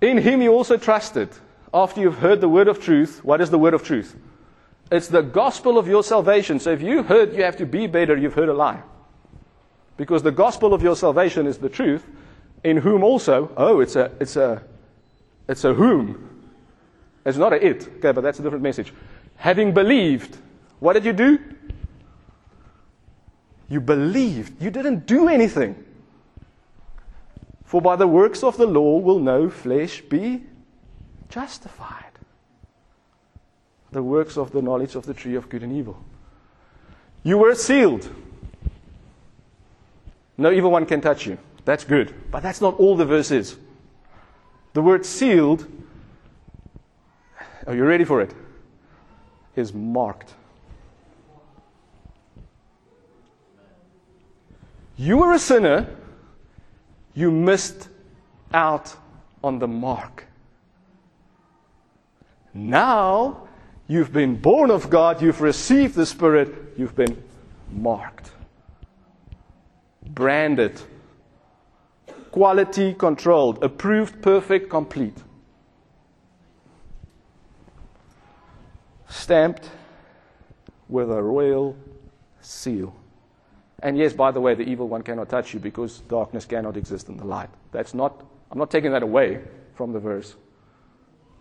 In 0.00 0.18
him 0.18 0.42
you 0.42 0.52
also 0.52 0.76
trusted. 0.76 1.30
After 1.72 2.00
you've 2.00 2.18
heard 2.18 2.40
the 2.40 2.48
word 2.48 2.68
of 2.68 2.82
truth, 2.82 3.24
what 3.24 3.40
is 3.40 3.50
the 3.50 3.58
word 3.58 3.74
of 3.74 3.82
truth? 3.82 4.16
It's 4.90 5.08
the 5.08 5.22
gospel 5.22 5.78
of 5.78 5.88
your 5.88 6.02
salvation. 6.02 6.60
So 6.60 6.70
if 6.70 6.80
you 6.80 7.02
heard 7.02 7.34
you 7.34 7.42
have 7.42 7.56
to 7.56 7.66
be 7.66 7.86
better, 7.86 8.16
you've 8.16 8.34
heard 8.34 8.48
a 8.48 8.54
lie. 8.54 8.82
Because 9.96 10.22
the 10.22 10.30
gospel 10.30 10.74
of 10.74 10.82
your 10.82 10.94
salvation 10.94 11.46
is 11.46 11.58
the 11.58 11.68
truth, 11.68 12.06
in 12.62 12.76
whom 12.76 13.02
also, 13.02 13.50
oh, 13.56 13.80
it's 13.80 13.96
a, 13.96 14.12
it's 14.20 14.36
a, 14.36 14.62
it's 15.48 15.64
a 15.64 15.74
whom. 15.74 16.46
It's 17.24 17.38
not 17.38 17.52
a 17.52 17.66
it. 17.66 17.88
Okay, 17.96 18.12
but 18.12 18.20
that's 18.20 18.38
a 18.38 18.42
different 18.42 18.62
message. 18.62 18.92
Having 19.36 19.74
believed, 19.74 20.36
what 20.78 20.92
did 20.92 21.04
you 21.04 21.12
do? 21.12 21.38
You 23.68 23.80
believed. 23.80 24.62
You 24.62 24.70
didn't 24.70 25.06
do 25.06 25.28
anything. 25.28 25.84
For 27.64 27.82
by 27.82 27.96
the 27.96 28.06
works 28.06 28.44
of 28.44 28.56
the 28.56 28.66
law 28.66 28.98
will 28.98 29.18
no 29.18 29.50
flesh 29.50 30.00
be 30.00 30.44
justified. 31.28 32.04
The 33.90 34.02
works 34.02 34.36
of 34.36 34.52
the 34.52 34.62
knowledge 34.62 34.94
of 34.94 35.06
the 35.06 35.14
tree 35.14 35.34
of 35.34 35.48
good 35.48 35.62
and 35.62 35.72
evil. 35.72 36.02
You 37.22 37.38
were 37.38 37.54
sealed. 37.54 38.08
No 40.38 40.52
evil 40.52 40.70
one 40.70 40.86
can 40.86 41.00
touch 41.00 41.26
you. 41.26 41.38
That's 41.64 41.82
good. 41.82 42.14
But 42.30 42.42
that's 42.42 42.60
not 42.60 42.78
all 42.78 42.96
the 42.96 43.04
verse 43.04 43.30
is. 43.30 43.56
The 44.74 44.82
word 44.82 45.04
sealed, 45.04 45.66
are 47.66 47.74
you 47.74 47.84
ready 47.84 48.04
for 48.04 48.20
it? 48.20 48.32
Is 49.56 49.72
marked. 49.72 50.34
You 54.96 55.18
were 55.18 55.32
a 55.32 55.38
sinner, 55.38 55.86
you 57.14 57.30
missed 57.30 57.88
out 58.52 58.94
on 59.44 59.58
the 59.58 59.68
mark. 59.68 60.24
Now, 62.54 63.48
you've 63.86 64.12
been 64.12 64.36
born 64.36 64.70
of 64.70 64.88
God, 64.88 65.20
you've 65.20 65.40
received 65.40 65.94
the 65.94 66.06
Spirit, 66.06 66.74
you've 66.76 66.96
been 66.96 67.22
marked 67.70 68.30
branded, 70.16 70.80
quality 72.30 72.94
controlled, 72.94 73.62
approved, 73.62 74.20
perfect, 74.22 74.70
complete. 74.70 75.22
Stamped 79.08 79.70
with 80.88 81.10
a 81.10 81.22
royal 81.22 81.76
seal. 82.40 82.94
And 83.80 83.98
yes, 83.98 84.12
by 84.12 84.30
the 84.30 84.40
way, 84.40 84.54
the 84.54 84.62
evil 84.62 84.88
one 84.88 85.02
cannot 85.02 85.28
touch 85.28 85.52
you 85.52 85.60
because 85.60 86.00
darkness 86.00 86.46
cannot 86.46 86.76
exist 86.76 87.08
in 87.08 87.16
the 87.16 87.26
light. 87.26 87.50
That's 87.72 87.92
not, 87.92 88.24
I'm 88.50 88.58
not 88.58 88.70
taking 88.70 88.92
that 88.92 89.02
away 89.02 89.42
from 89.74 89.92
the 89.92 90.00
verse. 90.00 90.34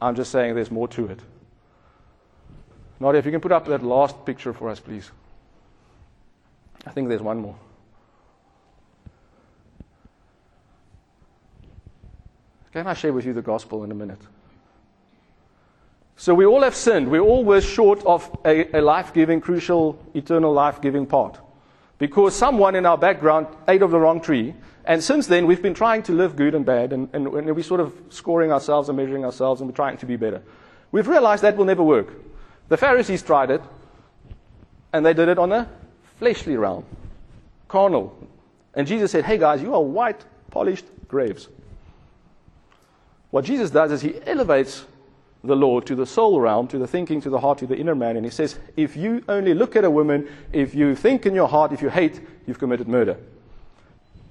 I'm 0.01 0.15
just 0.15 0.31
saying 0.31 0.55
there's 0.55 0.71
more 0.71 0.87
to 0.89 1.07
it. 1.07 1.19
Nadia, 2.99 3.19
if 3.19 3.25
you 3.25 3.31
can 3.31 3.41
put 3.41 3.51
up 3.51 3.65
that 3.67 3.83
last 3.83 4.25
picture 4.25 4.53
for 4.53 4.69
us, 4.69 4.79
please. 4.79 5.09
I 6.85 6.91
think 6.91 7.09
there's 7.09 7.21
one 7.21 7.39
more. 7.39 7.55
Can 12.71 12.87
I 12.87 12.93
share 12.93 13.13
with 13.13 13.25
you 13.25 13.33
the 13.33 13.41
gospel 13.41 13.85
in 13.85 13.91
a 13.91 13.95
minute? 13.95 14.19
So 16.17 16.33
we 16.33 16.45
all 16.45 16.61
have 16.61 16.75
sinned. 16.75 17.09
We 17.09 17.19
all 17.19 17.43
were 17.43 17.61
short 17.61 18.03
of 18.05 18.29
a, 18.45 18.77
a 18.77 18.81
life 18.81 19.13
giving, 19.13 19.39
crucial, 19.39 19.97
eternal 20.13 20.51
life 20.51 20.81
giving 20.81 21.05
part. 21.05 21.39
Because 21.97 22.35
someone 22.35 22.75
in 22.75 22.85
our 22.85 22.97
background 22.97 23.47
ate 23.67 23.81
of 23.81 23.91
the 23.91 23.99
wrong 23.99 24.21
tree. 24.21 24.53
And 24.85 25.03
since 25.03 25.27
then, 25.27 25.47
we've 25.47 25.61
been 25.61 25.73
trying 25.73 26.03
to 26.03 26.11
live 26.11 26.35
good 26.35 26.53
and 26.53 26.65
bad. 26.65 26.93
And, 26.93 27.09
and, 27.13 27.27
and 27.27 27.55
we're 27.55 27.63
sort 27.63 27.79
of 27.79 27.93
scoring 28.09 28.51
ourselves 28.51 28.89
and 28.89 28.97
measuring 28.97 29.23
ourselves 29.25 29.61
and 29.61 29.69
we're 29.69 29.75
trying 29.75 29.97
to 29.97 30.05
be 30.05 30.15
better. 30.15 30.41
We've 30.91 31.07
realized 31.07 31.43
that 31.43 31.57
will 31.57 31.65
never 31.65 31.83
work. 31.83 32.13
The 32.69 32.77
Pharisees 32.77 33.23
tried 33.23 33.51
it. 33.51 33.61
And 34.93 35.05
they 35.05 35.13
did 35.13 35.27
it 35.27 35.37
on 35.37 35.51
a 35.51 35.69
fleshly 36.19 36.55
realm, 36.55 36.85
carnal. 37.67 38.17
And 38.73 38.87
Jesus 38.87 39.11
said, 39.11 39.25
Hey 39.25 39.37
guys, 39.37 39.61
you 39.61 39.73
are 39.73 39.81
white, 39.81 40.23
polished 40.51 40.85
graves. 41.07 41.49
What 43.31 43.43
Jesus 43.43 43.69
does 43.69 43.91
is 43.91 44.01
he 44.01 44.15
elevates 44.25 44.85
the 45.47 45.55
law 45.55 45.79
to 45.79 45.95
the 45.95 46.05
soul 46.05 46.39
realm, 46.39 46.67
to 46.67 46.77
the 46.77 46.87
thinking, 46.87 47.21
to 47.21 47.29
the 47.29 47.39
heart, 47.39 47.57
to 47.59 47.67
the 47.67 47.77
inner 47.77 47.95
man. 47.95 48.17
And 48.17 48.25
he 48.25 48.31
says, 48.31 48.59
if 48.75 48.95
you 48.95 49.23
only 49.27 49.53
look 49.53 49.75
at 49.75 49.83
a 49.83 49.89
woman, 49.89 50.27
if 50.51 50.75
you 50.75 50.95
think 50.95 51.25
in 51.25 51.35
your 51.35 51.47
heart, 51.47 51.71
if 51.71 51.81
you 51.81 51.89
hate, 51.89 52.21
you've 52.45 52.59
committed 52.59 52.87
murder. 52.87 53.17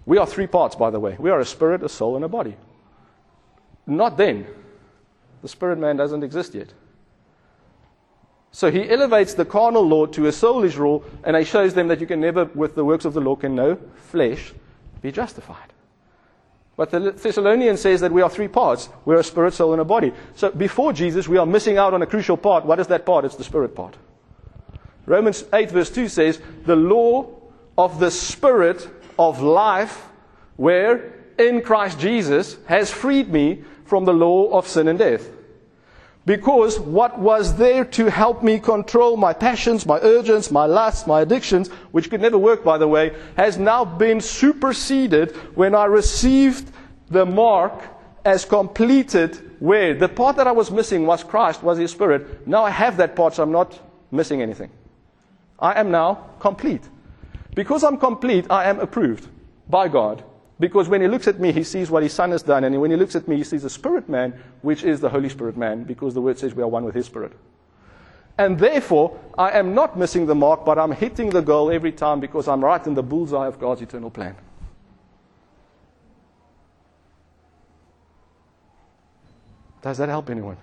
We 0.06 0.18
are 0.18 0.26
three 0.26 0.46
parts, 0.46 0.76
by 0.76 0.90
the 0.90 1.00
way. 1.00 1.16
We 1.18 1.30
are 1.30 1.40
a 1.40 1.44
spirit, 1.44 1.82
a 1.82 1.88
soul, 1.88 2.16
and 2.16 2.24
a 2.24 2.28
body. 2.28 2.56
Not 3.86 4.16
then. 4.16 4.46
The 5.42 5.48
spirit 5.48 5.78
man 5.78 5.96
doesn't 5.96 6.22
exist 6.22 6.54
yet. 6.54 6.72
So 8.50 8.70
he 8.70 8.88
elevates 8.88 9.34
the 9.34 9.44
carnal 9.44 9.82
law 9.82 10.06
to 10.06 10.26
a 10.26 10.30
soulish 10.30 10.76
rule, 10.76 11.04
and 11.24 11.36
he 11.36 11.44
shows 11.44 11.74
them 11.74 11.88
that 11.88 12.00
you 12.00 12.06
can 12.06 12.20
never, 12.20 12.44
with 12.44 12.76
the 12.76 12.84
works 12.84 13.04
of 13.04 13.12
the 13.12 13.20
law, 13.20 13.34
can 13.34 13.54
no 13.54 13.76
flesh 13.96 14.54
be 15.02 15.10
justified. 15.10 15.73
But 16.76 16.90
the 16.90 17.12
Thessalonian 17.12 17.76
says 17.76 18.00
that 18.00 18.12
we 18.12 18.22
are 18.22 18.30
three 18.30 18.48
parts. 18.48 18.88
We're 19.04 19.20
a 19.20 19.24
spirit, 19.24 19.54
soul, 19.54 19.72
and 19.72 19.80
a 19.80 19.84
body. 19.84 20.12
So 20.34 20.50
before 20.50 20.92
Jesus, 20.92 21.28
we 21.28 21.38
are 21.38 21.46
missing 21.46 21.78
out 21.78 21.94
on 21.94 22.02
a 22.02 22.06
crucial 22.06 22.36
part. 22.36 22.64
What 22.64 22.80
is 22.80 22.88
that 22.88 23.06
part? 23.06 23.24
It's 23.24 23.36
the 23.36 23.44
spirit 23.44 23.76
part. 23.76 23.96
Romans 25.06 25.44
8 25.52 25.70
verse 25.70 25.90
2 25.90 26.08
says, 26.08 26.40
the 26.64 26.76
law 26.76 27.30
of 27.76 28.00
the 28.00 28.10
spirit 28.10 28.88
of 29.18 29.40
life, 29.40 30.08
where 30.56 31.12
in 31.38 31.60
Christ 31.62 32.00
Jesus 32.00 32.56
has 32.66 32.90
freed 32.90 33.30
me 33.30 33.62
from 33.84 34.04
the 34.04 34.12
law 34.12 34.50
of 34.56 34.66
sin 34.66 34.88
and 34.88 34.98
death. 34.98 35.28
Because 36.26 36.80
what 36.80 37.18
was 37.18 37.56
there 37.56 37.84
to 37.84 38.10
help 38.10 38.42
me 38.42 38.58
control 38.58 39.16
my 39.16 39.34
passions, 39.34 39.84
my 39.84 39.98
urges, 40.00 40.50
my 40.50 40.64
lusts, 40.64 41.06
my 41.06 41.20
addictions, 41.20 41.68
which 41.92 42.08
could 42.08 42.22
never 42.22 42.38
work, 42.38 42.64
by 42.64 42.78
the 42.78 42.88
way, 42.88 43.14
has 43.36 43.58
now 43.58 43.84
been 43.84 44.22
superseded 44.22 45.36
when 45.54 45.74
I 45.74 45.84
received 45.84 46.72
the 47.10 47.26
mark 47.26 47.74
as 48.24 48.46
completed. 48.46 49.38
Where 49.60 49.94
the 49.94 50.08
part 50.08 50.36
that 50.36 50.46
I 50.46 50.52
was 50.52 50.70
missing 50.70 51.06
was 51.06 51.22
Christ, 51.22 51.62
was 51.62 51.78
His 51.78 51.90
Spirit. 51.90 52.46
Now 52.46 52.64
I 52.64 52.70
have 52.70 52.96
that 52.96 53.14
part, 53.14 53.34
so 53.34 53.42
I'm 53.42 53.52
not 53.52 53.78
missing 54.10 54.40
anything. 54.40 54.70
I 55.58 55.78
am 55.78 55.90
now 55.90 56.30
complete. 56.40 56.82
Because 57.54 57.84
I'm 57.84 57.98
complete, 57.98 58.46
I 58.50 58.64
am 58.64 58.80
approved 58.80 59.28
by 59.68 59.88
God 59.88 60.24
because 60.60 60.88
when 60.88 61.00
he 61.00 61.08
looks 61.08 61.26
at 61.26 61.40
me, 61.40 61.50
he 61.50 61.64
sees 61.64 61.90
what 61.90 62.02
his 62.02 62.12
son 62.12 62.30
has 62.30 62.42
done. 62.42 62.64
And 62.64 62.80
when 62.80 62.90
he 62.90 62.96
looks 62.96 63.16
at 63.16 63.26
me, 63.26 63.36
he 63.36 63.44
sees 63.44 63.64
a 63.64 63.70
spirit 63.70 64.08
man, 64.08 64.38
which 64.62 64.84
is 64.84 65.00
the 65.00 65.08
Holy 65.08 65.28
Spirit 65.28 65.56
man, 65.56 65.82
because 65.82 66.14
the 66.14 66.20
word 66.20 66.38
says 66.38 66.54
we 66.54 66.62
are 66.62 66.68
one 66.68 66.84
with 66.84 66.94
his 66.94 67.06
spirit. 67.06 67.32
And 68.38 68.58
therefore, 68.58 69.18
I 69.36 69.50
am 69.58 69.74
not 69.74 69.98
missing 69.98 70.26
the 70.26 70.34
mark, 70.34 70.64
but 70.64 70.78
I'm 70.78 70.92
hitting 70.92 71.30
the 71.30 71.40
goal 71.40 71.70
every 71.70 71.92
time 71.92 72.20
because 72.20 72.48
I'm 72.48 72.64
right 72.64 72.84
in 72.86 72.94
the 72.94 73.02
bullseye 73.02 73.46
of 73.46 73.58
God's 73.58 73.82
eternal 73.82 74.10
plan. 74.10 74.36
Does 79.82 79.98
that 79.98 80.08
help 80.08 80.30
anyone? 80.30 80.56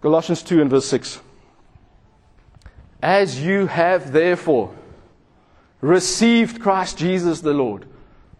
Colossians 0.00 0.42
2 0.42 0.60
and 0.60 0.70
verse 0.70 0.86
6. 0.86 1.20
As 3.02 3.42
you 3.42 3.66
have 3.66 4.12
therefore 4.12 4.74
received 5.82 6.62
Christ 6.62 6.96
Jesus 6.96 7.42
the 7.42 7.52
Lord. 7.52 7.84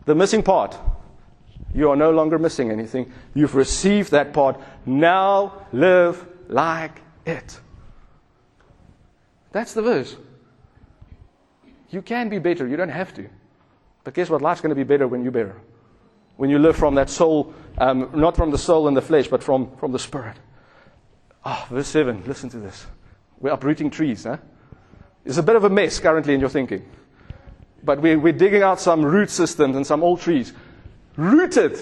The 0.06 0.14
missing 0.14 0.42
part. 0.42 0.78
You 1.74 1.90
are 1.90 1.96
no 1.96 2.10
longer 2.10 2.38
missing 2.38 2.70
anything. 2.70 3.12
You've 3.34 3.54
received 3.54 4.12
that 4.12 4.32
part. 4.32 4.58
Now 4.86 5.66
live 5.72 6.26
like 6.48 7.02
it. 7.26 7.60
That's 9.50 9.74
the 9.74 9.82
verse. 9.82 10.16
You 11.90 12.00
can 12.00 12.30
be 12.30 12.38
better. 12.38 12.66
You 12.66 12.76
don't 12.76 12.88
have 12.88 13.12
to. 13.14 13.28
But 14.04 14.14
guess 14.14 14.30
what? 14.30 14.40
Life's 14.40 14.60
going 14.60 14.70
to 14.70 14.76
be 14.76 14.84
better 14.84 15.06
when 15.06 15.22
you're 15.22 15.32
better. 15.32 15.60
When 16.36 16.48
you 16.48 16.58
live 16.58 16.76
from 16.76 16.94
that 16.94 17.10
soul, 17.10 17.54
um, 17.78 18.10
not 18.14 18.36
from 18.36 18.50
the 18.50 18.58
soul 18.58 18.88
and 18.88 18.96
the 18.96 19.02
flesh, 19.02 19.28
but 19.28 19.42
from, 19.42 19.76
from 19.76 19.92
the 19.92 19.98
spirit. 19.98 20.36
Ah, 21.44 21.66
oh, 21.70 21.74
verse 21.74 21.88
7. 21.88 22.24
Listen 22.26 22.48
to 22.50 22.58
this. 22.58 22.86
We're 23.38 23.50
uprooting 23.50 23.90
trees. 23.90 24.24
Huh? 24.24 24.38
It's 25.24 25.38
a 25.38 25.42
bit 25.42 25.56
of 25.56 25.64
a 25.64 25.70
mess 25.70 25.98
currently 25.98 26.34
in 26.34 26.40
your 26.40 26.48
thinking 26.48 26.84
but 27.84 28.00
we're, 28.00 28.18
we're 28.18 28.32
digging 28.32 28.62
out 28.62 28.80
some 28.80 29.04
root 29.04 29.30
systems 29.30 29.76
and 29.76 29.86
some 29.86 30.02
old 30.02 30.20
trees. 30.20 30.52
Rooted. 31.16 31.78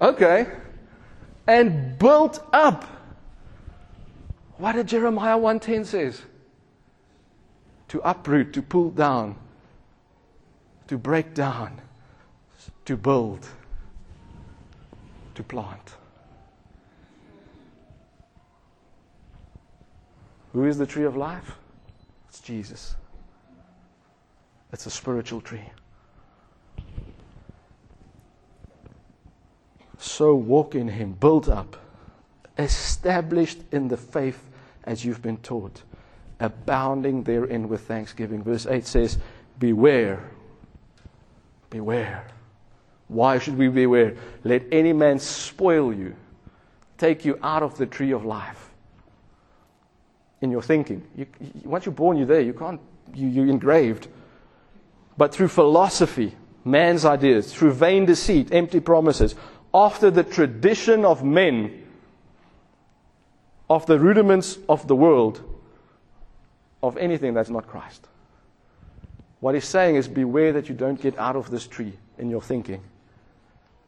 Okay. 0.00 0.46
And 1.46 1.98
built 1.98 2.44
up. 2.52 2.84
What 4.58 4.72
did 4.72 4.88
Jeremiah 4.88 5.38
1:10 5.38 5.84
says? 5.84 6.22
To 7.88 8.00
uproot, 8.00 8.52
to 8.54 8.62
pull 8.62 8.90
down, 8.90 9.36
to 10.88 10.98
break 10.98 11.34
down, 11.34 11.80
to 12.84 12.96
build, 12.96 13.46
to 15.34 15.42
plant. 15.42 15.94
Who 20.52 20.64
is 20.64 20.78
the 20.78 20.86
tree 20.86 21.04
of 21.04 21.16
life? 21.16 21.56
It's 22.28 22.40
Jesus. 22.40 22.96
It's 24.72 24.86
a 24.86 24.90
spiritual 24.90 25.40
tree. 25.40 25.62
So 29.98 30.34
walk 30.34 30.74
in 30.74 30.88
Him, 30.88 31.12
built 31.12 31.48
up, 31.48 31.76
established 32.58 33.58
in 33.72 33.88
the 33.88 33.96
faith 33.96 34.48
as 34.84 35.04
you've 35.04 35.22
been 35.22 35.38
taught, 35.38 35.82
abounding 36.40 37.22
therein 37.22 37.68
with 37.68 37.82
thanksgiving. 37.82 38.42
Verse 38.42 38.66
8 38.66 38.86
says, 38.86 39.18
Beware. 39.58 40.30
Beware. 41.70 42.26
Why 43.08 43.38
should 43.38 43.56
we 43.56 43.68
beware? 43.68 44.16
Let 44.44 44.64
any 44.72 44.92
man 44.92 45.18
spoil 45.18 45.92
you, 45.92 46.14
take 46.98 47.24
you 47.24 47.38
out 47.42 47.62
of 47.62 47.78
the 47.78 47.86
tree 47.86 48.12
of 48.12 48.24
life. 48.24 48.70
In 50.40 50.50
your 50.50 50.62
thinking. 50.62 51.02
You, 51.16 51.26
once 51.64 51.86
you're 51.86 51.94
born, 51.94 52.16
you're 52.16 52.26
there. 52.26 52.42
You 52.42 52.52
can't, 52.52 52.80
you, 53.14 53.28
you're 53.28 53.48
engraved 53.48 54.08
but 55.16 55.32
through 55.34 55.48
philosophy, 55.48 56.34
man's 56.64 57.04
ideas, 57.04 57.52
through 57.52 57.72
vain 57.72 58.04
deceit, 58.04 58.52
empty 58.52 58.80
promises, 58.80 59.34
after 59.72 60.10
the 60.10 60.22
tradition 60.22 61.04
of 61.04 61.24
men, 61.24 61.82
of 63.68 63.86
the 63.86 63.98
rudiments 63.98 64.58
of 64.68 64.86
the 64.86 64.96
world, 64.96 65.42
of 66.82 66.96
anything 66.96 67.34
that's 67.34 67.50
not 67.50 67.66
Christ. 67.66 68.06
What 69.40 69.54
he's 69.54 69.64
saying 69.64 69.96
is 69.96 70.08
beware 70.08 70.52
that 70.52 70.68
you 70.68 70.74
don't 70.74 71.00
get 71.00 71.18
out 71.18 71.36
of 71.36 71.50
this 71.50 71.66
tree 71.66 71.92
in 72.18 72.30
your 72.30 72.42
thinking. 72.42 72.82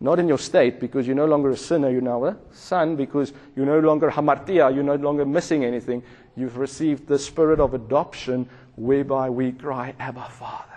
Not 0.01 0.19
in 0.19 0.29
your 0.29 0.39
state, 0.39 0.79
because 0.79 1.07
you're 1.07 1.17
no 1.17 1.27
longer 1.27 1.51
a 1.51 1.57
sinner, 1.57 1.91
you're 1.91 2.01
now 2.01 2.25
a 2.25 2.37
son, 2.53 2.95
because 2.95 3.33
you're 3.57 3.67
no 3.67 3.81
longer 3.81 4.11
hamartia, 4.11 4.73
you're 4.73 4.85
no 4.85 4.95
longer 4.95 5.25
missing 5.25 5.65
anything. 5.65 6.03
You've 6.37 6.57
received 6.57 7.09
the 7.09 7.19
spirit 7.19 7.59
of 7.59 7.75
adoption 7.75 8.49
whereby 8.77 9.31
we 9.31 9.53
cry, 9.53 9.95
Abba, 9.99 10.29
Father. 10.31 10.68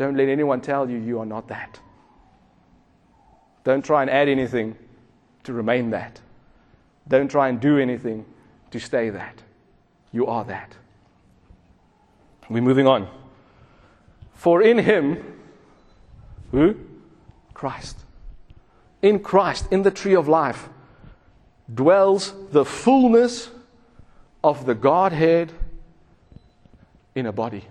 Don't 0.00 0.16
let 0.16 0.30
anyone 0.30 0.62
tell 0.62 0.88
you 0.88 0.96
you 0.96 1.20
are 1.20 1.26
not 1.26 1.48
that. 1.48 1.78
Don't 3.64 3.84
try 3.84 4.00
and 4.00 4.10
add 4.10 4.30
anything 4.30 4.74
to 5.44 5.52
remain 5.52 5.90
that. 5.90 6.18
Don't 7.06 7.30
try 7.30 7.50
and 7.50 7.60
do 7.60 7.76
anything 7.76 8.24
to 8.70 8.80
stay 8.80 9.10
that. 9.10 9.42
You 10.10 10.26
are 10.26 10.42
that. 10.44 10.74
We're 12.48 12.62
moving 12.62 12.86
on. 12.86 13.10
For 14.32 14.62
in 14.62 14.78
him, 14.78 15.22
who? 16.50 16.76
Christ. 17.52 17.98
In 19.02 19.18
Christ, 19.18 19.70
in 19.70 19.82
the 19.82 19.90
tree 19.90 20.16
of 20.16 20.28
life, 20.28 20.70
dwells 21.74 22.32
the 22.52 22.64
fullness 22.64 23.50
of 24.42 24.64
the 24.64 24.74
Godhead 24.74 25.52
in 27.14 27.26
a 27.26 27.32
body. 27.32 27.66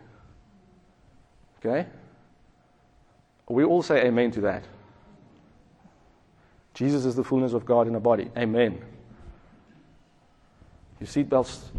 Okay? 1.57 1.87
We 3.49 3.63
all 3.63 3.81
say 3.81 4.05
amen 4.05 4.31
to 4.31 4.41
that. 4.41 4.63
Jesus 6.73 7.03
is 7.05 7.15
the 7.15 7.23
fullness 7.23 7.53
of 7.53 7.65
God 7.65 7.87
in 7.87 7.95
a 7.95 7.99
body. 7.99 8.31
Amen. 8.37 8.79
Your 10.99 11.07
seatbelts 11.07 11.69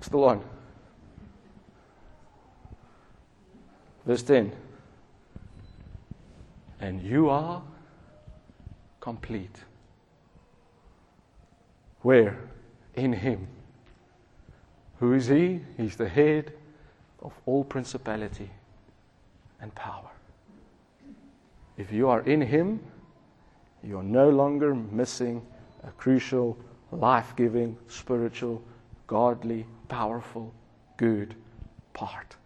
still 0.00 0.24
on. 0.24 0.42
Verse 4.04 4.22
10 4.22 4.52
and 6.80 7.02
you 7.02 7.28
are 7.28 7.62
complete. 9.00 9.64
Where? 12.02 12.38
In 12.94 13.12
Him. 13.12 13.48
Who 15.00 15.12
is 15.14 15.26
He? 15.26 15.60
He's 15.76 15.96
the 15.96 16.08
head 16.08 16.52
of 17.20 17.32
all 17.46 17.64
principality 17.64 18.50
and 19.60 19.74
power. 19.74 20.10
If 21.76 21.92
you 21.92 22.08
are 22.08 22.22
in 22.22 22.40
Him, 22.40 22.80
you 23.82 23.98
are 23.98 24.02
no 24.02 24.30
longer 24.30 24.74
missing 24.74 25.46
a 25.84 25.90
crucial, 25.92 26.58
life 26.90 27.34
giving, 27.36 27.76
spiritual, 27.88 28.62
godly, 29.06 29.66
powerful, 29.88 30.52
good 30.96 31.34
part. 31.92 32.36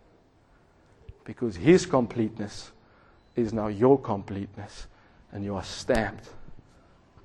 Because 1.24 1.56
His 1.56 1.86
completeness 1.86 2.72
is 3.36 3.52
now 3.52 3.68
your 3.68 3.98
completeness, 3.98 4.86
and 5.32 5.44
you 5.44 5.54
are 5.54 5.64
stamped 5.64 6.30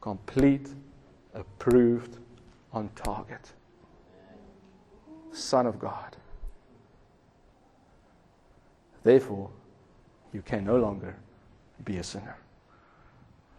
complete, 0.06 0.70
approved, 1.34 2.20
on 2.72 2.88
target. 2.90 3.54
Son 5.32 5.66
of 5.66 5.80
God. 5.80 6.16
Therefore, 9.02 9.50
you 10.32 10.44
can 10.44 10.64
no 10.64 10.78
longer 10.78 11.16
be 11.84 11.98
a 11.98 12.04
sinner. 12.04 12.36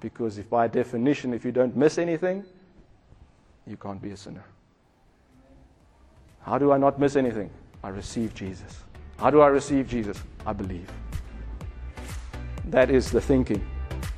Because 0.01 0.39
if 0.39 0.49
by 0.49 0.69
definition, 0.69 1.35
if 1.35 1.45
you 1.45 1.53
don't 1.53 1.77
miss 1.77 1.99
anything, 1.99 2.45
you 3.67 3.77
can't 3.77 4.01
be 4.01 4.11
a 4.11 4.17
sinner. 4.17 4.45
How 6.43 6.59
do 6.59 6.73
I 6.73 6.79
not 6.79 7.01
miss 7.01 7.17
anything? 7.17 7.51
I 7.83 7.89
receive 7.89 8.35
Jesus. 8.35 8.85
How 9.19 9.31
do 9.31 9.41
I 9.41 9.49
receive 9.49 9.89
Jesus? 9.89 10.23
I 10.47 10.53
believe. 10.53 10.89
That 12.67 12.91
is 12.91 13.11
the 13.11 13.21
thinking. 13.21 13.67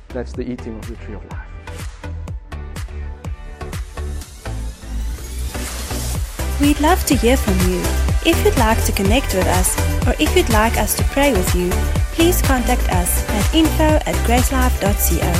That's 0.09 0.33
the 0.33 0.43
eating 0.43 0.77
of 0.77 0.87
the 0.87 0.95
tree 0.97 1.15
of 1.15 1.23
life. 1.31 1.49
We'd 6.59 6.79
love 6.81 7.05
to 7.05 7.15
hear 7.15 7.37
from 7.37 7.57
you. 7.71 7.81
If 8.25 8.43
you'd 8.43 8.57
like 8.57 8.83
to 8.83 8.91
connect 8.91 9.33
with 9.33 9.47
us, 9.47 9.79
or 10.05 10.13
if 10.19 10.35
you'd 10.35 10.49
like 10.49 10.77
us 10.77 10.93
to 10.95 11.03
pray 11.05 11.31
with 11.31 11.55
you, 11.55 11.71
please 12.19 12.41
contact 12.41 12.83
us 12.91 13.23
at 13.29 13.55
info 13.55 13.97
at 14.05 14.15
gracelife.co. 14.27 15.31